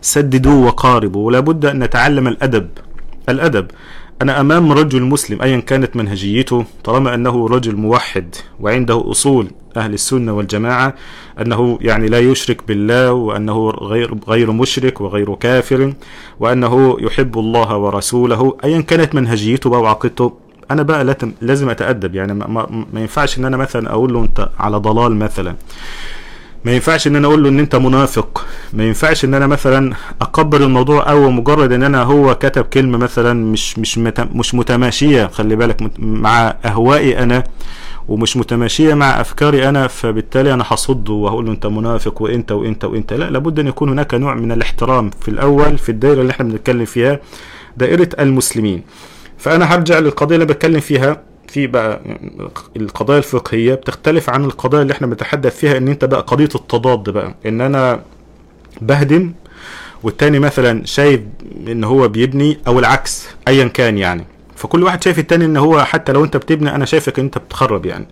سددوا 0.00 0.66
وقاربوا 0.66 1.26
ولا 1.26 1.40
بد 1.40 1.66
أن 1.66 1.78
نتعلم 1.78 2.28
الأدب. 2.28 2.68
الأدب 3.28 3.66
أنا 4.22 4.40
أمام 4.40 4.72
رجل 4.72 5.02
مسلم 5.02 5.42
ايا 5.42 5.60
كانت 5.60 5.96
منهجيته 5.96 6.64
طالما 6.84 7.14
أنه 7.14 7.46
رجل 7.46 7.76
موحد 7.76 8.34
وعنده 8.60 9.10
أصول 9.10 9.46
أهل 9.76 9.94
السنة 9.94 10.32
والجماعة 10.32 10.94
أنه 11.40 11.78
يعني 11.80 12.06
لا 12.06 12.18
يشرك 12.18 12.68
بالله 12.68 13.12
وأنه 13.12 13.70
غير 13.70 14.14
غير 14.28 14.52
مشرك 14.52 15.00
وغير 15.00 15.34
كافر 15.34 15.92
وأنه 16.40 16.96
يحب 17.00 17.38
الله 17.38 17.76
ورسوله 17.76 18.56
ايا 18.64 18.80
كانت 18.80 19.14
منهجيته 19.14 19.70
بقى 19.70 19.80
وعقيدته 19.80 20.32
أنا 20.70 20.82
بقى 20.82 21.16
لازم 21.40 21.70
أتأدب 21.70 22.14
يعني 22.14 22.34
ما, 22.34 22.46
ما, 22.92 23.00
ينفعش 23.00 23.38
إن 23.38 23.44
أنا 23.44 23.56
مثلا 23.56 23.90
أقول 23.90 24.12
له 24.12 24.20
أنت 24.20 24.48
على 24.58 24.76
ضلال 24.76 25.16
مثلا. 25.16 25.54
ما 26.64 26.72
ينفعش 26.72 27.06
إن 27.06 27.16
أنا 27.16 27.26
أقول 27.26 27.42
له 27.42 27.48
إن 27.48 27.58
أنت 27.58 27.76
منافق. 27.76 28.46
ما 28.72 28.84
ينفعش 28.84 29.24
إن 29.24 29.34
أنا 29.34 29.46
مثلا 29.46 29.94
أكبر 30.20 30.60
الموضوع 30.64 31.10
أو 31.10 31.30
مجرد 31.30 31.72
إن 31.72 31.82
أنا 31.82 32.02
هو 32.02 32.34
كتب 32.34 32.64
كلمة 32.64 32.98
مثلا 32.98 33.32
مش 33.52 33.78
مش 33.78 33.98
مش 34.34 34.54
متماشية. 34.54 35.26
خلي 35.26 35.56
بالك 35.56 35.90
مع 35.98 36.54
أهوائي 36.64 37.18
أنا 37.18 37.44
ومش 38.08 38.36
متماشية 38.36 38.94
مع 38.94 39.20
أفكاري 39.20 39.68
أنا 39.68 39.86
فبالتالي 39.86 40.54
أنا 40.54 40.64
هصده 40.68 41.12
وهقول 41.12 41.46
له 41.46 41.52
أنت 41.52 41.66
منافق 41.66 42.22
وإنت 42.22 42.52
وإنت 42.52 42.84
وإنت. 42.84 43.12
لا 43.12 43.30
لابد 43.30 43.58
أن 43.58 43.66
يكون 43.66 43.88
هناك 43.88 44.14
نوع 44.14 44.34
من 44.34 44.52
الاحترام 44.52 45.10
في 45.20 45.28
الأول 45.28 45.78
في 45.78 45.88
الدائرة 45.88 46.20
اللي 46.20 46.30
إحنا 46.30 46.48
بنتكلم 46.48 46.84
فيها 46.84 47.20
دائرة 47.76 48.08
المسلمين. 48.20 48.82
فأنا 49.38 49.64
هرجع 49.74 49.98
للقضية 49.98 50.34
اللي 50.34 50.46
بتكلم 50.46 50.80
فيها. 50.80 51.22
في 51.54 51.66
بقى 51.66 52.00
القضايا 52.76 53.18
الفقهية 53.18 53.74
بتختلف 53.74 54.30
عن 54.30 54.44
القضايا 54.44 54.82
اللي 54.82 54.92
إحنا 54.92 55.06
بنتحدث 55.06 55.56
فيها 55.56 55.76
ان 55.76 55.88
انت 55.88 56.04
بقى 56.04 56.20
قضية 56.20 56.44
التضاد 56.54 57.10
بقى. 57.10 57.34
ان 57.46 57.60
أنا 57.60 58.00
بهدم 58.80 59.32
والتاني 60.02 60.38
مثلا 60.38 60.84
شايف 60.84 61.20
ان 61.68 61.84
هو 61.84 62.08
بيبني 62.08 62.58
أو 62.66 62.78
العكس 62.78 63.28
ايا 63.48 63.64
كان 63.68 63.98
يعني. 63.98 64.24
فكل 64.56 64.82
واحد 64.82 65.02
شايف 65.04 65.18
التاني 65.18 65.44
ان 65.44 65.56
هو 65.56 65.84
حتى 65.84 66.12
لو 66.12 66.24
انت 66.24 66.36
بتبني 66.36 66.74
أنا 66.74 66.84
شايفك 66.84 67.18
ان 67.18 67.24
انت 67.24 67.38
بتخرب 67.38 67.86
يعني. 67.86 68.06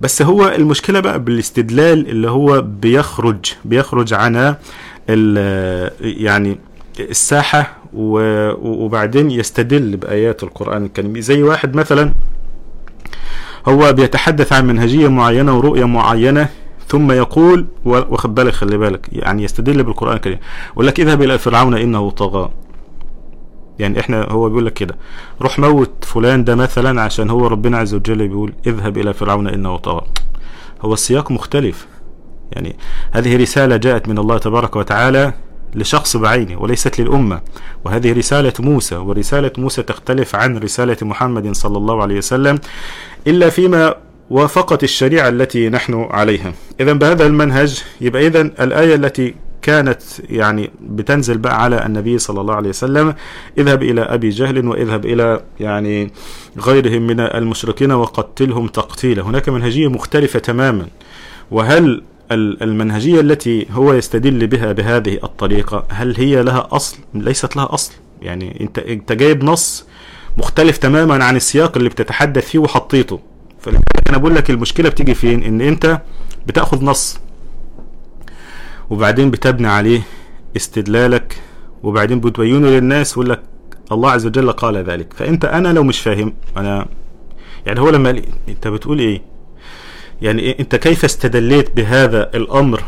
بس 0.00 0.22
هو 0.22 0.48
المشكلة 0.48 1.00
بقى 1.00 1.18
بالاستدلال 1.24 2.08
اللي 2.08 2.30
هو 2.30 2.60
بيخرج 2.62 3.52
بيخرج 3.64 4.14
عن 4.14 4.54
يعني 6.00 6.58
الساحة 7.00 7.76
وبعدين 7.94 9.30
يستدل 9.30 9.96
بآيات 9.96 10.42
القرآن 10.42 10.84
الكريم. 10.84 11.20
زي 11.20 11.42
واحد 11.42 11.74
مثلا 11.76 12.12
هو 13.68 13.92
بيتحدث 13.92 14.52
عن 14.52 14.66
منهجية 14.66 15.08
معينة 15.08 15.56
ورؤية 15.56 15.84
معينة 15.84 16.48
ثم 16.88 17.12
يقول 17.12 17.66
واخد 17.84 18.34
بالك 18.34 18.52
خلي 18.52 18.78
بالك 18.78 19.08
يعني 19.12 19.42
يستدل 19.42 19.82
بالقرآن 19.82 20.16
الكريم. 20.16 20.38
يقول 20.72 20.86
لك 20.86 21.00
اذهب 21.00 21.22
إلى 21.22 21.38
فرعون 21.38 21.74
إنه 21.74 22.10
طغى. 22.10 22.50
يعني 23.78 24.00
إحنا 24.00 24.24
هو 24.30 24.48
بيقول 24.48 24.66
لك 24.66 24.72
كده. 24.72 24.96
روح 25.42 25.58
موت 25.58 26.04
فلان 26.04 26.44
ده 26.44 26.54
مثلا 26.54 27.02
عشان 27.02 27.30
هو 27.30 27.46
ربنا 27.46 27.78
عز 27.78 27.94
وجل 27.94 28.28
بيقول 28.28 28.52
اذهب 28.66 28.98
إلى 28.98 29.14
فرعون 29.14 29.48
إنه 29.48 29.76
طغى. 29.76 30.06
هو 30.82 30.92
السياق 30.92 31.30
مختلف. 31.30 31.86
يعني 32.52 32.76
هذه 33.10 33.36
رسالة 33.36 33.76
جاءت 33.76 34.08
من 34.08 34.18
الله 34.18 34.38
تبارك 34.38 34.76
وتعالى 34.76 35.32
لشخص 35.74 36.16
بعينه 36.16 36.62
وليست 36.62 37.00
للأمة. 37.00 37.40
وهذه 37.84 38.12
رسالة 38.12 38.52
موسى 38.60 38.96
ورسالة 38.96 39.52
موسى 39.58 39.82
تختلف 39.82 40.34
عن 40.34 40.58
رسالة 40.58 40.96
محمد 41.02 41.54
صلى 41.54 41.78
الله 41.78 42.02
عليه 42.02 42.18
وسلم 42.18 42.58
إلا 43.26 43.50
فيما 43.50 43.94
وافقت 44.30 44.84
الشريعة 44.84 45.28
التي 45.28 45.68
نحن 45.68 46.06
عليها. 46.10 46.52
إذا 46.80 46.92
بهذا 46.92 47.26
المنهج 47.26 47.82
يبقى 48.00 48.26
إذا 48.26 48.40
الآية 48.40 48.94
التي 48.94 49.34
كانت 49.62 50.02
يعني 50.30 50.70
بتنزل 50.80 51.38
بقى 51.38 51.62
على 51.62 51.86
النبي 51.86 52.18
صلى 52.18 52.40
الله 52.40 52.54
عليه 52.54 52.68
وسلم 52.68 53.14
اذهب 53.58 53.82
إلى 53.82 54.00
أبي 54.00 54.28
جهل 54.28 54.68
واذهب 54.68 55.06
إلى 55.06 55.40
يعني 55.60 56.10
غيرهم 56.58 57.06
من 57.06 57.20
المشركين 57.20 57.92
وقتلهم 57.92 58.66
تقتيلا. 58.66 59.22
هناك 59.22 59.48
منهجية 59.48 59.88
مختلفة 59.88 60.38
تماما. 60.38 60.86
وهل 61.50 62.02
المنهجية 62.32 63.20
التي 63.20 63.66
هو 63.70 63.92
يستدل 63.92 64.46
بها 64.46 64.72
بهذه 64.72 65.18
الطريقة 65.24 65.84
هل 65.90 66.16
هي 66.16 66.42
لها 66.42 66.68
أصل؟ 66.70 66.98
ليست 67.14 67.56
لها 67.56 67.74
أصل 67.74 67.92
يعني 68.22 68.60
أنت 68.60 68.78
أنت 68.78 69.12
جايب 69.12 69.44
نص 69.44 69.86
مختلف 70.38 70.78
تماما 70.78 71.24
عن 71.24 71.36
السياق 71.36 71.76
اللي 71.76 71.88
بتتحدث 71.88 72.48
فيه 72.48 72.58
وحطيته 72.58 73.20
فلذلك 73.60 73.82
أنا 74.08 74.18
بقول 74.18 74.34
لك 74.34 74.50
المشكلة 74.50 74.88
بتيجي 74.88 75.14
فين؟ 75.14 75.42
إن 75.42 75.60
أنت 75.60 76.00
بتأخذ 76.46 76.84
نص 76.84 77.18
وبعدين 78.90 79.30
بتبني 79.30 79.68
عليه 79.68 80.02
استدلالك 80.56 81.36
وبعدين 81.82 82.20
بتبينه 82.20 82.68
للناس 82.68 83.18
ويقول 83.18 83.30
لك 83.32 83.42
الله 83.92 84.10
عز 84.10 84.26
وجل 84.26 84.52
قال 84.52 84.76
ذلك 84.76 85.12
فأنت 85.12 85.44
أنا 85.44 85.68
لو 85.68 85.82
مش 85.82 86.00
فاهم 86.00 86.34
أنا 86.56 86.86
يعني 87.66 87.80
هو 87.80 87.90
لما 87.90 88.22
أنت 88.48 88.68
بتقول 88.68 88.98
إيه؟ 88.98 89.22
يعني 90.22 90.52
إيه- 90.54 90.60
أنت 90.60 90.76
كيف 90.76 91.04
استدليت 91.04 91.76
بهذا 91.76 92.30
الأمر 92.34 92.82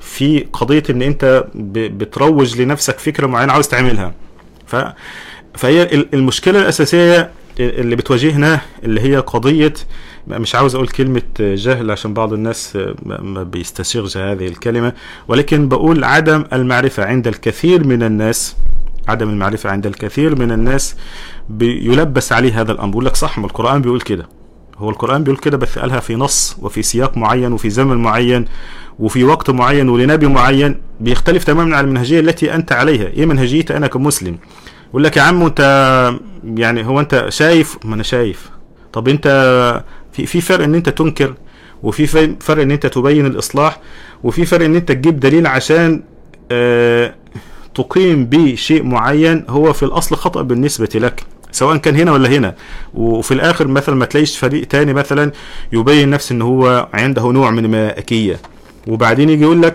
في 0.00 0.46
قضية 0.52 0.82
إن 0.90 1.02
أنت 1.02 1.44
بتروج 1.54 2.60
لنفسك 2.60 2.98
فكرة 2.98 3.26
معينة 3.26 3.52
عاوز 3.52 3.68
تعملها؟ 3.68 4.14
ف 4.66 4.76
فهي 5.54 5.82
ال- 5.82 6.14
المشكلة 6.14 6.58
الأساسية 6.62 7.30
اللي 7.60 7.96
بتواجهنا 7.96 8.60
اللي 8.84 9.00
هي 9.00 9.16
قضية 9.16 9.72
مش 10.28 10.54
عاوز 10.54 10.74
أقول 10.74 10.88
كلمة 10.88 11.22
جهل 11.40 11.90
عشان 11.90 12.14
بعض 12.14 12.32
الناس 12.32 12.78
ما 13.06 13.42
بيستسيغش 13.42 14.16
هذه 14.16 14.46
الكلمة 14.46 14.92
ولكن 15.28 15.68
بقول 15.68 16.04
عدم 16.04 16.44
المعرفة 16.52 17.04
عند 17.04 17.26
الكثير 17.26 17.86
من 17.86 18.02
الناس 18.02 18.56
عدم 19.08 19.28
المعرفة 19.30 19.70
عند 19.70 19.86
الكثير 19.86 20.38
من 20.38 20.52
الناس 20.52 20.96
بيلبس 21.48 22.32
عليه 22.32 22.60
هذا 22.60 22.72
الأمر. 22.72 22.88
بيقول 22.90 23.04
لك 23.04 23.16
صح 23.16 23.38
ما 23.38 23.46
القرآن 23.46 23.82
بيقول 23.82 24.00
كده. 24.00 24.28
هو 24.80 24.90
القرآن 24.90 25.24
بيقول 25.24 25.38
كده 25.40 25.56
بس 25.56 25.78
قالها 25.78 26.00
في 26.00 26.16
نص 26.16 26.56
وفي 26.62 26.82
سياق 26.82 27.16
معين 27.16 27.52
وفي 27.52 27.70
زمن 27.70 27.96
معين 27.96 28.44
وفي 28.98 29.24
وقت 29.24 29.50
معين 29.50 29.88
ولنبي 29.88 30.26
معين 30.26 30.76
بيختلف 31.00 31.44
تماما 31.44 31.76
عن 31.76 31.84
المنهجية 31.84 32.20
التي 32.20 32.54
أنت 32.54 32.72
عليها. 32.72 33.06
إيه 33.06 33.26
منهجيتي 33.26 33.76
أنا 33.76 33.86
كمسلم؟ 33.86 34.38
يقول 34.90 35.04
لك 35.04 35.16
يا 35.16 35.22
عم 35.22 35.42
أنت 35.42 35.60
يعني 36.44 36.86
هو 36.86 37.00
أنت 37.00 37.26
شايف؟ 37.28 37.78
ما 37.84 37.94
أنا 37.94 38.02
شايف. 38.02 38.50
طب 38.92 39.08
أنت 39.08 39.26
في 40.12 40.26
في 40.26 40.40
فرق 40.40 40.64
إن 40.64 40.74
أنت 40.74 40.88
تنكر 40.88 41.34
وفي 41.82 42.06
فرق 42.40 42.62
إن 42.62 42.70
أنت 42.70 42.86
تبين 42.86 43.26
الإصلاح 43.26 43.80
وفي 44.24 44.44
فرق 44.44 44.64
إن 44.64 44.76
أنت 44.76 44.92
تجيب 44.92 45.20
دليل 45.20 45.46
عشان 45.46 46.02
آه 46.50 47.14
تقيم 47.74 48.26
به 48.26 48.54
شيء 48.54 48.82
معين 48.82 49.44
هو 49.48 49.72
في 49.72 49.82
الأصل 49.82 50.16
خطأ 50.16 50.42
بالنسبة 50.42 50.88
لك. 50.94 51.22
سواء 51.52 51.76
كان 51.76 51.96
هنا 51.96 52.12
ولا 52.12 52.28
هنا. 52.28 52.54
وفي 52.94 53.34
الآخر 53.34 53.68
مثلا 53.68 53.94
ما 53.94 54.04
تلاقيش 54.04 54.38
فريق 54.38 54.66
تاني 54.66 54.92
مثلا 54.92 55.32
يبين 55.72 56.10
نفسه 56.10 56.32
إن 56.32 56.42
هو 56.42 56.88
عنده 56.92 57.32
نوع 57.32 57.50
من 57.50 57.64
الملائكيه 57.64 58.40
وبعدين 58.86 59.30
يجي 59.30 59.42
يقول 59.42 59.62
لك 59.62 59.74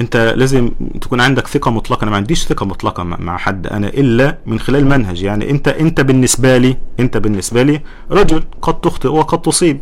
أنت 0.00 0.34
لازم 0.36 0.70
تكون 1.00 1.20
عندك 1.20 1.46
ثقة 1.46 1.70
مطلقة. 1.70 2.02
أنا 2.02 2.10
ما 2.10 2.16
عنديش 2.16 2.44
ثقة 2.44 2.66
مطلقة 2.66 3.02
مع 3.02 3.36
حد. 3.36 3.66
أنا 3.66 3.88
إلا 3.88 4.38
من 4.46 4.58
خلال 4.58 4.86
منهج. 4.86 5.22
يعني 5.22 5.50
انت 5.50 5.68
أنت 5.68 6.00
بالنسبة 6.00 6.56
لي 6.56 6.76
أنت 7.00 7.16
بالنسبة 7.16 7.62
لي 7.62 7.80
رجل 8.10 8.42
قد 8.62 8.80
تخطئ 8.80 9.08
وقد 9.08 9.42
تصيب. 9.42 9.80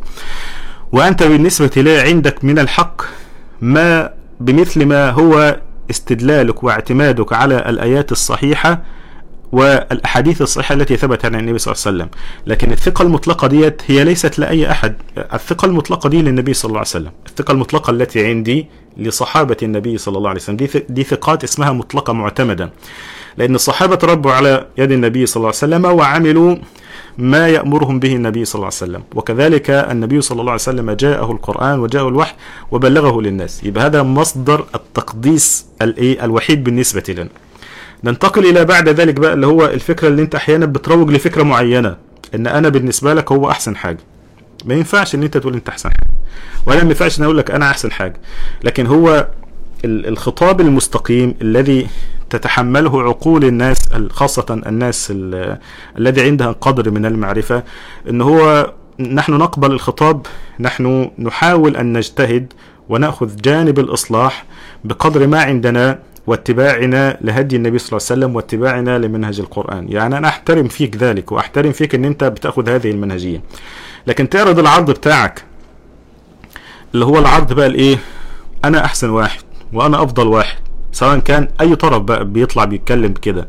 وأنت 0.92 1.22
بالنسبة 1.22 1.70
لي 1.76 2.00
عندك 2.00 2.44
من 2.44 2.58
الحق 2.58 3.02
ما 3.60 4.10
بمثل 4.40 4.86
ما 4.86 5.10
هو 5.10 5.60
استدلالك 5.90 6.62
واعتمادك 6.64 7.32
على 7.32 7.58
الآيات 7.68 8.12
الصحيحة 8.12 8.82
والأحاديث 9.52 10.42
الصحيحة 10.42 10.74
التي 10.74 10.96
ثبت 10.96 11.24
عن 11.24 11.34
النبي 11.34 11.58
صلى 11.58 11.72
الله 11.72 11.82
عليه 11.86 11.96
وسلم. 11.96 12.08
لكن 12.46 12.72
الثقة 12.72 13.02
المطلقة 13.02 13.48
ديت 13.48 13.82
هي 13.86 14.04
ليست 14.04 14.38
لأي 14.38 14.70
أحد. 14.70 14.94
الثقة 15.18 15.66
المطلقة 15.66 16.08
دي 16.08 16.22
للنبي 16.22 16.54
صلى 16.54 16.68
الله 16.68 16.78
عليه 16.78 16.88
وسلم. 16.88 17.10
الثقة 17.26 17.52
المطلقة 17.52 17.90
التي 17.90 18.26
عندي 18.26 18.66
لصحابة 18.96 19.56
النبي 19.62 19.98
صلى 19.98 20.18
الله 20.18 20.30
عليه 20.30 20.40
وسلم. 20.40 20.56
دي 20.56 20.68
دي 20.88 21.02
ثقات 21.02 21.44
اسمها 21.44 21.72
مطلقة 21.72 22.12
معتمدة. 22.12 22.70
لأن 23.36 23.54
الصحابة 23.54 23.94
تربوا 23.94 24.32
على 24.32 24.66
يد 24.78 24.92
النبي 24.92 25.26
صلى 25.26 25.36
الله 25.36 25.48
عليه 25.48 25.56
وسلم 25.56 25.84
وعملوا 25.84 26.56
ما 27.18 27.48
يأمرهم 27.48 28.00
به 28.00 28.16
النبي 28.16 28.44
صلى 28.44 28.54
الله 28.54 28.66
عليه 28.66 28.76
وسلم. 28.76 29.02
وكذلك 29.14 29.70
النبي 29.70 30.20
صلى 30.20 30.40
الله 30.40 30.52
عليه 30.52 30.62
وسلم 30.62 30.90
جاءه 30.90 31.32
القرآن 31.32 31.78
وجاءه 31.78 32.08
الوحي 32.08 32.34
وبلغه 32.70 33.20
للناس. 33.20 33.64
يبقى 33.64 33.86
هذا 33.86 34.02
مصدر 34.02 34.66
التقديس 34.74 35.66
الوحيد 36.22 36.64
بالنسبة 36.64 37.04
لنا. 37.08 37.28
ننتقل 38.04 38.46
إلى 38.46 38.64
بعد 38.64 38.88
ذلك 38.88 39.14
بقى 39.14 39.32
اللي 39.32 39.46
هو 39.46 39.64
الفكرة 39.64 40.08
اللي 40.08 40.22
أنت 40.22 40.34
أحيانا 40.34 40.66
بتروج 40.66 41.10
لفكرة 41.10 41.42
معينة 41.42 41.96
إن 42.34 42.46
أنا 42.46 42.68
بالنسبة 42.68 43.14
لك 43.14 43.32
هو 43.32 43.50
أحسن 43.50 43.76
حاجة. 43.76 43.98
ما 44.64 44.74
ينفعش 44.74 45.14
إن 45.14 45.22
أنت 45.22 45.36
تقول 45.36 45.54
أنت 45.54 45.68
أحسن 45.68 45.88
حاجة 45.90 46.10
ولا 46.66 46.82
ما 46.84 46.88
ينفعش 46.88 47.18
إن 47.18 47.24
أقول 47.24 47.38
لك 47.38 47.50
أنا 47.50 47.70
أحسن 47.70 47.92
حاجة. 47.92 48.16
لكن 48.64 48.86
هو 48.86 49.28
الخطاب 49.84 50.60
المستقيم 50.60 51.34
الذي 51.42 51.86
تتحمله 52.30 53.02
عقول 53.02 53.44
الناس 53.44 53.78
خاصة 54.10 54.60
الناس 54.66 55.12
الذي 55.98 56.20
عندها 56.22 56.52
قدر 56.52 56.90
من 56.90 57.06
المعرفة 57.06 57.62
إن 58.08 58.20
هو 58.20 58.72
نحن 59.00 59.32
نقبل 59.32 59.72
الخطاب 59.72 60.26
نحن 60.60 61.10
نحاول 61.18 61.76
أن 61.76 61.92
نجتهد 61.92 62.52
ونأخذ 62.88 63.36
جانب 63.36 63.78
الإصلاح 63.78 64.44
بقدر 64.84 65.26
ما 65.26 65.42
عندنا 65.42 65.98
واتباعنا 66.26 67.18
لهدي 67.20 67.56
النبي 67.56 67.78
صلى 67.78 67.86
الله 67.88 68.06
عليه 68.10 68.20
وسلم 68.20 68.36
واتباعنا 68.36 68.98
لمنهج 68.98 69.40
القرآن. 69.40 69.92
يعني 69.92 70.18
أنا 70.18 70.28
أحترم 70.28 70.68
فيك 70.68 70.96
ذلك 70.96 71.32
وأحترم 71.32 71.72
فيك 71.72 71.94
أن 71.94 72.04
أنت 72.04 72.24
بتأخذ 72.24 72.68
هذه 72.68 72.90
المنهجية. 72.90 73.42
لكن 74.06 74.28
تعرض 74.28 74.58
العرض 74.58 74.90
بتاعك 74.90 75.44
اللي 76.94 77.04
هو 77.04 77.18
العرض 77.18 77.52
بقى 77.52 77.66
الإيه؟ 77.66 77.98
أنا 78.64 78.84
أحسن 78.84 79.10
واحد 79.10 79.40
وأنا 79.72 80.02
أفضل 80.02 80.26
واحد. 80.26 80.58
سواء 80.92 81.18
كان 81.18 81.48
أي 81.60 81.76
طرف 81.76 82.02
بقى 82.02 82.24
بيطلع 82.24 82.64
بيتكلم 82.64 83.12
كده 83.12 83.48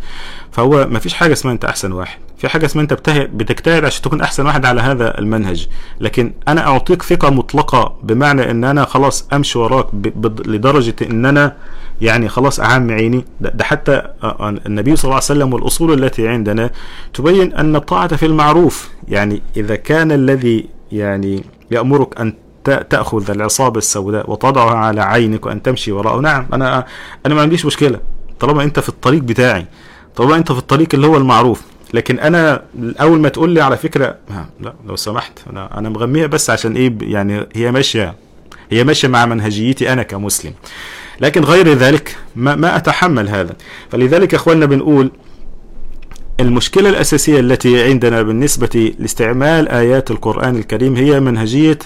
فهو 0.52 0.88
ما 0.88 1.00
فيش 1.00 1.14
حاجة 1.14 1.34
اسمها 1.34 1.54
أنت 1.54 1.66
أحسن 1.66 1.92
واحد. 1.92 2.20
في 2.38 2.50
حاجة 2.50 2.66
اسمها 2.66 2.84
أنت 2.84 2.94
بتجتهد 3.10 3.86
عشان 3.86 4.02
تكون 4.02 4.22
أحسن 4.22 4.46
واحد 4.46 4.66
على 4.66 4.82
هذا 4.82 5.20
المنهج. 5.20 5.68
لكن 6.00 6.34
أنا 6.48 6.68
أعطيك 6.68 7.04
ثقة 7.04 7.30
مطلقة 7.30 7.96
بمعنى 8.04 8.52
أن 8.52 8.64
أنا 8.64 8.86
خلاص 8.86 9.28
أمشي 9.34 9.60
وراك 9.60 9.88
لدرجة 10.46 10.96
أن 11.02 11.26
أنا 11.26 11.56
يعني 12.02 12.30
خلاص 12.30 12.60
أعم 12.60 12.92
عيني. 12.92 13.26
ده, 13.42 13.64
حتى 13.64 14.02
النبي 14.66 14.96
صلى 14.96 15.04
الله 15.04 15.16
عليه 15.16 15.26
وسلم 15.26 15.54
والأصول 15.54 16.04
التي 16.04 16.28
عندنا 16.28 16.70
تبين 17.14 17.54
أن 17.54 17.76
الطاعة 17.76 18.16
في 18.16 18.26
المعروف. 18.26 18.90
يعني 19.08 19.42
إذا 19.58 19.76
كان 19.76 20.12
الذي 20.12 20.66
يعني 20.92 21.44
يأمرك 21.72 22.20
أن 22.22 22.34
تأخذ 22.64 23.32
العصابة 23.32 23.78
السوداء 23.78 24.32
وتضعها 24.32 24.76
على 24.76 25.02
عينك 25.02 25.46
وأن 25.46 25.62
تمشي 25.62 25.92
وراءه 25.92 26.20
نعم 26.20 26.48
أنا 26.54 26.86
أنا 27.26 27.36
ما 27.36 27.42
عنديش 27.42 27.66
مشكلة. 27.66 28.00
طالما 28.40 28.64
أنت 28.64 28.80
في 28.80 28.90
الطريق 28.90 29.22
بتاعي 29.22 29.66
طالما 30.16 30.36
أنت 30.36 30.52
في 30.52 30.58
الطريق 30.58 30.88
اللي 30.94 31.08
هو 31.08 31.18
المعروف. 31.18 31.62
لكن 31.94 32.20
أنا 32.20 32.62
أول 33.02 33.20
ما 33.20 33.30
تقول 33.30 33.50
لي 33.50 33.62
على 33.62 33.78
فكرة 33.78 34.16
لا 34.62 34.74
لو 34.88 34.96
سمحت 34.96 35.40
أنا 35.50 35.78
أنا 35.78 35.90
مغميها 35.90 36.28
بس 36.28 36.50
عشان 36.50 36.76
إيه 36.76 36.94
يعني 37.02 37.48
هي 37.56 37.72
ماشية 37.72 38.16
هي 38.72 38.84
ماشية 38.84 39.08
مع 39.08 39.26
منهجيتي 39.26 39.94
أنا 39.94 40.04
كمسلم. 40.04 40.54
لكن 41.22 41.42
غير 41.44 41.74
ذلك 41.74 42.16
ما, 42.36 42.56
ما 42.56 42.76
أتحمل 42.78 43.30
هذا. 43.30 43.56
فلذلك 43.90 44.34
يا 44.34 44.38
إخواننا 44.38 44.66
بنقول 44.66 45.12
المشكلة 46.40 46.90
الأساسية 46.90 47.40
التي 47.40 47.84
عندنا 47.84 48.22
بالنسبة 48.22 48.94
لاستعمال 49.00 49.70
آيات 49.70 50.12
القرآن 50.12 50.56
الكريم 50.56 50.96
هي 50.96 51.20
منهجية 51.20 51.80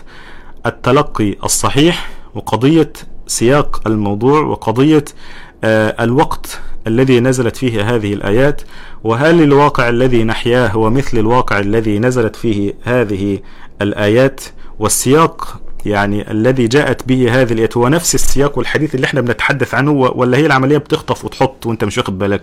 التلقي 0.66 1.36
الصحيح 1.44 2.10
وقضية 2.36 2.94
سياق 3.28 3.82
الموضوع 3.88 4.42
وقضية 4.42 5.06
آه 5.63 6.04
الوقت 6.04 6.60
الذي 6.88 7.20
نزلت 7.20 7.58
فيه 7.58 7.96
هذه 7.96 8.13
الآيات 8.13 8.62
وهل 9.04 9.42
الواقع 9.42 9.90
الذي 9.90 10.24
نحياه 10.24 10.68
هو 10.68 10.90
مثل 10.90 11.18
الواقع 11.18 11.60
الذي 11.60 12.00
نزلت 12.00 12.36
فيه 12.36 12.74
هذه 12.84 13.40
الآيات 13.82 14.42
والسياق 14.80 15.60
يعني 15.89 16.32
الذي 16.32 16.67
جاءت 16.67 17.08
به 17.08 17.41
هذه 17.41 17.54
الآيات 17.54 17.78
هو 17.78 17.88
نفس 17.88 18.15
السياق 18.15 18.58
والحديث 18.58 18.95
اللي 18.95 19.06
إحنا 19.06 19.21
بنتحدث 19.21 19.73
عنه 19.76 19.91
ولا 19.91 20.38
هي 20.38 20.45
العملية 20.45 20.78
بتخطف 20.78 21.26
وتحط 21.26 21.65
وأنت 21.65 21.84
مش 21.84 21.97
واخد 21.97 22.19
بالك؟ 22.19 22.41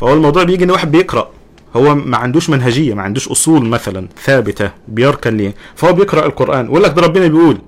فهو 0.00 0.14
الموضوع 0.14 0.42
بيجي 0.44 0.64
إن 0.64 0.70
واحد 0.70 0.90
بيقرأ 0.92 1.30
هو 1.76 1.94
ما 1.94 2.16
عندوش 2.16 2.50
منهجية 2.50 2.94
ما 2.94 3.02
عندوش 3.02 3.28
أصول 3.28 3.64
مثلا 3.66 4.08
ثابتة 4.24 4.70
بيركن 4.88 5.36
ليه 5.36 5.54
فهو 5.74 5.92
بيقرأ 5.92 6.26
القرآن 6.26 6.66
ويقول 6.68 6.82
لك 6.82 6.90
ده 6.92 7.02
ربنا 7.02 7.26
بيقول 7.26 7.58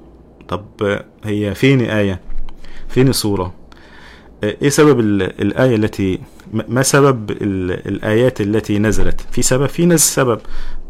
طب 0.49 0.65
هي 1.25 1.55
فين 1.55 1.81
آية؟ 1.81 2.21
فين 2.89 3.13
سورة؟ 3.13 3.55
إيه 4.45 4.69
سبب 4.69 5.01
الآية 5.01 5.77
التي 5.77 6.19
ما 6.53 6.83
سبب 6.83 7.31
الآيات 7.31 8.41
التي 8.41 8.79
نزلت؟ 8.79 9.21
في 9.33 9.43
سبب 9.43 9.67
في 9.67 9.87
نز 9.87 10.01
سبب. 10.01 10.39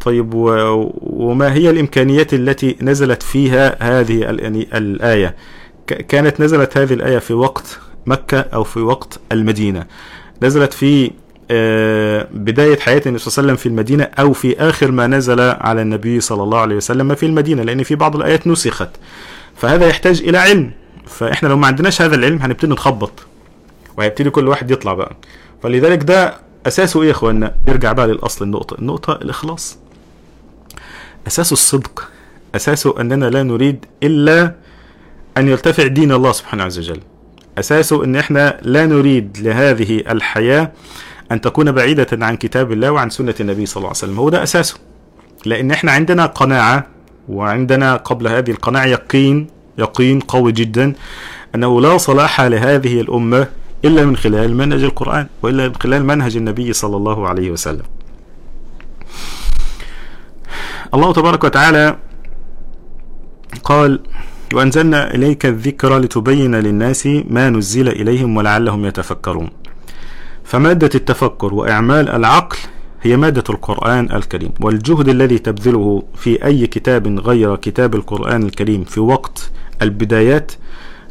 طيب 0.01 0.35
وما 0.35 1.53
هي 1.53 1.71
الإمكانيات 1.71 2.35
التي 2.35 2.77
نزلت 2.83 3.23
فيها 3.23 3.77
هذه 4.01 4.31
الآية؟ 4.75 5.37
كانت 5.87 6.41
نزلت 6.41 6.77
هذه 6.79 6.93
الآية 6.93 7.19
في 7.19 7.35
وقت 7.35 7.79
مكة 8.07 8.41
أو 8.41 8.65
في 8.65 8.81
وقت 8.81 9.21
المدينة. 9.33 9.87
نزلت 10.43 10.73
في 10.73 11.11
بداية 12.33 12.79
حياة 12.79 13.03
النبي 13.07 13.19
صلى 13.19 13.33
الله 13.33 13.39
عليه 13.39 13.53
وسلم 13.53 13.57
في 13.57 13.67
المدينة 13.67 14.05
أو 14.05 14.33
في 14.33 14.61
آخر 14.61 14.91
ما 14.91 15.07
نزل 15.07 15.41
على 15.41 15.83
النبي 15.83 16.21
صلى 16.21 16.43
الله 16.43 16.59
عليه 16.59 16.77
وسلم 16.77 17.15
في 17.15 17.27
المدينة 17.27 17.63
لأن 17.63 17.83
في 17.83 17.95
بعض 17.95 18.17
الآيات 18.17 18.47
نسخت. 18.47 18.91
فهذا 19.57 19.87
يحتاج 19.87 20.21
إلى 20.21 20.39
علم. 20.39 20.71
فإحنا 21.07 21.49
لو 21.49 21.57
ما 21.57 21.67
عندناش 21.67 22.03
هذا 22.03 22.15
العلم 22.15 22.39
هنبتدي 22.39 22.73
نتخبط. 22.73 23.13
وهيبتدي 23.97 24.31
كل 24.31 24.49
واحد 24.49 24.71
يطلع 24.71 24.95
بقى. 24.95 25.17
فلذلك 25.63 26.03
ده 26.03 26.35
أساسه 26.67 27.03
إيه 27.03 27.07
يا 27.07 27.13
اخوانا 27.13 27.55
نرجع 27.69 27.93
بقى 27.93 28.07
للأصل 28.07 28.45
النقطة. 28.45 28.77
النقطة 28.79 29.13
الإخلاص. 29.13 29.79
أساسه 31.27 31.53
الصدق. 31.53 32.09
أساسه 32.55 33.01
أننا 33.01 33.25
لا 33.27 33.43
نريد 33.43 33.85
إلا 34.03 34.55
أن 35.37 35.49
يرتفع 35.49 35.87
دين 35.87 36.13
الله 36.13 36.33
سبحانه 36.33 36.65
عز 36.65 36.79
وجل. 36.79 37.01
أساسه 37.59 38.05
إن 38.05 38.17
إحنا 38.17 38.59
لا 38.63 38.87
نريد 38.87 39.39
لهذه 39.41 40.03
الحياة 40.11 40.73
أن 41.33 41.41
تكون 41.41 41.73
بعيدة 41.73 42.07
عن 42.13 42.37
كتاب 42.37 42.73
الله 42.73 42.91
وعن 42.91 43.11
سنة 43.11 43.35
النبي 43.41 43.67
صلى 43.67 43.77
الله 43.77 43.89
عليه 43.89 43.99
وسلم. 43.99 44.19
هو 44.19 44.29
ده 44.29 44.43
أساسه. 44.43 44.77
لأن 45.47 45.71
إحنا 45.71 45.93
عندنا 45.93 46.27
قناعة 46.27 46.87
وعندنا 47.29 47.97
قبل 47.97 48.29
هذه 48.29 48.51
القناعة 48.51 48.85
يقين 48.85 49.47
يقين 49.79 50.21
قوي 50.21 50.53
جدا 50.53 50.93
أنه 51.55 51.81
لا 51.81 51.99
صلاح 51.99 52.41
لهذه 52.41 53.01
الأمة 53.01 53.49
إلا 53.85 54.05
من 54.05 54.17
خلال 54.17 54.57
منهج 54.57 54.83
القرآن 54.83 55.27
وإلا 55.43 55.69
من 55.69 55.75
خلال 55.75 56.05
منهج 56.05 56.37
النبي 56.37 56.73
صلى 56.73 56.97
الله 56.97 57.29
عليه 57.29 57.51
وسلم. 57.51 57.85
الله 60.95 61.13
تبارك 61.13 61.45
وتعالى 61.45 61.97
قال 63.65 64.01
وأنزلنا 64.55 65.15
إليك 65.15 65.47
الذكر 65.47 65.99
لتبين 65.99 66.55
للناس 66.55 67.07
ما 67.07 67.51
نزل 67.51 67.89
إليهم 67.89 68.37
ولعلهم 68.37 68.85
يتفكرون. 68.85 69.51
فمادة 70.45 70.91
التفكر 70.95 71.55
وإعمال 71.55 72.09
العقل 72.09 72.59
هي 73.03 73.17
مادة 73.17 73.45
القرآن 73.51 74.13
الكريم 74.13 74.51
والجهد 74.61 75.09
الذي 75.09 75.39
تبذله 75.39 76.03
في 76.17 76.45
أي 76.45 76.67
كتاب 76.67 77.19
غير 77.19 77.57
كتاب 77.57 77.95
القرآن 77.95 78.43
الكريم 78.43 78.85
في 78.85 79.01
وقت 79.01 79.51
البدايات 79.83 80.53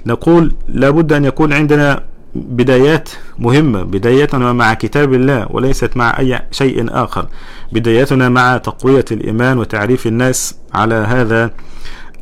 نقول 0.05 0.53
لابد 0.67 1.13
أن 1.13 1.25
يكون 1.25 1.53
عندنا 1.53 2.03
بدايات 2.49 3.09
مهمة. 3.39 3.83
بدايتنا 3.83 4.53
مع 4.53 4.73
كتاب 4.73 5.13
الله 5.13 5.47
وليست 5.49 5.97
مع 5.97 6.19
أي 6.19 6.39
شيء 6.51 6.85
آخر. 6.89 7.27
بدايتنا 7.71 8.29
مع 8.29 8.57
تقوية 8.57 9.05
الإيمان 9.11 9.57
وتعريف 9.59 10.07
الناس 10.07 10.55
على 10.73 10.95
هذا 10.95 11.51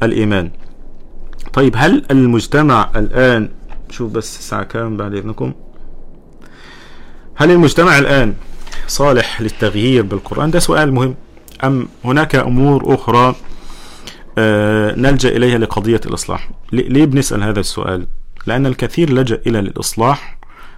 الإيمان. 0.04 0.52
طيب 1.54 1.74
هل 1.78 2.06
المجتمع 2.12 2.92
الآن 2.96 3.50
شوف 3.90 4.12
بس 4.12 4.40
الساعة 4.40 4.64
كام 4.64 4.98
بعد 4.98 5.14
إذنكم. 5.14 5.54
هل 7.36 7.52
المجتمع 7.52 8.00
الآن 8.00 8.34
صالح 8.88 9.42
للتغيير 9.42 10.04
بالقرآن؟ 10.04 10.52
ده 10.52 10.60
سؤال 10.60 10.94
مهم. 10.94 11.16
أم 11.64 11.88
هناك 12.06 12.36
أمور 12.36 12.94
أخرى 12.94 13.36
آه 14.38 14.96
نلجأ 14.96 15.30
إليها 15.30 15.58
لقضية 15.58 16.02
الإصلاح؟ 16.06 16.50
ليه 16.72 17.06
بنسأل 17.06 17.44
هذا 17.44 17.60
السؤال؟ 17.60 18.08
لأن 18.48 18.66
الكثير 18.66 19.14
لجأ 19.14 19.42
إلى 19.48 19.60
الإصلاح 19.60 20.38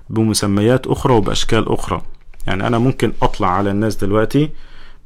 بمسميات 0.09 0.87
أخرى 0.87 1.13
وبأشكال 1.13 1.69
أخرى. 1.73 2.01
يعني 2.47 2.67
أنا 2.67 2.77
ممكن 2.77 3.11
أطلع 3.21 3.47
على 3.47 3.71
الناس 3.71 3.95
دلوقتي 3.95 4.49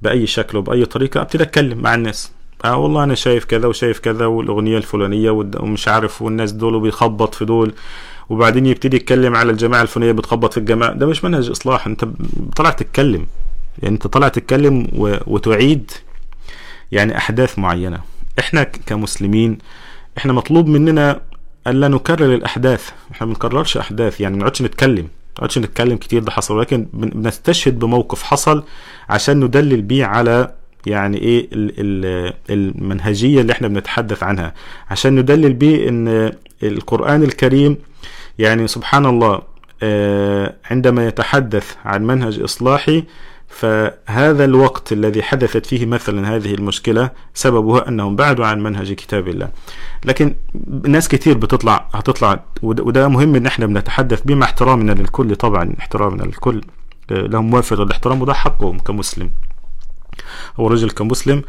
بأي 0.02 0.28
شكل 0.28 0.58
وبأي 0.58 0.86
طريقة 0.86 1.22
أبتدي 1.22 1.44
أتكلم 1.44 1.78
مع 1.78 1.96
الناس. 1.96 2.32
آه 2.66 2.78
والله 2.78 3.04
أنا 3.04 3.16
شايف 3.16 3.46
كذا 3.46 3.68
وشايف 3.68 4.00
كذا 4.00 4.26
والأغنية 4.26 4.78
الفلانية 4.78 5.30
ومش 5.32 5.88
عارف 5.88 6.22
والناس 6.22 6.52
دول 6.52 6.76
وبيخبط 6.76 7.36
في 7.36 7.46
دول. 7.46 7.74
وبعدين 8.30 8.66
يبتدي 8.66 8.98
يتكلم 8.98 9.36
على 9.36 9.52
الجماعة 9.52 9.82
الفلانية 9.82 10.12
بتخبط 10.12 10.54
في 10.54 10.60
الجماعة. 10.60 10.94
ده 10.94 11.06
مش 11.06 11.24
منهج 11.24 11.50
إصلاح. 11.50 11.88
أنت 11.88 12.06
طلع 12.56 12.70
تتكلم. 12.70 13.26
يعني 13.82 13.96
أنت 13.96 14.08
طلع 14.08 14.28
تتكلم. 14.28 14.88
وتعيد 15.28 15.92
يعني 16.92 17.18
أحداث 17.18 17.60
معينة. 17.60 18.00
إحنا 18.40 18.64
كمسلمين 18.64 19.58
إحنا 20.18 20.34
مطلوب 20.34 20.68
مننا 20.68 21.22
الا 21.68 21.88
نكرر 21.88 22.34
الأحداث. 22.36 22.90
إحنا 23.12 23.28
ما 23.28 23.34
بنكررش 23.34 23.78
أحداث 23.78 24.22
يعني 24.22 24.34
ما 24.36 24.40
نقعدش 24.42 24.62
نتكلم 24.62 24.96
ما 25.04 25.38
نقعدش 25.38 25.58
نتكلم 25.58 25.98
كتير 25.98 26.24
ده 26.24 26.32
حصل 26.32 26.58
ولكن 26.58 26.88
بنستشهد 26.94 27.80
بموقف 27.80 28.24
حصل 28.24 28.64
عشان 29.10 29.40
ندلل 29.40 29.82
بيه 29.82 30.06
على 30.06 30.52
يعني 30.86 31.18
إيه 31.18 31.48
المنهجية 32.50 33.42
اللي 33.42 33.54
إحنا 33.54 33.68
بنتحدث 33.68 34.24
عنها. 34.24 34.54
عشان 34.92 35.16
ندلل 35.20 35.54
بيه 35.54 35.90
إن 35.90 36.32
القرآن 36.64 37.24
الكريم 37.24 37.78
يعني 38.40 38.68
سبحان 38.68 39.06
الله 39.06 39.42
عندما 40.72 41.08
يتحدث 41.08 41.76
عن 41.86 42.04
منهج 42.08 42.40
إصلاحي 42.42 43.04
فهذا 43.52 44.46
الوقت 44.46 44.92
الذي 44.92 45.24
حدثت 45.24 45.66
فيه 45.66 45.86
مثلا 45.86 46.36
هذه 46.36 46.54
المشكلة 46.54 47.10
سببها 47.34 47.88
أنهم 47.88 48.16
بعدوا 48.16 48.46
عن 48.46 48.64
منهج 48.64 48.94
كتاب 48.94 49.28
الله. 49.28 49.50
لكن 50.06 50.36
ناس 50.88 51.08
كتير 51.08 51.38
بتطلع 51.38 51.90
هتطلع 51.94 52.44
وده 52.64 53.08
مهم 53.08 53.36
إن 53.36 53.46
إحنا 53.46 53.66
بنتحدث 53.66 54.22
به 54.22 54.36
مع 54.36 54.46
احترامنا 54.46 54.92
للكل. 54.92 55.36
طبعا 55.36 55.74
احترامنا 55.80 56.24
للكل 56.24 56.62
لهم 57.12 57.54
وافر 57.54 57.84
الاحترام 57.84 58.22
وده 58.22 58.34
حقهم 58.34 58.80
كمسلم. 58.80 59.30
هو 60.60 60.68
رجل 60.68 60.90
كمسلم 60.90 61.42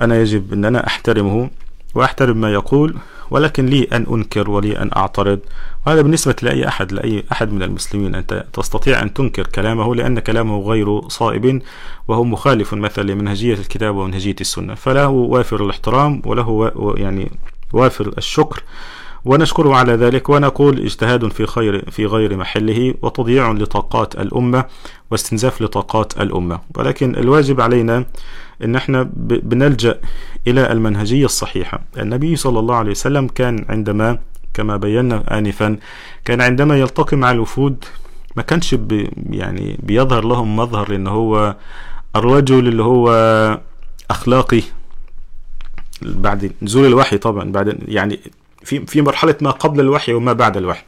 أنا 0.00 0.20
يجب 0.20 0.52
أن 0.52 0.64
أنا 0.64 0.86
أحترمه. 0.86 1.50
وأحترم 1.94 2.36
ما 2.36 2.52
يقول 2.52 2.94
ولكن 3.30 3.66
لي 3.66 3.84
أن 3.92 4.06
أنكر 4.12 4.50
ولي 4.50 4.78
أن 4.78 4.90
أعترض. 4.96 5.38
وهذا 5.86 6.02
بالنسبة 6.02 6.36
لأي 6.42 6.68
أحد 6.68 6.92
لأي 6.92 7.24
أحد 7.32 7.52
من 7.52 7.62
المسلمين. 7.62 8.14
أنت 8.14 8.44
تستطيع 8.52 9.02
أن 9.02 9.14
تنكر 9.14 9.46
كلامه 9.46 9.94
لأن 9.94 10.18
كلامه 10.18 10.60
غير 10.60 11.08
صائب 11.08 11.62
وهو 12.08 12.24
مخالف 12.24 12.74
مثلا 12.74 13.12
لمنهجية 13.12 13.54
الكتاب 13.54 13.96
ومنهجية 13.96 14.36
السنة. 14.40 14.74
فله 14.74 15.08
وافر 15.08 15.64
الاحترام 15.64 16.22
وله 16.26 16.72
يعني 16.96 17.30
وافر 17.72 18.14
الشكر. 18.18 18.62
ونشكره 19.24 19.74
على 19.74 19.92
ذلك 19.92 20.28
ونقول 20.28 20.78
اجتهاد 20.78 21.32
في 21.32 21.46
خير 21.46 21.90
في 21.90 22.06
غير 22.06 22.36
محله 22.36 22.94
وتضييع 23.02 23.52
لطاقات 23.52 24.14
الأمة 24.14 24.64
واستنزاف 25.10 25.62
لطاقات 25.62 26.20
الأمة. 26.20 26.60
ولكن 26.76 27.16
الواجب 27.16 27.60
علينا 27.60 28.04
إن 28.64 28.76
إحنا 28.76 29.10
بنلجأ 29.16 30.00
إلى 30.46 30.72
المنهجية 30.72 31.24
الصحيحة. 31.24 31.80
النبي 31.98 32.36
صلى 32.36 32.58
الله 32.58 32.74
عليه 32.74 32.90
وسلم 32.90 33.26
كان 33.28 33.64
عندما 33.68 34.18
كما 34.54 34.76
بينا 34.76 35.38
آنفا 35.38 35.76
كان 36.24 36.40
عندما 36.40 36.78
يلتقي 36.80 37.16
مع 37.16 37.30
الوفود 37.30 37.84
ما 38.36 38.42
كانش 38.42 38.74
بي 38.74 39.10
يعني 39.30 39.78
بيظهر 39.82 40.24
لهم 40.24 40.56
مظهر 40.56 40.94
ان 40.94 41.06
هو 41.06 41.56
الرجل 42.16 42.68
اللي 42.68 42.82
هو 42.82 43.08
أخلاقي. 44.10 44.62
بعد 46.02 46.52
نزول 46.62 46.86
الوحي 46.86 47.18
طبعا 47.18 47.52
بعد 47.52 47.78
يعني 47.88 48.20
في 48.62 48.86
في 48.86 49.02
مرحلة 49.02 49.34
ما 49.40 49.50
قبل 49.50 49.80
الوحي 49.80 50.12
وما 50.14 50.32
بعد 50.32 50.56
الوحي. 50.56 50.84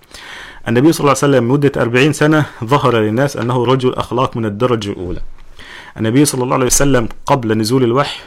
النبي 0.68 0.92
صلى 0.92 1.00
الله 1.00 1.16
عليه 1.22 1.36
وسلم 1.36 1.52
مدة 1.52 1.72
أربعين 1.76 2.12
سنة 2.12 2.46
ظهر 2.64 2.96
للناس 2.96 3.36
أنه 3.36 3.64
رجل 3.64 3.94
أخلاق 3.94 4.36
من 4.36 4.44
الدرجة 4.44 4.90
الأولى. 4.90 5.20
النبي 5.98 6.24
صلى 6.24 6.44
الله 6.44 6.54
عليه 6.54 6.66
وسلم 6.66 7.08
قبل 7.26 7.58
نزول 7.58 7.84
الوحي 7.84 8.20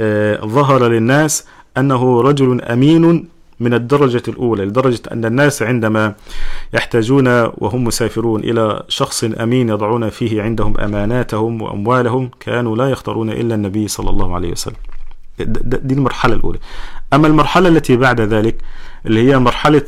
آه 0.00 0.40
ظهر 0.40 0.88
للناس 0.88 1.46
أنه 1.76 2.20
رجل 2.20 2.62
أمين 2.62 3.28
من 3.60 3.74
الدرجة 3.74 4.22
الأولى 4.28 4.64
لدرجة 4.64 5.00
أن 5.12 5.24
الناس 5.24 5.62
عندما 5.62 6.14
يحتاجون 6.72 7.28
وهم 7.28 7.84
مسافرون 7.84 8.40
إلى 8.44 8.82
شخص 8.88 9.24
أمين 9.24 9.68
يضعون 9.68 10.10
فيه 10.10 10.42
عندهم 10.42 10.80
أماناتهم 10.80 11.62
وأموالهم 11.62 12.30
كانوا 12.40 12.76
لا 12.76 12.90
يختارون 12.90 13.30
إلا 13.30 13.54
النبي 13.54 13.88
صلى 13.88 14.10
الله 14.10 14.34
عليه 14.34 14.52
وسلم. 14.52 14.76
دي 15.38 15.94
المرحلة 15.94 16.34
الأولى. 16.34 16.58
أما 17.12 17.26
المرحلة 17.26 17.68
التي 17.68 17.96
بعد 17.96 18.20
ذلك 18.20 18.56
اللي 19.06 19.30
هي 19.30 19.38
مرحلة 19.38 19.82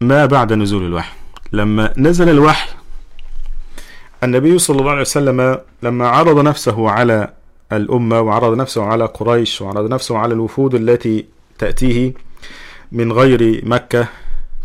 ما 0.00 0.26
بعد 0.26 0.52
نزول 0.52 0.86
الوحي. 0.86 1.12
لما 1.52 1.92
نزل 1.96 2.28
الوحي 2.28 2.68
النبي 4.24 4.58
صلى 4.58 4.80
الله 4.80 4.90
عليه 4.90 5.00
وسلم 5.00 5.58
لما 5.82 6.08
عرض 6.08 6.38
نفسه 6.38 6.90
على 6.90 7.32
الأمة 7.72 8.20
وعرض 8.20 8.56
نفسه 8.56 8.84
على 8.84 9.04
قريش 9.04 9.62
وعرض 9.62 9.90
نفسه 9.90 10.18
على 10.18 10.34
الوفود 10.34 10.74
التي 10.74 11.24
تأتيه 11.58 12.12
من 12.92 13.12
غير 13.12 13.60
مكة 13.64 14.08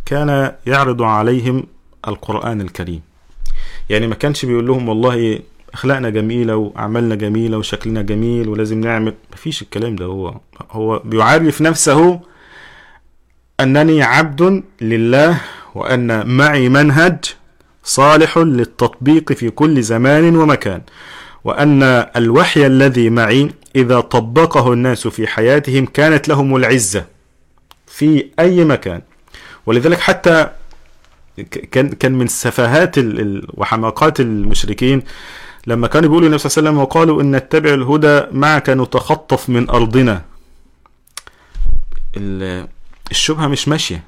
كان 0.06 0.52
يعرض 0.68 1.02
عليهم 1.02 1.64
القرآن 2.08 2.62
الكريم. 2.62 3.02
يعني 3.90 4.08
ما 4.08 4.16
كانش 4.16 4.46
بيقول 4.46 4.68
لهم 4.68 4.90
والله 4.90 5.40
أخلاقنا 5.74 6.10
جميلة 6.10 6.56
وأعمالنا 6.56 7.16
جميلة 7.16 7.58
وشكلنا 7.58 8.02
جميل 8.02 8.50
ولازم 8.50 8.80
نعمل. 8.80 9.14
مفيش 9.34 9.62
الكلام 9.62 9.96
ده. 9.96 10.06
هو 10.06 10.36
هو 10.72 11.00
بيعرف 11.00 11.62
نفسه 11.62 12.20
أنني 13.60 14.04
عبد 14.04 14.64
لله 14.82 15.42
وأن 15.76 16.28
معي 16.38 16.70
منهج 16.70 17.18
صالح 17.84 18.38
للتطبيق 18.38 19.34
في 19.34 19.50
كل 19.50 19.82
زمان 19.84 20.36
ومكان 20.36 20.82
وأن 21.44 21.84
الوحي 22.16 22.66
الذي 22.66 23.10
معي 23.10 23.52
إذا 23.76 24.00
طبقه 24.00 24.74
الناس 24.74 25.08
في 25.08 25.28
حياتهم 25.28 25.86
كانت 25.86 26.28
لهم 26.28 26.56
العزة 26.56 27.06
في 27.88 28.26
أي 28.40 28.64
مكان. 28.66 29.02
ولذلك 29.66 30.00
حتى 30.00 30.48
كان 31.72 31.90
كان 31.90 32.12
من 32.12 32.28
سفاهات 32.28 32.96
وحماقات 33.54 34.20
المشركين 34.20 35.04
لما 35.68 35.88
كانوا 35.88 36.10
بيقولوا 36.10 36.28
النبي 36.28 36.38
صلى 36.38 36.50
الله 36.50 36.70
عليه 36.70 36.70
وسلم 36.70 36.82
وقالوا 36.82 37.22
إن 37.22 37.36
نتبع 37.36 37.74
الهدى 37.74 38.22
معك 38.32 38.70
نتخطف 38.70 39.50
من 39.50 39.70
أرضنا. 39.70 40.22
الشبهة 43.12 43.48
مش 43.48 43.68
ماشية. 43.68 44.04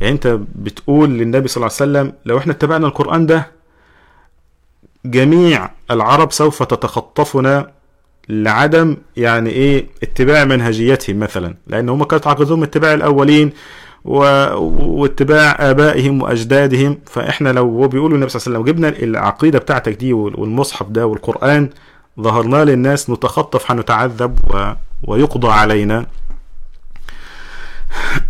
يعني 0.00 0.12
انت 0.12 0.38
بتقول 0.54 1.10
للنبي 1.10 1.48
صلى 1.48 1.56
الله 1.56 1.76
عليه 1.80 1.90
وسلم 1.92 2.12
لو 2.24 2.38
إحنا 2.38 2.52
اتبعنا 2.52 2.86
القرآن 2.86 3.26
ده 3.26 3.46
جميع 5.04 5.70
العرب 5.90 6.32
سوف 6.32 6.62
تتخطفنا 6.62 7.70
لعدم 8.28 8.96
يعني 9.16 9.50
إيه 9.50 9.86
اتباع 10.02 10.44
منهجيتهم 10.44 11.18
مثلا 11.18 11.54
لأن 11.66 11.88
هم 11.88 12.04
كانت 12.04 12.26
عقدهم 12.26 12.62
اتباع 12.62 12.94
الأولين 12.94 13.52
و... 14.04 14.18
واتباع 15.00 15.56
آبائهم 15.70 16.22
وأجدادهم. 16.22 16.98
فإحنا 17.06 17.48
لو 17.48 17.62
هو 17.62 17.88
بيقول 17.88 18.14
النبي 18.14 18.28
صلى 18.28 18.40
الله 18.40 18.58
عليه 18.58 18.70
وسلم 18.70 18.74
جبنا 18.74 19.04
العقيدة 19.04 19.58
بتاعتك 19.58 19.92
دي 19.92 20.12
والمصحف 20.12 20.86
ده 20.88 21.06
والقرآن 21.06 21.70
ظهرنا 22.20 22.64
للناس 22.64 23.10
نتخطف 23.10 23.70
هنتعذب 23.70 24.38
و... 24.54 24.72
ويقضى 25.02 25.48
علينا. 25.48 26.06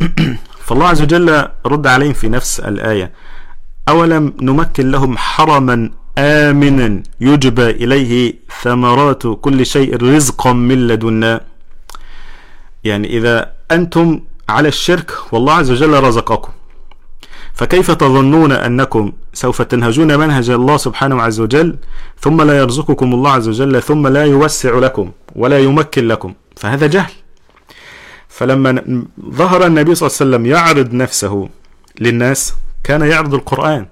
فالله 0.67 0.89
عز 0.89 1.03
وجل 1.03 1.49
رد 1.67 1.87
عليهم 1.87 2.13
في 2.13 2.29
نفس 2.29 2.61
الآية. 2.61 3.13
أولم 3.89 4.35
نمكن 4.41 4.91
لهم 4.91 5.19
حرما 5.19 5.91
آمنا 6.19 7.03
يجبى 7.21 7.71
إليه 7.71 8.35
ثمرات 8.63 9.23
كل 9.27 9.67
شيء 9.67 10.03
رزقا 10.03 10.53
من 10.53 10.89
لدنا. 10.89 11.41
يعني 12.85 13.07
إذا 13.19 13.53
أنتم 13.71 14.21
على 14.49 14.69
الشرك 14.69 15.11
والله 15.33 15.53
عز 15.53 15.71
وجل 15.71 16.03
رزقكم. 16.03 16.53
فكيف 17.55 17.91
تظنون 17.91 18.53
أنكم 18.53 19.13
سوف 19.33 19.63
تنهجون 19.63 20.19
منهج 20.19 20.51
الله 20.51 20.77
سبحانه 20.77 21.23
عز 21.23 21.41
وجل 21.41 21.77
ثم 22.21 22.43
لا 22.43 22.59
يرزقكم 22.59 23.15
الله 23.15 23.31
عز 23.31 23.49
وجل 23.49 23.83
ثم 23.83 24.07
لا 24.07 24.25
يوسع 24.25 24.79
لكم 24.79 25.11
ولا 25.37 25.59
يمكن 25.59 26.09
لكم؟ 26.09 26.35
فهذا 26.57 26.87
جهل. 26.87 27.13
فلما 28.37 29.05
ظهر 29.21 29.67
النبي 29.67 29.95
صلى 29.95 30.07
الله 30.07 30.17
عليه 30.21 30.27
وسلم 30.31 30.47
يعرض 30.47 30.93
نفسه 30.95 31.49
للناس 32.01 32.55
كان 32.85 33.03
يعرض 33.03 33.35
القرآن. 33.35 33.87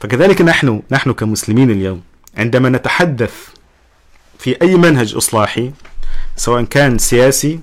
فكذلك 0.00 0.42
نحن 0.42 0.82
نحن 0.90 1.12
كمسلمين 1.12 1.70
اليوم 1.70 2.00
عندما 2.36 2.68
نتحدث 2.68 3.34
في 4.38 4.62
أي 4.62 4.74
منهج 4.76 5.14
إصلاحي 5.14 5.72
سواء 6.36 6.62
كان 6.62 6.98
سياسي 6.98 7.60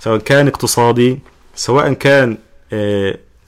سواء 0.00 0.18
كان 0.18 0.48
اقتصادي 0.48 1.18
سواء 1.54 1.92
كان 1.92 2.38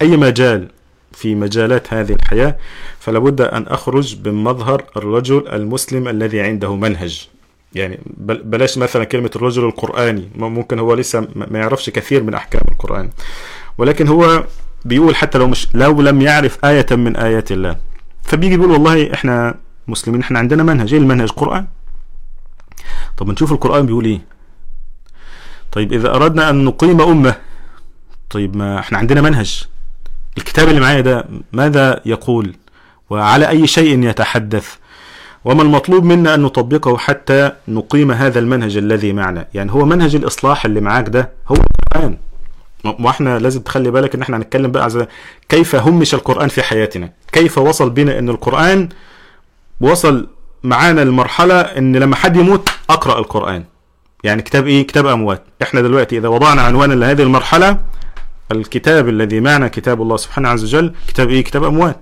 أي 0.03 0.17
مجال 0.17 0.69
في 1.13 1.35
مجالات 1.35 1.95
هذه 1.95 2.13
الحياة 2.13 2.57
فلا 3.01 3.19
بد 3.19 3.41
أن 3.41 3.63
أخرج 3.67 4.17
بمظهر 4.17 4.85
الرجل 4.97 5.49
المسلم 5.49 6.09
الذي 6.09 6.41
عنده 6.41 6.77
منهج. 6.77 7.29
يعني 7.77 8.01
بلاش 8.45 8.79
مثلا 8.79 9.05
كلمة 9.05 9.31
الرجل 9.37 9.65
القرآني. 9.65 10.29
ممكن 10.37 10.79
هو 10.79 10.95
لسه 10.95 11.29
ما 11.35 11.59
يعرفش 11.59 11.91
كثير 11.91 12.23
من 12.23 12.35
أحكام 12.35 12.63
القرآن. 12.69 13.11
ولكن 13.79 14.09
هو 14.09 14.45
بيقول 14.85 15.17
حتى 15.17 15.39
لو 15.39 15.49
مش 15.49 15.69
لو 15.75 16.03
لم 16.03 16.21
يعرف 16.23 16.65
آية 16.65 16.87
من 16.91 17.17
آيات 17.17 17.53
الله. 17.53 17.77
فبيجي 18.23 18.57
بيقول 18.57 18.73
والله 18.73 19.15
إحنا 19.15 19.55
مسلمين 19.89 20.21
إحنا 20.21 20.39
عندنا 20.39 20.63
منهج. 20.63 20.95
إيه 20.95 21.01
المنهج؟ 21.01 21.31
قرآن 21.31 21.67
طب 23.17 23.29
نشوف 23.29 23.53
القرآن 23.53 23.87
بيقول 23.87 24.05
إيه. 24.05 24.21
طيب 25.73 25.93
إذا 25.93 26.15
أردنا 26.15 26.51
أن 26.51 26.65
نقيم 26.65 27.01
أمة 27.01 27.35
طيب 28.31 28.57
ما 28.57 28.79
إحنا 28.79 28.99
عندنا 28.99 29.21
منهج. 29.21 29.67
الكتاب 30.39 30.69
اللي 30.69 30.81
معايا 30.81 31.01
ده 31.01 31.25
ماذا 31.53 32.01
يقول؟ 32.07 32.55
وعلى 33.11 33.49
أي 33.49 33.67
شيء 33.67 34.05
يتحدث؟ 34.05 34.77
وما 35.47 35.63
المطلوب 35.63 36.05
منا 36.05 36.35
أن 36.35 36.41
نطبقه 36.43 36.97
حتى 36.97 37.53
نقيم 37.69 38.11
هذا 38.13 38.39
المنهج 38.39 38.77
الذي 38.77 39.13
معنا. 39.13 39.47
يعني 39.55 39.73
هو 39.73 39.85
منهج 39.85 40.15
الإصلاح 40.15 40.65
اللي 40.65 40.81
معاك 40.81 41.09
ده 41.09 41.31
هو 41.49 41.57
القرآن. 41.57 42.17
وإحنا 42.85 43.39
لازم 43.39 43.61
تخلي 43.61 43.91
بالك 43.91 44.15
إن 44.15 44.23
إحنا 44.23 44.37
هنتكلم 44.37 44.71
بقى 44.73 44.85
على 44.85 45.07
كيف 45.49 45.77
همش 45.77 46.15
القرآن 46.15 46.49
في 46.49 46.63
حياتنا. 46.63 47.13
كيف 47.33 47.59
وصل 47.59 47.91
بنا 47.91 48.19
إن 48.19 48.29
القرآن 48.29 48.89
وصل 49.81 50.29
معانا 50.63 51.03
المرحلة 51.03 51.61
إن 51.61 51.97
لما 51.97 52.17
حد 52.17 52.37
يموت 52.37 52.69
أقرأ 52.91 53.19
القرآن. 53.19 53.65
يعني 54.25 54.43
كتاب 54.43 54.67
إيه؟ 54.67 54.87
كتاب 54.87 55.07
أموات. 55.07 55.43
إحنا 55.63 55.81
دلوقتي 55.81 56.19
إذا 56.19 56.29
وضعنا 56.29 56.63
عنوانا 56.63 56.95
لهذه 56.95 57.23
المرحلة 57.23 57.79
الكتاب 58.53 59.09
الذي 59.09 59.41
معنا 59.41 59.69
كتاب 59.69 60.03
الله 60.03 60.17
سبحانه 60.17 60.49
عز 60.49 60.65
وجل 60.65 60.93
كتاب 61.09 61.31
إيه؟ 61.31 61.45
كتاب 61.45 61.65
أموات. 61.65 62.01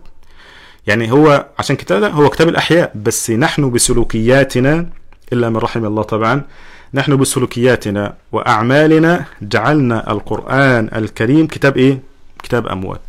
يعني 0.86 1.12
هو 1.12 1.46
عشان 1.58 1.76
كتاب 1.76 2.04
هو 2.04 2.28
كتاب 2.28 2.48
الأحياء 2.48 2.92
بس 2.94 3.30
نحن 3.30 3.70
بسلوكياتنا 3.70 4.86
إلا 5.32 5.50
من 5.50 5.56
رحم 5.56 5.84
الله 5.84 6.02
طبعا 6.02 6.42
نحن 6.94 7.16
بسلوكياتنا 7.16 8.14
وأعمالنا 8.32 9.24
جعلنا 9.42 10.10
القرآن 10.12 10.90
الكريم 10.94 11.46
كتاب 11.46 11.76
إيه؟ 11.76 12.00
كتاب 12.42 12.66
أموات. 12.66 13.00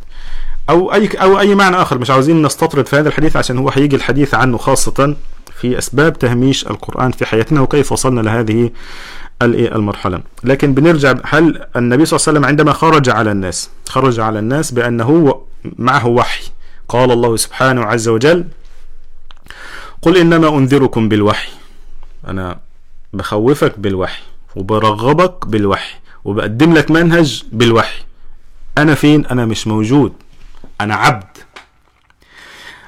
أو 0.70 0.92
أي 0.92 1.06
أو 1.06 1.40
أي 1.40 1.54
معنى 1.54 1.76
آخر 1.76 1.98
مش 1.98 2.10
عاوزين 2.10 2.42
نستطرد 2.42 2.86
في 2.86 2.96
هذا 2.96 3.08
الحديث 3.08 3.36
عشان 3.36 3.58
هو 3.58 3.68
هيجي 3.70 3.96
الحديث 3.96 4.34
عنه 4.34 4.58
خاصة 4.58 5.16
في 5.60 5.78
أسباب 5.78 6.18
تهميش 6.18 6.66
القرآن 6.66 7.10
في 7.10 7.26
حياتنا 7.26 7.60
وكيف 7.60 7.92
وصلنا 7.92 8.20
لهذه 8.20 8.70
المرحلة. 9.42 10.20
لكن 10.44 10.74
بنرجع 10.74 11.14
هل 11.24 11.66
النبي 11.76 12.04
صلى 12.04 12.16
الله 12.16 12.28
عليه 12.28 12.38
وسلم 12.38 12.44
عندما 12.44 12.72
خرج 12.72 13.08
على 13.10 13.32
الناس 13.32 13.70
خرج 13.88 14.20
على 14.20 14.38
الناس 14.38 14.72
بأنه 14.72 15.40
معه 15.78 16.06
وحي 16.06 16.44
قال 16.88 17.10
الله 17.12 17.36
سبحانه 17.36 17.82
عز 17.82 18.08
وجل 18.08 18.44
قل 20.02 20.16
إنما 20.16 20.48
أنذركم 20.48 21.08
بالوحي. 21.08 21.48
أنا 22.28 22.58
بخوفك 23.12 23.78
بالوحي 23.78 24.22
وبرغبك 24.56 25.46
بالوحي 25.46 25.94
وبقدم 26.24 26.74
لك 26.74 26.90
منهج 26.90 27.44
بالوحي. 27.52 28.02
أنا 28.78 28.94
فين؟ 28.94 29.26
أنا 29.26 29.46
مش 29.46 29.66
موجود. 29.66 30.12
أنا 30.80 30.94
عبد. 30.94 31.38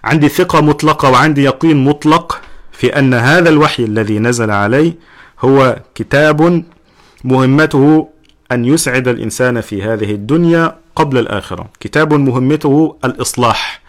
عندي 0.04 0.28
ثقة 0.28 0.60
مطلقة 0.60 1.10
وعندي 1.10 1.44
يقين 1.44 1.84
مطلق 1.84 2.40
في 2.72 2.98
أن 2.98 3.14
هذا 3.14 3.48
الوحي 3.48 3.84
الذي 3.84 4.18
نزل 4.18 4.50
علي 4.50 4.94
هو 5.40 5.78
كتاب 5.94 6.64
مهمته 7.24 8.08
أن 8.52 8.64
يسعد 8.64 9.08
الإنسان 9.08 9.60
في 9.60 9.82
هذه 9.82 10.10
الدنيا 10.10 10.76
قبل 10.96 11.18
الآخرة. 11.18 11.68
كتاب 11.80 12.14
مهمته 12.14 12.96
الإصلاح. 13.04 13.80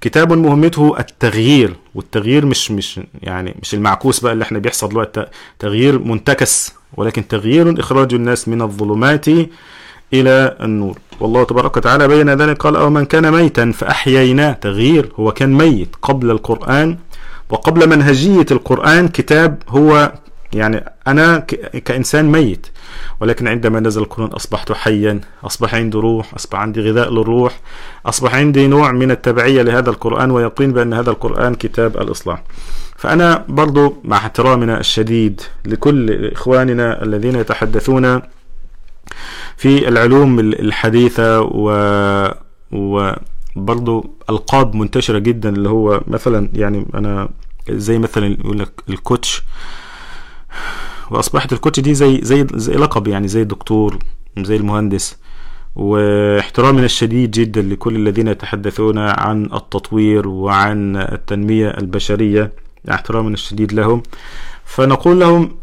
كتاب 0.00 0.32
مهمته 0.32 0.98
التغيير 0.98 1.74
والتغيير 1.94 2.46
مش 2.46 2.70
مش 2.70 3.00
يعني 3.22 3.54
مش 3.62 3.74
المعكوس 3.74 4.20
بقى 4.20 4.32
اللي 4.32 4.42
إحنا 4.44 4.58
بيحصل 4.58 4.88
دلوقتي. 4.88 5.26
تغيير 5.58 5.98
منتكس 5.98 6.72
ولكن 6.96 7.28
تغيير 7.28 7.80
إخراج 7.80 8.14
الناس 8.14 8.48
من 8.48 8.62
الظلمات 8.62 9.28
إلى 10.14 10.56
النور. 10.60 10.98
والله 11.20 11.44
تبارك 11.44 11.76
وتعالى 11.76 12.08
بين 12.08 12.30
ذلك 12.30 12.56
قال 12.62 12.76
أو 12.76 12.90
من 12.90 13.04
كان 13.04 13.30
ميتا 13.32 13.72
فأحييناه. 13.72 14.52
تغيير 14.52 15.12
هو 15.16 15.32
كان 15.32 15.52
ميت 15.52 15.96
قبل 16.02 16.30
القرآن 16.30 16.98
وقبل 17.50 17.88
منهجية 17.88 18.46
القرآن 18.50 19.08
كتاب 19.08 19.62
هو 19.68 20.12
يعني 20.52 20.84
أنا 21.06 21.38
كإنسان 21.84 22.32
ميت. 22.32 22.66
ولكن 23.20 23.48
عندما 23.48 23.80
نزل 23.80 24.02
القرآن 24.02 24.28
أصبحت 24.28 24.72
حيا 24.72 25.20
أصبح 25.44 25.74
عندي 25.74 25.98
روح 25.98 26.34
أصبح 26.34 26.58
عندي 26.60 26.90
غذاء 26.90 27.10
للروح 27.10 27.60
أصبح 28.06 28.34
عندي 28.34 28.66
نوع 28.66 28.92
من 28.92 29.10
التبعية 29.10 29.62
لهذا 29.62 29.90
القرآن 29.90 30.30
ويقين 30.30 30.72
بأن 30.72 30.92
هذا 30.92 31.10
القرآن 31.10 31.54
كتاب 31.54 31.96
الإصلاح 31.96 32.42
فأنا 32.96 33.44
برضو 33.48 33.96
مع 34.04 34.16
احترامنا 34.16 34.80
الشديد 34.80 35.40
لكل 35.64 36.26
إخواننا 36.32 37.02
الذين 37.02 37.36
يتحدثون 37.36 38.22
في 39.56 39.88
العلوم 39.88 40.40
الحديثة 40.40 41.40
و, 41.40 41.70
و 42.72 43.12
برضو 43.56 44.16
ألقاب 44.30 44.74
منتشرة 44.74 45.18
جدا 45.18 45.48
اللي 45.48 45.68
هو 45.68 46.00
مثلا 46.06 46.50
يعني 46.54 46.86
أنا 46.94 47.28
زي 47.70 47.98
مثلا 47.98 48.26
يقول 48.26 48.58
لك 48.58 48.82
الكوتش. 48.88 49.42
وأصبحت 51.10 51.52
الكوتش 51.52 51.80
دي 51.80 51.94
زي 51.94 52.20
زي 52.22 52.46
زي 52.54 52.72
لقب 52.72 53.08
يعني 53.08 53.28
زي 53.28 53.42
الدكتور 53.42 53.98
زي 54.38 54.56
المهندس. 54.56 55.16
واحترامنا 55.76 56.84
الشديد 56.84 57.30
جدا 57.30 57.62
لكل 57.62 57.96
الذين 57.96 58.28
يتحدثون 58.28 58.98
عن 58.98 59.44
التطوير 59.44 60.28
وعن 60.28 60.96
التنمية 60.96 61.68
البشرية. 61.68 62.52
احترامنا 62.90 63.34
الشديد 63.34 63.72
لهم. 63.72 64.02
فنقول 64.64 65.20
لهم 65.20 65.56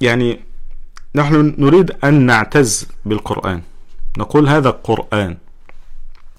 يعني 0.00 0.40
نحن 1.14 1.54
نريد 1.58 1.92
أن 2.04 2.14
نعتز 2.26 2.88
بالقرآن. 3.04 3.62
نقول 4.18 4.48
هذا 4.48 4.70
قرآن. 4.70 5.36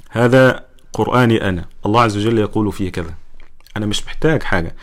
هذا 0.10 0.66
قرآني 0.94 1.50
أنا. 1.50 1.66
الله 1.86 2.02
عز 2.02 2.18
وجل 2.18 2.38
يقول 2.38 2.72
فيه 2.72 2.92
كذا. 2.92 3.14
أنا 3.78 3.86
مش 3.86 4.06
محتاج 4.06 4.44
حاجة. 4.44 4.76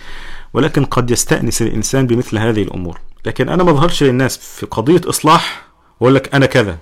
ولكن 0.55 0.85
قد 0.85 1.11
يستأنس 1.11 1.63
الإنسان 1.63 2.07
بمثل 2.07 2.39
هذه 2.39 2.63
الأمور. 2.63 3.01
لكن 3.27 3.49
أنا 3.49 3.63
ما 3.63 3.71
أظهرش 3.71 4.03
للناس 4.03 4.39
في 4.39 4.67
قضية 4.67 5.01
إصلاح 5.07 5.63
وأقول 6.01 6.15
لك 6.15 6.35
أنا 6.35 6.47
كذا. 6.47 6.79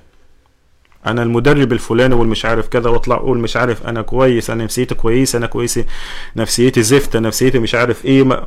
أنا 1.07 1.23
المدرب 1.23 1.73
الفلاني 1.73 2.15
والمش 2.15 2.45
عارف 2.45 2.69
كذا 2.69 2.91
وأطلع 2.91 3.17
أقول 3.17 3.39
مش 3.39 3.57
عارف 3.57 3.87
أنا 3.87 4.03
كويس 4.03 4.51
أنا 4.51 4.65
نفسيتي 4.65 4.95
كويسة 4.95 5.37
أنا 5.37 5.47
كويسة 5.47 5.85
نفسيتي 6.37 6.83
زفت 6.83 7.17
نفسيتي 7.17 7.59
مش 7.59 7.75
عارف 7.75 8.05
إيه 8.05 8.23
ما 8.23 8.47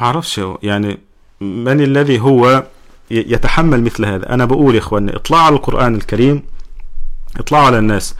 معرفش 0.00 0.40
يعني 0.62 0.98
من 1.40 1.80
الذي 1.80 2.20
هو 2.20 2.64
يتحمل 3.10 3.82
مثل 3.84 4.04
هذا؟ 4.04 4.34
أنا 4.34 4.44
بقول 4.44 4.74
يا 4.74 4.80
إخواني 4.80 5.16
اطلعوا 5.16 5.42
على 5.42 5.56
القرآن 5.56 5.94
الكريم 5.94 6.42
اطلعوا 7.36 7.64
على 7.66 7.78
الناس 7.78 8.14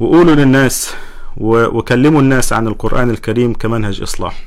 وقولوا 0.00 0.34
للناس 0.34 0.94
وكلموا 1.36 2.20
الناس 2.20 2.52
عن 2.52 2.66
القرآن 2.66 3.10
الكريم 3.10 3.52
كمنهج 3.54 4.02
إصلاح. 4.02 4.42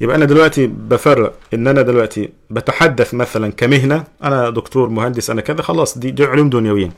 يبقى 0.00 0.16
أنا 0.16 0.24
دلوقتي 0.24 0.66
بفرق 0.66 1.34
إن 1.54 1.66
أنا 1.68 1.82
دلوقتي 1.82 2.30
بتحدث 2.50 3.14
مثلا 3.14 3.52
كمهنة 3.52 4.04
أنا 4.22 4.50
دكتور 4.50 4.88
مهندس 4.88 5.30
أنا 5.30 5.40
كذا 5.40 5.62
خلاص 5.62 5.98
دي, 5.98 6.10
دي 6.10 6.24
علوم 6.24 6.50
دنيويين 6.50 6.92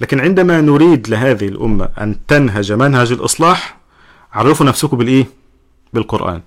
لكن 0.00 0.20
عندما 0.20 0.60
نريد 0.60 1.08
لهذه 1.08 1.48
الأمة 1.48 1.88
أن 2.00 2.16
تنهج 2.28 2.72
منهج 2.72 3.12
الإصلاح 3.12 3.78
عرفوا 4.32 4.66
نفسكم 4.66 4.96
بالإيه؟ 4.96 5.26
بالقرآن. 5.92 6.42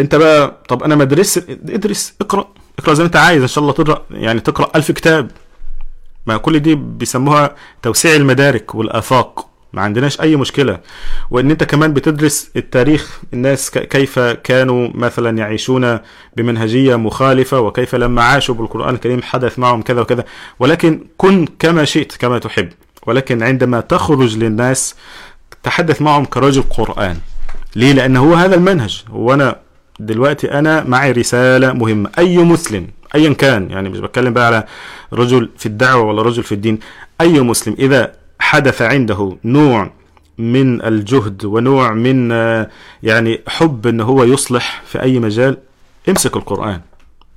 أنت 0.00 0.14
بقى 0.14 0.56
طب 0.68 0.82
أنا 0.82 0.94
مدرس 0.94 1.38
ادرس 1.48 2.14
اقرأ. 2.20 2.48
اقرأ 2.78 2.94
زي 2.94 3.02
ما 3.02 3.06
أنت 3.06 3.16
عايز 3.16 3.42
إن 3.42 3.48
شاء 3.48 3.62
الله 3.62 3.72
تقرأ 3.72 4.02
يعني 4.10 4.40
تقرأ 4.40 4.70
ألف 4.76 4.90
كتاب. 4.90 5.30
ما 6.26 6.36
كل 6.36 6.60
دي 6.60 6.74
بيسموها 6.74 7.56
توسيع 7.82 8.14
المدارك 8.16 8.74
والآفاق. 8.74 9.48
ما 9.72 9.82
عندناش 9.82 10.20
أي 10.20 10.36
مشكلة. 10.36 10.80
وإن 11.30 11.50
أنت 11.50 11.64
كمان 11.64 11.92
بتدرس 11.92 12.50
التاريخ 12.56 13.20
الناس 13.32 13.70
كيف 13.70 14.18
كانوا 14.18 14.88
مثلا 14.94 15.38
يعيشون 15.38 15.98
بمنهجية 16.36 16.96
مخالفة 16.96 17.60
وكيف 17.60 17.94
لما 17.94 18.22
عاشوا 18.22 18.54
بالقرآن 18.54 18.94
الكريم 18.94 19.22
حدث 19.22 19.58
معهم 19.58 19.82
كذا 19.82 20.00
وكذا. 20.00 20.24
ولكن 20.58 21.04
كن 21.16 21.46
كما 21.58 21.84
شئت 21.84 22.16
كما 22.16 22.38
تحب. 22.38 22.68
ولكن 23.06 23.42
عندما 23.42 23.80
تخرج 23.80 24.36
للناس 24.36 24.94
تحدث 25.62 26.02
معهم 26.02 26.24
كرجل 26.24 26.62
قرآن. 26.62 27.16
ليه؟ 27.76 27.92
لأن 27.92 28.16
هو 28.16 28.34
هذا 28.34 28.54
المنهج. 28.54 29.04
وأنا 29.12 29.56
دلوقتي 30.00 30.52
أنا 30.52 30.84
معي 30.84 31.12
رسالة 31.12 31.72
مهمة. 31.72 32.10
أي 32.18 32.38
مسلم 32.38 32.88
ايا 33.14 33.32
كان 33.32 33.70
يعني 33.70 33.88
مش 33.88 33.98
بتكلم 33.98 34.32
بقى 34.32 34.46
على 34.46 34.64
رجل 35.12 35.50
في 35.58 35.66
الدعوة 35.66 36.02
ولا 36.04 36.22
رجل 36.22 36.42
في 36.42 36.52
الدين 36.52 36.78
أي 37.20 37.40
مسلم 37.40 37.76
إذا 37.78 38.12
حدث 38.42 38.82
عنده 38.82 39.36
نوع 39.44 39.90
من 40.38 40.84
الجهد 40.84 41.44
ونوع 41.44 41.92
من 41.92 42.30
يعني 43.02 43.40
حب 43.48 43.86
إن 43.86 44.00
هو 44.00 44.24
يصلح 44.24 44.82
في 44.86 45.02
أي 45.02 45.18
مجال 45.18 45.58
امسك 46.08 46.36
القرآن. 46.36 46.80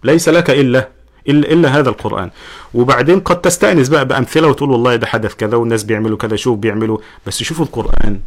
ليس 0.04 0.30
لك 0.30 0.50
إلا 0.50 0.90
إلا, 1.30 1.52
إلا 1.52 1.80
هذا 1.80 1.90
القرآن. 1.90 2.30
وبعدين 2.74 3.20
قد 3.20 3.42
تستأنس 3.42 3.90
بقى 3.90 4.06
بأمثلة 4.06 4.48
وتقول 4.48 4.72
والله 4.72 4.96
ده 4.96 5.08
حدث 5.08 5.36
كذا 5.36 5.58
والناس 5.58 5.84
بيعملوا 5.84 6.18
كذا 6.18 6.36
شوف 6.36 6.58
بيعملوا. 6.58 6.98
بس 7.28 7.44
شوفوا 7.44 7.66
القرآن. 7.66 8.20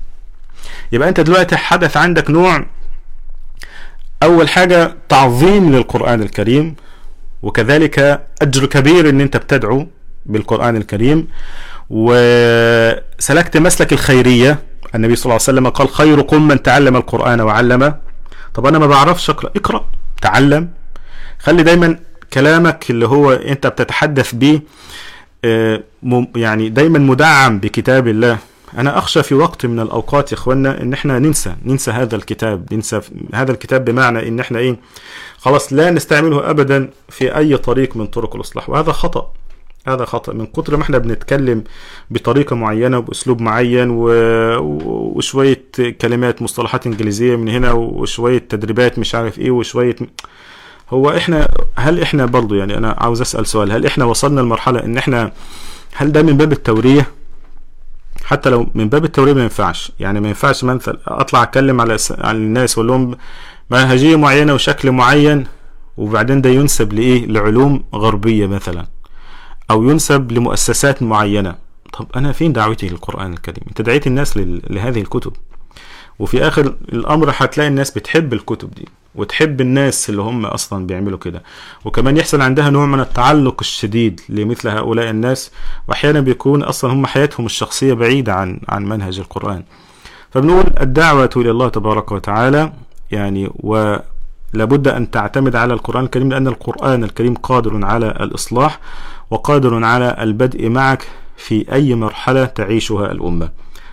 يبقى 0.92 1.08
أنت 1.08 1.20
دلوقتي 1.20 1.56
حدث 1.56 1.96
عندك 1.96 2.30
نوع 2.30 2.66
أول 4.22 4.48
حاجة 4.48 4.94
تعظيم 5.08 5.72
للقرآن 5.72 6.22
الكريم 6.22 6.74
وكذلك 7.42 8.26
أجر 8.42 8.66
كبير 8.66 9.08
إن 9.08 9.20
أنت 9.20 9.36
بتدعو 9.36 9.86
بالقرآن 10.26 10.76
الكريم. 10.76 11.28
وسلكت 11.90 13.56
مسلك 13.56 13.92
الخيرية. 13.92 14.58
النبي 14.94 15.16
صلى 15.16 15.24
الله 15.24 15.34
عليه 15.34 15.42
وسلم 15.42 15.68
قال 15.68 15.88
خيركم 15.88 16.48
من 16.48 16.62
تعلم 16.62 16.96
القرآن 16.96 17.40
وعلمه. 17.40 17.94
طب 18.54 18.66
أنا 18.66 18.78
ما 18.78 18.86
بعرفش 18.86 19.30
أقرأ. 19.30 19.50
اقرأ 19.56 19.84
تعلم. 20.22 20.68
خلي 21.38 21.62
دايما 21.62 21.98
كلامك 22.32 22.90
اللي 22.90 23.08
هو 23.08 23.32
أنت 23.32 23.66
بتتحدث 23.66 24.34
به 24.34 24.60
آه، 25.44 25.82
يعني 26.36 26.68
دايما 26.68 26.98
مدعم 26.98 27.58
بكتاب 27.58 28.08
الله. 28.08 28.38
أنا 28.78 28.98
أخشى 28.98 29.22
في 29.22 29.34
وقت 29.34 29.66
من 29.66 29.80
الأوقات 29.80 30.32
يا 30.32 30.36
اخوانا 30.36 30.82
إن 30.82 30.92
إحنا 30.92 31.18
ننسى 31.18 31.54
ننسى 31.64 31.90
هذا 31.90 32.16
الكتاب 32.16 32.74
ننسى 32.74 33.00
هذا 33.34 33.52
الكتاب 33.52 33.84
بمعنى 33.84 34.28
إن 34.28 34.40
إحنا 34.40 34.58
إيه 34.58 34.76
خلاص 35.38 35.72
لا 35.72 35.90
نستعمله 35.90 36.50
ابدا 36.50 36.90
في 37.08 37.36
أي 37.36 37.56
طريق 37.56 37.96
من 37.96 38.06
طرق 38.06 38.34
الإصلاح. 38.36 38.70
وهذا 38.70 38.92
خطأ. 38.92 39.32
هذا 39.88 40.04
خطأ. 40.04 40.32
من 40.32 40.46
كتر 40.46 40.76
ما 40.76 40.82
إحنا 40.82 40.98
بنتكلم 40.98 41.64
بطريقة 42.10 42.56
معينة 42.56 42.98
وبأسلوب 42.98 43.40
معين 43.40 43.90
و... 43.90 44.08
وشوية 45.16 45.64
كلمات 46.00 46.42
مصطلحات 46.42 46.86
إنجليزية 46.86 47.36
من 47.36 47.48
هنا 47.48 47.72
وشوية 47.72 48.38
تدريبات 48.38 48.98
مش 48.98 49.14
عارف 49.14 49.38
إيه 49.38 49.50
وشوية 49.50 49.96
هو 50.90 51.10
إحنا 51.10 51.48
هل 51.76 52.00
إحنا 52.02 52.26
برضو 52.26 52.54
يعني 52.54 52.78
أنا 52.78 52.96
عاوز 52.98 53.20
أسأل 53.20 53.46
سؤال. 53.46 53.72
هل 53.72 53.86
إحنا 53.86 54.04
وصلنا 54.04 54.40
لمرحلة 54.40 54.84
إن 54.84 54.96
إحنا 54.96 55.32
هل 55.94 56.12
ده 56.12 56.22
من 56.22 56.36
باب 56.36 56.52
التورية؟ 56.52 57.06
حتى 58.24 58.50
لو 58.50 58.66
من 58.74 58.88
باب 58.88 59.04
التورية 59.04 59.32
ما 59.32 59.42
ينفعش. 59.42 59.92
يعني 60.00 60.20
ما 60.20 60.28
ينفعش 60.28 60.64
مثلا 60.64 60.98
أطلع 61.06 61.42
أتكلم 61.42 61.80
على 61.80 61.98
س- 61.98 62.12
على 62.12 62.38
الناس 62.38 62.78
وأقول 62.78 62.88
لهم 62.88 63.16
منهجية 63.70 64.16
معينة 64.16 64.54
وشكل 64.54 64.90
معين 64.92 65.46
وبعدين 65.96 66.40
ده 66.40 66.50
ينسب 66.50 66.92
لإيه؟ 66.92 67.26
لعلوم 67.26 67.84
غربية 67.94 68.46
مثلا. 68.46 68.86
أو 69.70 69.90
ينسب 69.90 70.32
لمؤسسات 70.32 71.02
معينة. 71.02 71.54
طب 71.92 72.06
أنا 72.16 72.32
فين 72.32 72.52
دعوتي 72.52 72.88
للقرآن 72.88 73.32
الكريم؟ 73.32 73.64
أنت 73.68 73.82
دعيت 73.82 74.06
الناس 74.06 74.36
لهذه 74.70 75.00
الكتب. 75.00 75.32
وفي 76.18 76.48
آخر 76.48 76.74
الأمر 76.92 77.32
هتلاقي 77.36 77.68
الناس 77.68 77.90
بتحب 77.90 78.32
الكتب 78.32 78.70
دي 78.74 78.88
وتحب 79.14 79.60
الناس 79.60 80.10
اللي 80.10 80.22
هم 80.22 80.46
أصلا 80.46 80.86
بيعملوا 80.86 81.18
كده. 81.18 81.42
وكمان 81.84 82.16
يحصل 82.16 82.40
عندها 82.40 82.70
نوع 82.70 82.86
من 82.86 83.00
التعلق 83.00 83.56
الشديد 83.60 84.20
لمثل 84.28 84.68
هؤلاء 84.68 85.10
الناس 85.10 85.50
واحيانا 85.88 86.20
بيكون 86.20 86.62
أصلا 86.62 86.92
هم 86.92 87.06
حياتهم 87.06 87.46
الشخصية 87.46 87.92
بعيدة 87.94 88.34
عن 88.34 88.60
عن 88.68 88.84
منهج 88.84 89.18
القرآن. 89.18 89.62
فبنقول 90.30 90.64
الدعوة 90.80 91.30
إلى 91.36 91.50
الله 91.50 91.68
تبارك 91.68 92.12
وتعالى 92.12 92.72
يعني 93.10 93.50
ولابد 93.54 94.88
أن 94.88 95.10
تعتمد 95.10 95.56
على 95.56 95.74
القرآن 95.74 96.04
الكريم 96.04 96.28
لأن 96.28 96.46
القرآن 96.46 97.04
الكريم 97.04 97.34
قادر 97.34 97.86
على 97.86 98.06
الإصلاح. 98.06 98.80
وقادر 99.30 99.84
على 99.84 100.16
البدء 100.20 100.68
معك 100.68 101.06
في 101.36 101.72
أي 101.72 101.94
مرحلة 101.94 102.44
تعيشها 102.44 103.12
الأمة. 103.12 103.50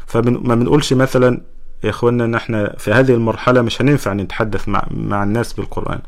فما 0.08 0.56
بنقولش 0.56 0.94
مثلا 0.94 1.42
يا 1.84 1.90
اخوانا 1.90 2.26
إن 2.26 2.36
إحنا 2.36 2.76
في 2.78 2.92
هذه 2.92 3.12
المرحلة 3.12 3.62
مش 3.62 3.82
هننفع 3.82 4.14
نتحدث 4.14 4.68
مع 4.70 4.88
مع 4.92 5.24
الناس 5.24 5.54
بالقرآن. 5.54 6.00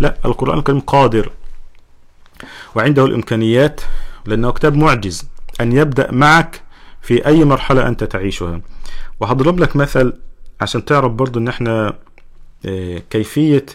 لا 0.00 0.16
القرآن 0.24 0.58
الكريم 0.58 0.80
قادر 0.80 1.30
وعنده 2.74 3.04
الإمكانيات 3.04 3.80
لأنه 4.26 4.50
كتاب 4.52 4.76
معجز 4.76 5.24
أن 5.60 5.72
يبدأ 5.72 6.12
معك 6.12 6.60
في 7.02 7.26
أي 7.26 7.44
مرحلة 7.44 7.88
أنت 7.88 8.04
تعيشها. 8.04 8.60
وهضرب 9.20 9.58
لك 9.60 9.76
مثل 9.76 10.12
عشان 10.60 10.84
تعرف 10.84 11.12
برضو 11.12 11.38
إن 11.38 11.48
إحنا 11.48 11.92
آه، 12.66 13.02
كيفية 13.10 13.66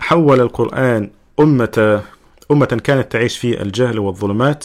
حول 0.00 0.40
القرآن 0.40 1.10
أمة 1.40 2.02
أمة 2.50 2.80
كانت 2.84 3.12
تعيش 3.12 3.38
في 3.38 3.62
الجهل 3.62 3.98
والظلمات 3.98 4.64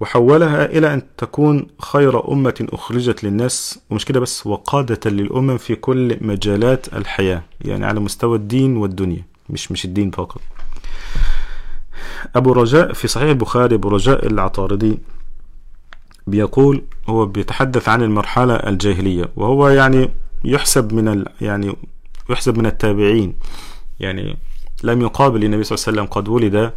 وحولها 0.00 0.64
إلى 0.64 0.94
أن 0.94 1.02
تكون 1.16 1.66
خير 1.82 2.32
أمة 2.32 2.66
أخرجت 2.72 3.24
للناس 3.24 3.78
ومش 3.90 4.04
كده 4.04 4.20
بس 4.20 4.46
وقادة 4.46 5.10
للأمم 5.10 5.58
في 5.58 5.74
كل 5.74 6.16
مجالات 6.20 6.94
الحياة 6.94 7.42
يعني 7.60 7.86
على 7.86 8.00
مستوى 8.00 8.36
الدين 8.36 8.76
والدنيا 8.76 9.24
مش 9.50 9.72
مش 9.72 9.84
الدين 9.84 10.10
فقط. 10.10 10.40
أبو 12.36 12.52
رجاء 12.52 12.92
في 12.92 13.08
صحيح 13.08 13.28
البخاري 13.28 13.74
أبو 13.74 13.88
رجاء 13.88 14.26
العطاردي 14.26 14.98
بيقول 16.26 16.82
هو 17.08 17.26
بيتحدث 17.26 17.88
عن 17.88 18.02
المرحلة 18.02 18.54
الجاهلية 18.54 19.30
وهو 19.36 19.68
يعني 19.68 20.10
يحسب 20.44 20.92
من 20.94 21.08
ال 21.08 21.26
يعني 21.40 21.76
يحسب 22.30 22.58
من 22.58 22.66
التابعين 22.66 23.34
يعني 24.00 24.36
لم 24.82 25.02
يقابل 25.02 25.44
النبي 25.44 25.64
صلى 25.64 25.76
الله 25.76 25.84
عليه 25.88 25.98
وسلم 26.02 26.06
قد 26.06 26.28
ولد 26.28 26.72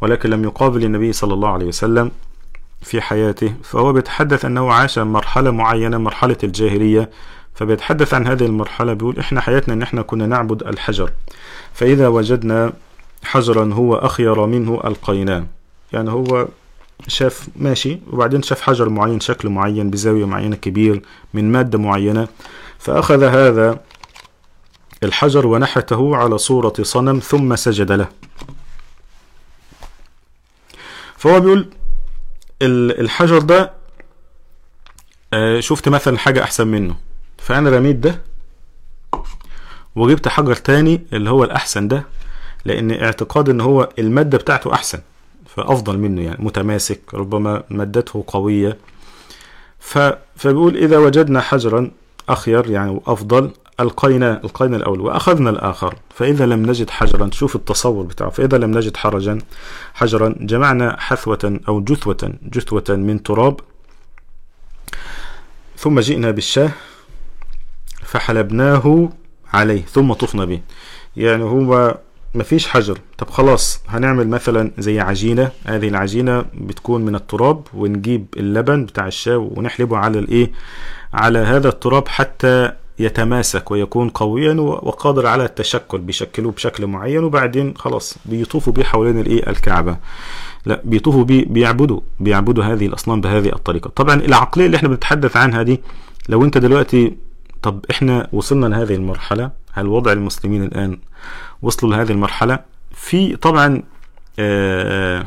ولكن 0.00 0.30
لم 0.30 0.44
يقابل 0.44 0.84
النبي 0.84 1.12
صلى 1.12 1.34
الله 1.34 1.48
عليه 1.48 1.66
وسلم 1.66 2.10
في 2.82 3.00
حياته 3.00 3.54
فهو 3.62 3.92
بيتحدث 3.92 4.44
أنه 4.44 4.72
عاش 4.72 4.98
مرحلة 4.98 5.50
معينة 5.50 5.98
مرحلة 5.98 6.36
الجاهلية 6.44 7.10
فبيتحدث 7.54 8.14
عن 8.14 8.26
هذه 8.26 8.46
المرحلة 8.46 8.92
بيقول 8.92 9.18
إحنا 9.18 9.40
حياتنا 9.40 9.74
إن 9.74 9.82
إحنا 9.82 10.02
كنا 10.02 10.26
نعبد 10.26 10.62
الحجر 10.62 11.10
فإذا 11.72 12.08
وجدنا 12.08 12.72
حجرا 13.24 13.74
هو 13.74 13.94
أخير 13.94 14.46
منه 14.46 14.80
ألقيناه 14.84 15.46
يعني 15.92 16.10
هو 16.10 16.48
شاف 17.08 17.48
ماشي 17.56 17.98
وبعدين 18.12 18.42
شاف 18.42 18.60
حجر 18.60 18.88
معين 18.88 19.20
شكل 19.20 19.48
معين 19.48 19.90
بزاوية 19.90 20.24
معينة 20.24 20.56
كبير 20.56 21.02
من 21.34 21.52
مادة 21.52 21.78
معينة 21.78 22.28
فأخذ 22.78 23.24
هذا 23.24 23.80
الحجر 25.04 25.46
ونحته 25.46 26.16
على 26.16 26.38
صورة 26.38 26.72
صنم 26.82 27.18
ثم 27.18 27.56
سجد 27.56 27.92
له 27.92 28.08
فهو 31.16 31.40
بيقول 31.40 31.68
ال- 32.62 33.00
الحجر 33.00 33.38
ده 33.38 33.72
آه، 35.32 35.60
شفت 35.60 35.88
مثلا 35.88 36.18
حاجة 36.18 36.42
أحسن 36.42 36.66
منه 36.66 36.96
فأنا 37.38 37.70
رميت 37.70 37.96
ده 37.96 38.20
وجبت 39.96 40.28
حجر 40.28 40.54
تاني 40.54 41.02
اللي 41.12 41.30
هو 41.30 41.44
الأحسن 41.44 41.88
ده 41.88 42.04
لأن 42.64 42.90
اعتقاد 43.02 43.48
إن 43.48 43.60
هو 43.60 43.88
المادة 43.98 44.38
بتاعته 44.38 44.72
أحسن 44.74 44.98
فأفضل 45.46 45.98
منه 45.98 46.22
يعني 46.22 46.44
متماسك 46.44 47.00
ربما 47.14 47.62
مادته 47.70 48.24
قوية. 48.26 48.78
فبيقول 49.80 50.76
إذا 50.76 50.98
وجدنا 50.98 51.40
حجرا 51.40 51.90
أخير 52.28 52.70
يعني 52.70 53.00
أفضل 53.06 53.50
ألقينا 53.80 54.40
ألقينا 54.44 54.76
الأول. 54.76 55.00
وأخذنا 55.00 55.50
الآخر. 55.50 55.94
فإذا 56.14 56.46
لم 56.46 56.66
نجد 56.66 56.90
حجرا 56.90 57.30
شوف 57.32 57.56
التصور 57.56 58.04
بتاعه. 58.04 58.30
فإذا 58.30 58.58
لم 58.58 58.70
نجد 58.70 58.96
حرجا 58.96 59.38
حجرا 59.94 60.34
جمعنا 60.40 60.96
حثوة 61.00 61.60
أو 61.68 61.80
جثوة 61.80 62.32
جثوة 62.42 62.84
من 62.88 63.22
تراب. 63.22 63.60
ثم 65.76 66.00
جئنا 66.00 66.30
بالشاه 66.30 66.70
فحلبناه 68.04 69.08
عليه 69.52 69.82
ثم 69.82 70.12
طفنا 70.12 70.44
به. 70.44 70.60
يعني 71.16 71.42
هو 71.42 71.98
مفيش 72.34 72.66
حجر. 72.68 72.98
طب 73.18 73.30
خلاص 73.30 73.80
هنعمل 73.88 74.28
مثلا 74.28 74.70
زي 74.78 75.00
عجينة. 75.00 75.50
هذه 75.66 75.88
العجينة 75.88 76.44
بتكون 76.54 77.04
من 77.04 77.14
التراب 77.14 77.66
ونجيب 77.74 78.26
اللبن 78.36 78.84
بتاع 78.84 79.06
الشاي 79.06 79.36
ونحلبه 79.36 79.96
على 79.96 80.18
الإيه؟ 80.18 80.52
على 81.14 81.38
هذا 81.38 81.68
التراب 81.68 82.08
حتى 82.08 82.72
يتماسك 82.98 83.70
ويكون 83.70 84.08
قويا 84.08 84.52
وقادر 84.60 85.26
على 85.26 85.44
التشكل 85.44 85.98
بيشكلوه 85.98 86.52
بشكل 86.52 86.86
معين 86.86 87.24
وبعدين 87.24 87.74
خلاص 87.76 88.16
بيطوفوا 88.24 88.72
بيه 88.72 88.84
حوالين 88.84 89.18
الإيه؟ 89.20 89.50
الكعبة. 89.50 89.96
لا 90.66 90.80
بيطوفوا 90.84 91.24
بيه 91.24 91.44
بيعبدوا 91.46 92.00
بيعبدوا 92.20 92.64
هذه 92.64 92.86
الأصنام 92.86 93.20
بهذه 93.20 93.48
الطريقة. 93.48 93.88
طبعا 93.90 94.14
العقلية 94.14 94.66
اللي 94.66 94.76
إحنا 94.76 94.88
بنتحدث 94.88 95.36
عنها 95.36 95.62
دي 95.62 95.80
لو 96.28 96.44
أنت 96.44 96.58
دلوقتي 96.58 97.16
طب 97.62 97.84
إحنا 97.90 98.28
وصلنا 98.32 98.66
لهذه 98.66 98.94
المرحلة 98.94 99.50
هل 99.72 99.86
وضع 99.86 100.12
المسلمين 100.12 100.62
الآن 100.64 100.98
وصلوا 101.62 101.92
لهذه 101.96 102.12
المرحلة؟ 102.12 102.58
في 102.94 103.36
طبعا 103.36 103.82
آه 104.38 105.26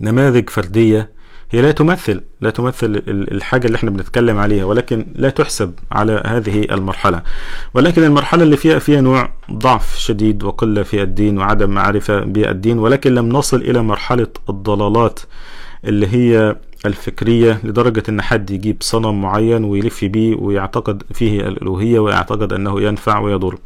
نماذج 0.00 0.50
فردية 0.50 1.10
هي 1.50 1.62
لا 1.62 1.72
تمثل 1.72 2.20
لا 2.40 2.50
تمثل 2.50 3.02
الحاجة 3.08 3.66
اللي 3.66 3.76
إحنا 3.76 3.90
بنتكلم 3.90 4.38
عليها 4.38 4.64
ولكن 4.64 5.06
لا 5.14 5.30
تحسب 5.30 5.74
على 5.92 6.22
هذه 6.26 6.62
المرحلة. 6.70 7.22
ولكن 7.74 8.04
المرحلة 8.04 8.42
اللي 8.42 8.56
فيها 8.56 8.78
فيها 8.78 9.00
نوع 9.00 9.32
ضعف 9.52 9.96
شديد 9.98 10.42
وقلة 10.42 10.82
في 10.82 11.02
الدين 11.02 11.38
وعدم 11.38 11.70
معرفة 11.70 12.20
بالدين 12.20 12.78
ولكن 12.78 13.14
لم 13.14 13.28
نصل 13.28 13.56
إلى 13.56 13.82
مرحلة 13.82 14.26
الضلالات 14.48 15.20
اللي 15.84 16.06
هي 16.06 16.56
الفكرية 16.86 17.60
لدرجة 17.64 18.02
إن 18.08 18.22
حد 18.22 18.50
يجيب 18.50 18.76
صنم 18.80 19.22
معين 19.22 19.64
ويلف 19.64 20.04
بيه 20.04 20.36
ويعتقد 20.36 21.02
فيه 21.14 21.40
الألوهية 21.40 21.98
ويعتقد 21.98 22.52
أنه 22.52 22.80
ينفع 22.80 23.18
ويضر. 23.18 23.58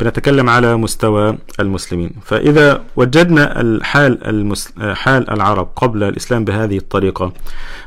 بنتكلم 0.00 0.48
على 0.50 0.76
مستوى 0.76 1.38
المسلمين 1.60 2.10
فإذا 2.24 2.82
وجدنا 2.96 3.60
الحال 3.60 4.26
المس... 4.26 4.72
حال 4.92 5.30
العرب 5.30 5.68
قبل 5.76 6.02
الإسلام 6.02 6.44
بهذه 6.44 6.76
الطريقة 6.76 7.32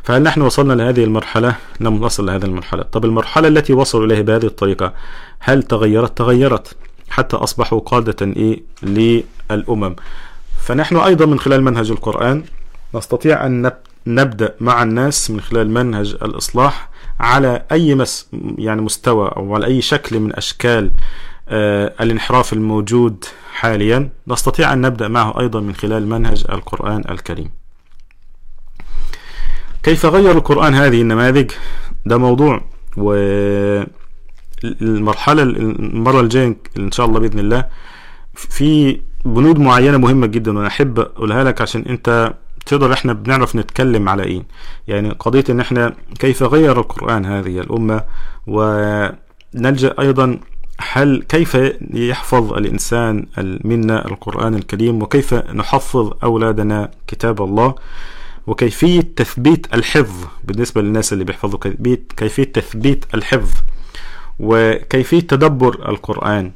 فهل 0.03 0.23
نحن 0.23 0.41
وصلنا 0.41 0.73
لهذه 0.73 1.03
المرحلة؟ 1.03 1.55
لم 1.79 1.93
نصل 2.03 2.25
لهذه 2.25 2.45
المرحلة 2.45 2.83
طب 2.83 3.05
المرحلة 3.05 3.47
التي 3.47 3.73
وصلوا 3.73 4.05
إليها 4.05 4.21
بهذه 4.21 4.45
الطريقة 4.45 4.93
هل 5.39 5.63
تغيرت؟ 5.63 6.17
تغيرت 6.17 6.75
حتى 7.09 7.35
أصبحوا 7.37 7.79
قادة 7.79 8.15
إيه 8.37 8.63
للأمم 8.83 9.95
فنحن 10.61 10.97
أيضا 10.97 11.25
من 11.25 11.39
خلال 11.39 11.63
منهج 11.63 11.91
القرآن 11.91 12.43
نستطيع 12.95 13.45
أن 13.45 13.71
نبدأ 14.07 14.55
مع 14.59 14.83
الناس 14.83 15.31
من 15.31 15.41
خلال 15.41 15.69
منهج 15.69 16.15
الإصلاح 16.21 16.89
على 17.19 17.63
أي 17.71 17.95
مس 17.95 18.27
يعني 18.57 18.81
مستوى 18.81 19.27
أو 19.37 19.55
على 19.55 19.65
أي 19.65 19.81
شكل 19.81 20.19
من 20.19 20.35
أشكال 20.35 20.91
الانحراف 21.49 22.53
الموجود 22.53 23.25
حاليا. 23.53 24.09
نستطيع 24.27 24.73
أن 24.73 24.81
نبدأ 24.81 25.07
معه 25.07 25.39
أيضا 25.39 25.59
من 25.59 25.75
خلال 25.75 26.09
منهج 26.09 26.45
القرآن 26.49 27.03
الكريم. 27.09 27.49
كيف 29.83 30.05
غير 30.05 30.31
القرآن 30.31 30.73
هذه 30.73 31.01
النماذج؟ 31.01 31.51
ده 32.05 32.17
موضوع 32.17 32.61
والمرحلة 32.97 33.87
المرة 35.43 36.21
الجاية 36.21 36.57
إن 36.77 36.91
شاء 36.91 37.05
الله 37.05 37.19
بإذن 37.19 37.39
الله 37.39 37.65
في 38.33 38.99
بنود 39.25 39.59
معينة 39.59 39.97
مهمة 39.97 40.27
جدا 40.27 40.57
وأنا 40.57 40.67
أحب 40.67 40.99
أقولها 40.99 41.43
لك 41.43 41.61
عشان 41.61 41.81
أنت 41.81 42.33
تقدر 42.65 42.93
إحنا 42.93 43.13
بنعرف 43.13 43.55
نتكلم 43.55 44.09
على 44.09 44.23
إيه. 44.23 44.43
يعني 44.87 45.09
قضية 45.09 45.43
إن 45.49 45.59
إحنا 45.59 45.93
كيف 46.19 46.43
غير 46.43 46.79
القرآن 46.79 47.25
هذه 47.25 47.59
الأمة؟ 47.59 48.03
ونلجأ 48.47 49.95
أيضا 49.99 50.39
هل 50.91 51.23
كيف 51.29 51.57
يحفظ 51.93 52.53
الإنسان 52.53 53.25
منا 53.63 54.05
القرآن 54.07 54.55
الكريم؟ 54.55 55.01
وكيف 55.03 55.33
نحفظ 55.33 56.13
أولادنا 56.23 56.91
كتاب 57.07 57.41
الله؟ 57.41 57.75
وكيفية 58.47 59.01
تثبيت 59.15 59.67
الحفظ 59.73 60.25
بالنسبة 60.43 60.81
للناس 60.81 61.13
اللي 61.13 61.23
بيحفظوا 61.23 61.59
كيفية 62.17 62.43
تثبيت 62.43 63.05
الحفظ؟ 63.13 63.51
وكيفية 64.39 65.19
تدبر 65.19 65.89
القرآن؟ 65.89 66.51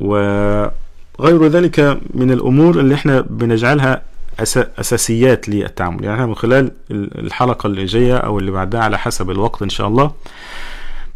وغير 0.00 1.46
ذلك 1.46 2.00
من 2.14 2.30
الأمور 2.30 2.80
اللي 2.80 2.94
إحنا 2.94 3.20
بنجعلها 3.20 4.02
أساسيات 4.78 5.48
للتعامل. 5.48 6.04
يعني 6.04 6.26
من 6.26 6.34
خلال 6.34 6.72
الحلقة 6.90 7.66
اللي 7.66 7.84
جاية 7.84 8.16
أو 8.16 8.38
اللي 8.38 8.50
بعدها 8.50 8.80
على 8.80 8.98
حسب 8.98 9.30
الوقت 9.30 9.62
إن 9.62 9.68
شاء 9.68 9.88
الله 9.88 10.12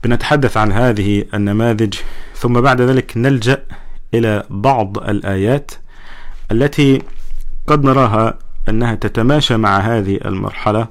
بنتحدث 0.05 0.57
عن 0.57 0.73
هذه 0.73 1.25
النماذج 1.35 1.95
ثم 2.35 2.61
بعد 2.61 2.81
ذلك 2.81 3.17
نلجأ 3.17 3.65
إلى 4.15 4.45
بعض 4.51 4.99
الآيات 4.99 5.71
التي 6.53 7.03
قد 7.67 7.85
نراها 7.85 8.39
أنها 8.69 8.95
تتماشى 8.95 9.57
مع 9.57 9.79
هذه 9.79 10.19
المرحلة 10.25 10.89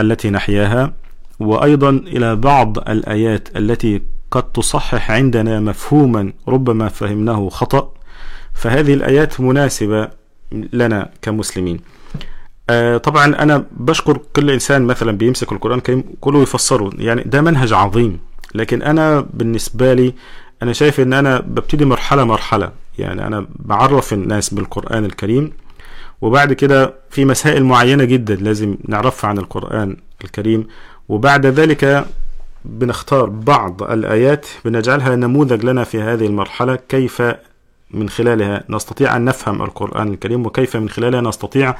التي 0.00 0.30
نحياها 0.30 0.92
وأيضا 1.40 1.90
إلى 1.90 2.36
بعض 2.36 2.78
الآيات 2.78 3.56
التي 3.56 4.02
قد 4.30 4.52
تصحح 4.52 5.10
عندنا 5.10 5.60
مفهوما 5.60 6.32
ربما 6.48 6.88
فهمناه 6.88 7.48
خطأ 7.48 7.94
فهذه 8.54 8.94
الآيات 8.94 9.40
مناسبة 9.40 10.08
لنا 10.52 11.10
كمسلمين. 11.22 11.80
آه 12.70 12.96
طبعا 12.96 13.42
أنا 13.42 13.64
بشكر 13.70 14.20
كل 14.36 14.50
إنسان 14.50 14.82
مثلا 14.82 15.12
بيمسك 15.12 15.52
القرآن 15.52 15.78
الكريم 15.78 16.04
كله 16.20 16.42
يفسره 16.42 16.90
يعني 16.98 17.22
ده 17.22 17.40
منهج 17.42 17.72
عظيم 17.72 18.18
لكن 18.54 18.82
أنا 18.82 19.26
بالنسبة 19.34 19.94
لي 19.94 20.14
أنا 20.62 20.72
شايف 20.72 21.00
إن 21.00 21.12
أنا 21.12 21.40
ببتدي 21.40 21.84
مرحلة 21.84 22.24
مرحلة 22.24 22.70
يعني 22.98 23.26
أنا 23.26 23.46
بعرف 23.58 24.12
الناس 24.12 24.54
بالقرآن 24.54 25.04
الكريم 25.04 25.52
وبعد 26.20 26.52
كده 26.52 26.94
في 27.10 27.24
مسائل 27.24 27.64
معينة 27.64 28.04
جدا 28.04 28.34
لازم 28.36 28.76
نعرفها 28.88 29.30
عن 29.30 29.38
القرآن 29.38 29.96
الكريم 30.24 30.66
وبعد 31.08 31.46
ذلك 31.46 32.06
بنختار 32.64 33.28
بعض 33.28 33.82
الآيات 33.82 34.46
بنجعلها 34.64 35.16
نموذج 35.16 35.64
لنا 35.64 35.84
في 35.84 36.00
هذه 36.02 36.26
المرحلة 36.26 36.76
كيف 36.88 37.22
من 37.90 38.08
خلالها 38.08 38.64
نستطيع 38.70 39.16
أن 39.16 39.24
نفهم 39.24 39.62
القرآن 39.62 40.08
الكريم 40.12 40.46
وكيف 40.46 40.76
من 40.76 40.88
خلالها 40.88 41.20
نستطيع 41.20 41.74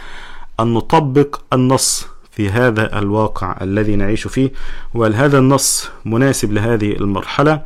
أن 0.61 0.75
نطبق 0.75 1.41
النص 1.53 2.07
في 2.31 2.51
هذا 2.51 2.99
الواقع 2.99 3.57
الذي 3.63 3.97
نعيش 3.97 4.27
فيه 4.27 4.53
وهل 4.95 5.15
هذا 5.15 5.39
النص 5.39 5.91
مناسب 6.05 6.53
لهذه 6.53 6.93
المرحلة؟ 6.93 7.63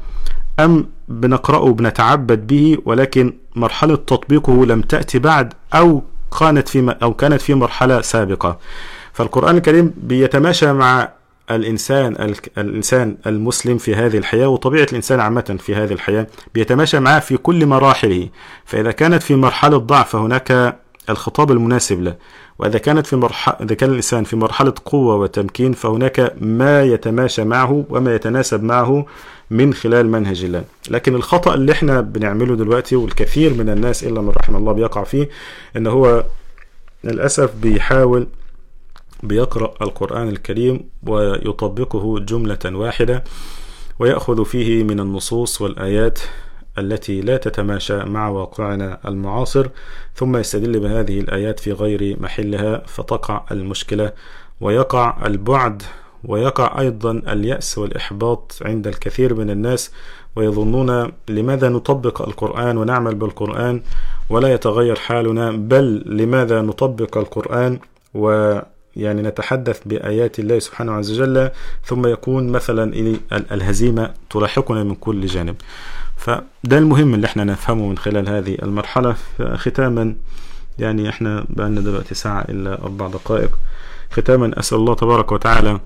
أم 0.60 0.86
بنقرأه 1.08 1.72
بنتعبد 1.72 2.46
به 2.46 2.78
ولكن 2.84 3.34
مرحلة 3.56 3.96
تطبيقه 3.96 4.66
لم 4.66 4.80
تأتي 4.80 5.18
بعد 5.18 5.52
أو 5.74 6.02
كانت 6.40 6.68
في 6.68 6.96
أو 7.02 7.14
كانت 7.14 7.40
في 7.42 7.54
مرحلة 7.54 8.00
سابقة. 8.00 8.58
فالقرآن 9.12 9.56
الكريم 9.56 9.94
بيتماشى 9.96 10.72
مع 10.72 11.08
الإنسان 11.50 12.34
الإنسان 12.58 13.16
المسلم 13.26 13.78
في 13.78 13.94
هذه 13.94 14.18
الحياة 14.18 14.46
وطبيعة 14.46 14.86
الإنسان 14.90 15.20
عامة 15.20 15.56
في 15.60 15.74
هذه 15.74 15.92
الحياة 15.92 16.26
بيتماشى 16.54 17.00
معه 17.00 17.20
في 17.20 17.36
كل 17.36 17.66
مراحله. 17.66 18.28
فإذا 18.64 18.92
كانت 18.92 19.22
في 19.22 19.34
مرحلة 19.36 19.76
ضعف 19.76 20.08
فهناك 20.08 20.81
الخطاب 21.10 21.50
المناسب 21.50 22.02
له. 22.02 22.16
وإذا 22.58 22.78
كانت 22.78 23.06
في 23.06 23.16
مرحلة 23.16 23.56
إذا 23.60 23.74
كان 23.74 23.90
الإنسان 23.90 24.24
في 24.24 24.36
مرحلة 24.36 24.74
قوة 24.84 25.14
وتمكين 25.16 25.72
فهناك 25.72 26.34
ما 26.40 26.82
يتماشى 26.82 27.44
معه 27.44 27.84
وما 27.90 28.14
يتناسب 28.14 28.62
معه 28.62 29.06
من 29.50 29.74
خلال 29.74 30.10
منهج 30.10 30.44
الله. 30.44 30.64
لكن 30.90 31.14
الخطأ 31.14 31.54
اللي 31.54 31.72
إحنا 31.72 32.00
بنعمله 32.00 32.56
دلوقتي 32.56 32.96
والكثير 32.96 33.54
من 33.54 33.68
الناس 33.68 34.04
إلا 34.04 34.20
من 34.20 34.28
رحم 34.28 34.56
الله 34.56 34.72
بيقع 34.72 35.04
فيه 35.04 35.28
إن 35.76 35.86
هو 35.86 36.24
للأسف 37.04 37.54
بيحاول 37.62 38.26
بيقرأ 39.22 39.74
القرآن 39.82 40.28
الكريم 40.28 40.80
ويطبقه 41.06 42.18
جملة 42.18 42.58
واحدة 42.64 43.24
ويأخذ 43.98 44.44
فيه 44.44 44.84
من 44.84 45.00
النصوص 45.00 45.62
والآيات 45.62 46.18
التي 46.78 47.20
لا 47.20 47.36
تتماشى 47.36 48.04
مع 48.04 48.28
واقعنا 48.28 48.98
المعاصر 49.08 49.68
ثم 50.14 50.36
يستدل 50.36 50.80
بهذه 50.80 51.20
الآيات 51.20 51.60
في 51.60 51.72
غير 51.72 52.16
محلها 52.20 52.82
فتقع 52.86 53.44
المشكلة 53.50 54.12
ويقع 54.60 55.26
البعد 55.26 55.82
ويقع 56.24 56.80
أيضا 56.80 57.10
اليأس 57.10 57.78
والإحباط 57.78 58.58
عند 58.62 58.86
الكثير 58.86 59.34
من 59.34 59.50
الناس 59.50 59.92
ويظنون 60.36 61.12
لماذا 61.28 61.68
نطبق 61.68 62.22
القرآن 62.22 62.76
ونعمل 62.76 63.14
بالقرآن 63.14 63.82
ولا 64.30 64.52
يتغير 64.52 64.96
حالنا 64.96 65.50
بل 65.50 66.02
لماذا 66.06 66.62
نطبق 66.62 67.18
القرآن 67.18 67.78
و 68.14 68.58
يعني 68.96 69.22
نتحدث 69.22 69.80
بآيات 69.86 70.38
الله 70.38 70.58
سبحانه 70.58 70.92
عز 70.92 71.20
وجل 71.20 71.50
ثم 71.84 72.06
يكون 72.06 72.48
مثلا 72.52 72.92
الهزيمة 73.32 74.10
تلاحقنا 74.30 74.84
من 74.84 74.94
كل 74.94 75.26
جانب. 75.26 75.56
فده 76.16 76.78
المهم 76.78 77.14
اللي 77.14 77.26
إحنا 77.26 77.44
نفهمه 77.44 77.88
من 77.88 77.98
خلال 77.98 78.28
هذه 78.28 78.56
المرحلة. 78.62 79.16
ختاما 79.54 80.14
يعني 80.78 81.08
إحنا 81.08 81.44
بقالنا 81.48 81.80
دلوقتي 81.80 82.14
ساعة 82.14 82.40
إلا 82.48 82.82
أربع 82.82 83.08
دقائق. 83.08 83.58
ختاما 84.10 84.58
أسأل 84.58 84.78
الله 84.78 84.94
تبارك 84.94 85.32
وتعالى 85.32 85.80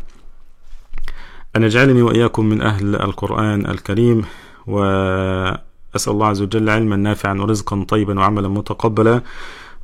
أن 1.57 1.63
يجعلني 1.63 2.03
وإياكم 2.03 2.47
من 2.47 2.63
أهل 2.63 2.97
القرآن 2.97 3.67
الكريم 3.67 4.25
وأسأل 4.67 6.13
الله 6.13 6.27
عز 6.27 6.43
وجل 6.43 6.71
علما 6.71 6.97
نافعا 6.97 7.35
ورزقا 7.35 7.85
طيبا 7.89 8.19
وعملا 8.19 8.49
متقبلا. 8.49 9.21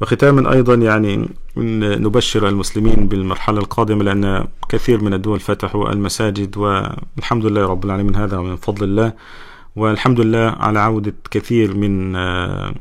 وختاما 0.01 0.53
أيضا 0.53 0.74
يعني 0.74 1.28
نبشر 1.57 2.49
المسلمين 2.49 3.09
بالمرحلة 3.09 3.59
القادمة 3.59 4.05
لأن 4.05 4.47
كثير 4.68 5.05
من 5.05 5.14
الدول 5.14 5.40
فتحوا 5.40 5.93
المساجد 5.93 6.57
والحمد 6.57 7.47
لله 7.47 7.66
رب 7.66 7.84
العالمين 7.84 8.16
هذا 8.16 8.38
من 8.38 8.57
فضل 8.57 8.84
الله 8.84 9.12
والحمد 9.76 10.20
لله 10.20 10.57
على 10.61 10.78
عودة 10.78 11.14
كثير 11.30 11.74
من 11.74 12.16
آه، 12.16 12.74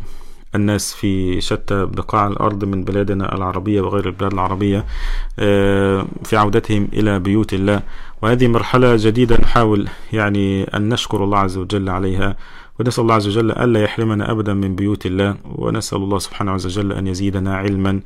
الناس 0.56 0.94
في 0.94 1.42
شتى 1.42 1.86
بقاع 1.86 2.28
الأرض 2.28 2.66
من 2.66 2.84
بلادنا 2.84 3.36
العربية 3.36 3.82
وغير 3.82 4.06
البلاد 4.06 4.34
العربية 4.34 4.86
آه، 5.40 6.06
في 6.24 6.38
عودتهم 6.38 6.88
إلى 6.94 7.20
بيوت 7.20 7.54
الله. 7.54 7.82
وهذه 8.22 8.48
مرحلة 8.48 8.96
جديدة 8.96 9.38
نحاول 9.42 9.88
يعني 10.14 10.64
أن 10.64 10.90
نشكر 10.90 11.24
الله 11.24 11.38
عز 11.38 11.58
وجل 11.58 11.90
عليها. 11.90 12.38
ونسأل 12.80 13.04
الله 13.04 13.16
عز 13.16 13.28
وجل 13.28 13.52
ألا 13.52 13.84
يحرمنا 13.84 14.32
أبدا 14.32 14.54
من 14.54 14.76
بيوت 14.76 15.06
الله 15.06 15.38
ونسأل 15.46 15.98
الله 15.98 16.20
سبحانه 16.20 16.52
عز 16.52 16.66
وجل 16.66 16.92
أن 16.92 17.08
يزيدنا 17.08 17.58
علما 17.58 18.00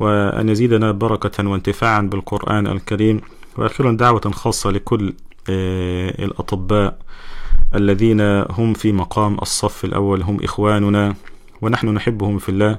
وأن 0.00 0.48
يزيدنا 0.48 0.92
بركة 0.92 1.48
وانتفاعا 1.48 2.00
بالقرآن 2.00 2.66
الكريم 2.66 3.20
وأخيرا 3.56 3.92
دعوة 3.92 4.20
خاصة 4.20 4.70
لكل 4.70 5.14
آه، 5.50 6.24
الأطباء 6.24 6.98
الذين 7.74 8.20
هم 8.50 8.74
في 8.74 8.92
مقام 8.92 9.34
الصف 9.42 9.84
الأول 9.84 10.22
هم 10.22 10.44
إخواننا 10.44 11.14
ونحن 11.62 11.88
نحبهم 11.88 12.38
في 12.38 12.48
الله 12.48 12.78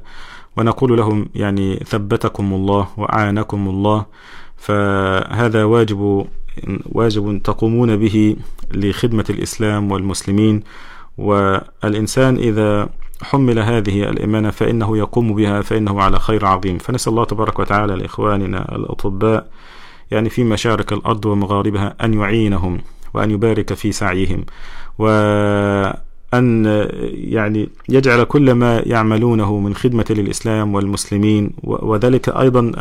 ونقول 0.57 0.97
لهم 0.97 1.29
يعني 1.35 1.75
ثبتكم 1.75 2.53
الله 2.53 2.87
وأعانكم 2.97 3.67
الله 3.67 4.05
فهذا 4.57 5.63
واجب 5.63 6.27
واجب 6.85 7.41
تقومون 7.43 7.97
به 7.97 8.35
لخدمة 8.71 9.25
الإسلام 9.29 9.91
والمسلمين 9.91 10.63
والإنسان 11.19 12.35
إذا 12.37 12.89
حمل 13.21 13.59
هذه 13.59 14.09
الإمانة 14.09 14.49
فإنه 14.49 14.97
يقوم 14.97 15.33
بها 15.35 15.61
فإنه 15.61 16.01
على 16.01 16.19
خير 16.19 16.45
عظيم. 16.45 16.77
فنسأل 16.77 17.11
الله 17.11 17.25
تبارك 17.25 17.59
وتعالى 17.59 17.95
لإخواننا 17.95 18.75
الأطباء 18.75 19.47
يعني 20.11 20.29
في 20.29 20.43
مشارق 20.43 20.93
الأرض 20.93 21.25
ومغاربها 21.25 21.95
أن 22.03 22.13
يعينهم 22.13 22.81
وأن 23.13 23.31
يبارك 23.31 23.73
في 23.73 23.91
سعيهم 23.91 24.45
وأن 24.97 26.65
يعني 27.13 27.69
يجعل 27.89 28.23
كل 28.23 28.51
ما 28.51 28.79
يعملونه 28.85 29.59
من 29.59 29.75
خدمة 29.75 30.05
للإسلام 30.09 30.75
والمسلمين 30.75 31.51
وذلك 31.63 32.29
أيضا 32.29 32.71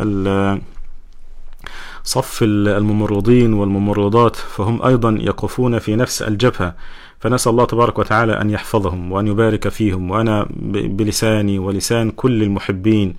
صف 2.03 2.39
الممرضين 2.43 3.53
والممرضات 3.53 4.35
فهم 4.35 4.83
أيضا 4.83 5.17
يقفون 5.19 5.79
في 5.79 5.95
نفس 5.95 6.21
الجبهة. 6.21 6.75
فنسأل 7.19 7.51
الله 7.51 7.65
تبارك 7.65 7.99
وتعالى 7.99 8.41
أن 8.41 8.49
يحفظهم 8.49 9.11
وأن 9.11 9.27
يبارك 9.27 9.67
فيهم. 9.67 10.11
وأنا 10.11 10.47
بلساني 10.69 11.59
ولسان 11.59 12.11
كل 12.11 12.43
المحبين 12.43 13.15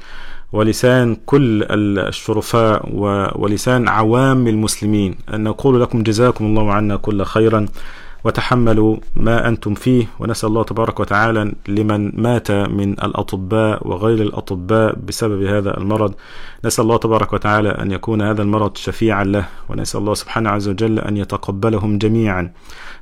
ولسان 0.53 1.17
كل 1.27 1.63
الشرفاء 1.71 2.89
ولسان 3.39 3.89
عوام 3.89 4.49
المسلمين. 4.49 5.15
أن 5.35 5.45
نقول 5.45 5.81
لكم 5.81 6.03
جزاكم 6.03 6.45
الله 6.45 6.73
عنا 6.73 6.97
كل 6.97 7.25
خيرا. 7.25 7.67
وتحملوا 8.25 8.97
ما 9.17 9.49
أنتم 9.49 9.75
فيه. 9.75 10.07
ونسأل 10.19 10.49
الله 10.49 10.63
تبارك 10.63 11.01
وتعالى 11.01 11.53
لمن 11.69 12.23
مات 12.23 12.51
من 12.51 12.93
الأطباء 12.93 13.89
وغير 13.89 14.23
الأطباء 14.23 14.97
بسبب 15.09 15.43
هذا 15.43 15.79
المرض. 15.79 16.15
نسأل 16.65 16.85
الله 16.85 16.97
تبارك 16.97 17.33
وتعالى 17.33 17.69
أن 17.69 17.91
يكون 17.91 18.23
هذا 18.23 18.43
المرض 18.43 18.77
شفيعا 18.77 19.25
له. 19.25 19.45
ونسأل 19.69 20.01
الله 20.01 20.15
سبحانه 20.15 20.51
عز 20.51 20.69
وجل 20.69 20.99
أن 20.99 21.17
يتقبلهم 21.17 21.99
جميعا. 21.99 22.53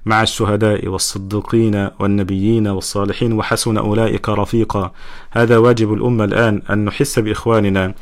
مع 0.08 0.22
الشهداء 0.22 0.88
والصديقين 0.88 1.88
والنبيين 2.00 2.68
والصالحين 2.68 3.32
وحسن 3.32 3.78
أولئك 3.78 4.28
رفيقا. 4.28 4.90
هذا 5.30 5.58
واجب 5.58 5.92
الأمة 5.92 6.24
الآن 6.24 6.62
أن 6.70 6.84
نحس 6.84 7.18
بإخواننا. 7.18 7.94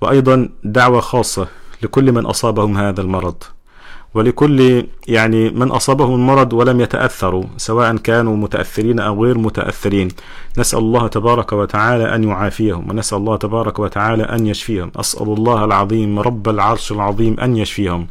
وأيضا 0.00 0.48
دعوة 0.64 1.00
خاصة 1.00 1.48
لكل 1.82 2.12
من 2.12 2.26
أصابهم 2.26 2.76
هذا 2.76 3.00
المرض. 3.00 3.42
ولكل 4.14 4.86
يعني 5.08 5.50
من 5.50 5.70
أصابهم 5.70 6.14
المرض 6.14 6.52
ولم 6.52 6.80
يتأثروا 6.80 7.44
سواء 7.56 7.96
كانوا 7.96 8.36
متأثرين 8.36 9.00
أو 9.00 9.24
غير 9.24 9.38
متأثرين. 9.38 10.08
نسأل 10.58 10.78
الله 10.78 11.06
تبارك 11.06 11.52
وتعالى 11.52 12.14
أن 12.14 12.24
يعافيهم 12.24 12.90
ونسأل 12.90 13.18
الله 13.18 13.36
تبارك 13.36 13.78
وتعالى 13.78 14.22
أن 14.22 14.46
يشفيهم. 14.46 14.92
أسأل 14.96 15.26
الله 15.26 15.64
العظيم 15.64 16.18
رب 16.18 16.48
العرش 16.48 16.92
العظيم 16.92 17.40
أن 17.40 17.56
يشفيهم. 17.56 18.06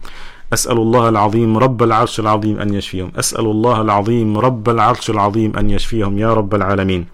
أسأل 0.53 0.77
الله 0.77 1.09
العظيم 1.09 1.57
رب 1.57 1.83
العرش 1.83 2.19
العظيم 2.19 2.59
أن 2.59 2.73
يشفيهم. 2.73 3.11
أسأل 3.19 3.45
الله 3.45 3.81
العظيم 3.81 4.37
رب 4.37 4.69
العرش 4.69 5.09
العظيم 5.09 5.57
أن 5.57 5.69
يشفيهم 5.69 6.17
يا 6.17 6.33
رب 6.33 6.55
العالمين. 6.55 7.05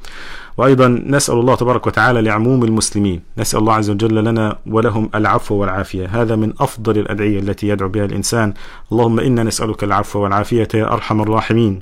وأيضا 0.57 0.87
نسأل 0.87 1.35
الله 1.39 1.55
تبارك 1.55 1.87
وتعالى 1.87 2.21
لعموم 2.21 2.63
المسلمين. 2.63 3.21
نسأل 3.37 3.59
الله 3.59 3.73
عز 3.73 3.89
وجل 3.89 4.15
لنا 4.25 4.57
ولهم 4.67 5.09
العفو 5.15 5.55
والعافية. 5.55 6.21
هذا 6.21 6.35
من 6.35 6.53
أفضل 6.59 6.97
الأدعية 6.97 7.39
التي 7.39 7.67
يدعو 7.67 7.89
بها 7.89 8.05
الإنسان. 8.05 8.53
اللهم 8.91 9.19
إنا 9.19 9.43
نسألك 9.43 9.83
العفو 9.83 10.19
والعافية 10.19 10.67
يا 10.73 10.93
أرحم 10.93 11.21
الراحمين. 11.21 11.81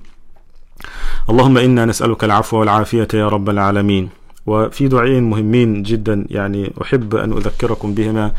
اللهم 1.30 1.58
إنا 1.58 1.86
نسألك 1.86 2.24
العفو 2.24 2.58
والعافية 2.60 3.08
يا 3.14 3.28
رب 3.28 3.50
العالمين. 3.50 4.10
وفي 4.46 4.88
دعائين 4.88 5.24
مهمين 5.24 5.84
جدا 5.84 6.26
يعني 6.30 6.74
أحب 6.82 7.16
أن 7.16 7.32
أذكركم 7.32 7.94
بهما. 7.94 8.32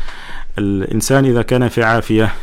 الإنسان 0.57 1.25
إذا 1.25 1.41
كان 1.41 1.67
في 1.67 1.83
عافية 1.83 2.33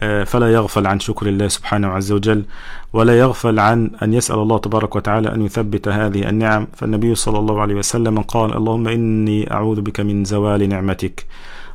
فلا 0.00 0.52
يغفل 0.52 0.86
عن 0.86 1.00
شكر 1.00 1.26
الله 1.26 1.48
سبحانه 1.48 1.88
عز 1.88 2.12
وجل 2.12 2.44
ولا 2.92 3.18
يغفل 3.18 3.58
عن 3.58 3.90
أن 4.02 4.14
يسأل 4.14 4.38
الله 4.38 4.58
تبارك 4.58 4.96
وتعالى 4.96 5.34
أن 5.34 5.42
يثبت 5.42 5.88
هذه 5.88 6.28
النعم. 6.28 6.66
فالنبي 6.76 7.14
صلى 7.14 7.38
الله 7.38 7.60
عليه 7.60 7.74
وسلم 7.74 8.20
قال 8.20 8.56
اللهم 8.56 8.88
إني 8.88 9.52
أعوذ 9.52 9.80
بك 9.80 10.00
من 10.00 10.24
زوال 10.24 10.68
نعمتك. 10.68 11.26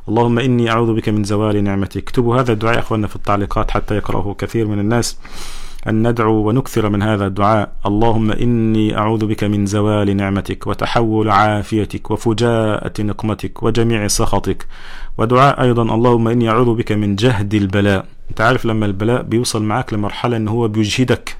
اللهم 0.08 0.38
إني 0.38 0.70
أعوذ 0.70 0.94
بك 0.94 1.08
من 1.08 1.24
زوال 1.24 1.64
نعمتك. 1.64 1.96
اكتبوا 1.96 2.40
هذا 2.40 2.52
الدعاء 2.52 2.78
أخواننا 2.78 3.06
في 3.06 3.16
التعليقات 3.16 3.70
حتى 3.70 3.96
يقرأه 3.96 4.34
كثير 4.38 4.66
من 4.66 4.78
الناس. 4.78 5.18
أن 5.88 6.08
ندعو 6.08 6.48
ونكثر 6.48 6.88
من 6.88 7.02
هذا 7.02 7.26
الدعاء. 7.26 7.72
اللهم 7.86 8.30
إني 8.32 8.98
أعوذ 8.98 9.26
بك 9.26 9.44
من 9.44 9.66
زوال 9.66 10.16
نعمتك 10.16 10.66
وتحول 10.66 11.30
عافيتك 11.30 12.10
وفجاءة 12.10 13.02
نقمتك 13.02 13.62
وجميع 13.62 14.06
سخطك. 14.06 14.66
ودعاء 15.18 15.62
أيضا 15.62 15.82
اللهم 15.82 16.28
إني 16.28 16.48
أعوذ 16.48 16.74
بك 16.74 16.92
من 16.92 17.16
جهد 17.16 17.54
البلاء. 17.54 18.06
أنت 18.30 18.40
عارف 18.40 18.64
لما 18.64 18.86
البلاء 18.86 19.22
بيوصل 19.22 19.62
معك 19.62 19.94
لمرحلة 19.94 20.36
أن 20.36 20.48
هو 20.48 20.68
بيجهدك. 20.68 21.36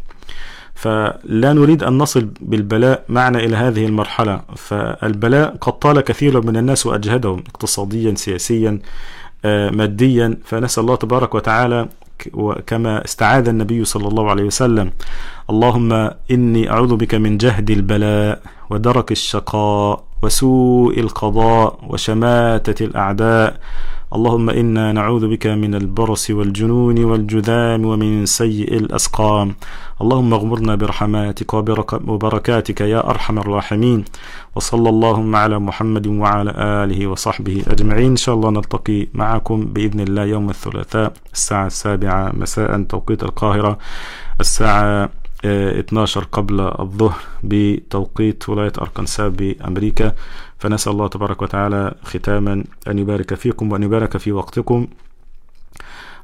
فلا 0.74 1.52
نريد 1.52 1.82
أن 1.82 1.98
نصل 1.98 2.28
بالبلاء 2.40 3.04
معنا 3.08 3.38
إلى 3.38 3.56
هذه 3.56 3.86
المرحلة. 3.86 4.40
فالبلاء 4.56 5.56
قد 5.60 5.78
طال 5.78 6.00
كثيرا 6.00 6.40
من 6.40 6.56
الناس 6.56 6.86
وأجهدهم 6.86 7.44
اقتصاديا 7.48 8.14
سياسيا 8.14 8.78
آه، 9.44 9.70
ماديا. 9.70 10.38
فنسأل 10.44 10.82
الله 10.82 10.96
تبارك 10.96 11.34
وتعالى 11.34 11.88
وكما 12.34 13.04
استعاذ 13.04 13.48
النبي 13.48 13.84
صلى 13.84 14.08
الله 14.08 14.30
عليه 14.30 14.44
وسلم. 14.44 14.90
اللهم 15.50 16.10
إني 16.30 16.70
أعوذ 16.70 16.96
بك 16.96 17.14
من 17.14 17.38
جهد 17.38 17.70
البلاء 17.70 18.42
ودرك 18.70 19.12
الشقاء 19.12 20.04
وسوء 20.22 21.00
القضاء 21.00 21.78
وشماتة 21.88 22.84
الأعداء 22.84 23.60
اللهم 24.14 24.50
إنا 24.50 24.92
نعوذ 24.92 25.28
بك 25.28 25.46
من 25.46 25.74
البرص 25.74 26.30
والجنون 26.30 27.04
والجذام 27.04 27.84
ومن 27.86 28.26
سيء 28.26 28.76
الأسقام. 28.76 29.56
اللهم 30.02 30.34
اغمرنا 30.34 30.74
برحماتك 30.74 31.54
وبركاتك 31.54 32.80
يا 32.80 33.10
أرحم 33.10 33.38
الراحمين. 33.38 34.04
وصلى 34.54 34.88
اللهم 34.88 35.36
على 35.36 35.58
محمد 35.58 36.06
وعلى 36.06 36.52
آله 36.56 37.06
وصحبه 37.06 37.62
أجمعين. 37.68 38.10
إن 38.10 38.16
شاء 38.16 38.34
الله 38.34 38.50
نلتقي 38.50 39.06
معكم 39.14 39.64
بإذن 39.64 40.00
الله 40.00 40.24
يوم 40.24 40.50
الثلاثاء 40.50 41.12
الساعة 41.32 41.66
السابعة 41.66 42.32
مساء 42.34 42.82
توقيت 42.82 43.22
القاهرة 43.22 43.78
الساعة 44.40 45.08
12 45.44 46.24
قبل 46.32 46.60
الظهر 46.60 47.20
بتوقيت 47.42 48.48
ولاية 48.48 48.72
أركنسا 48.80 49.28
بأمريكا. 49.28 50.12
فنسأل 50.58 50.92
الله 50.92 51.08
تبارك 51.08 51.42
وتعالى 51.42 51.94
ختاما 52.04 52.64
أن 52.88 52.98
يبارك 52.98 53.34
فيكم 53.34 53.72
وأن 53.72 53.82
يبارك 53.82 54.16
في 54.16 54.32
وقتكم. 54.32 54.86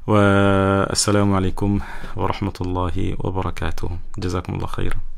والسلام 0.07 1.33
عليكم 1.33 1.79
ورحمة 2.15 2.53
الله 2.61 3.15
وبركاته. 3.19 3.89
جزاكم 4.17 4.53
الله 4.53 4.67
خيرا. 4.67 5.12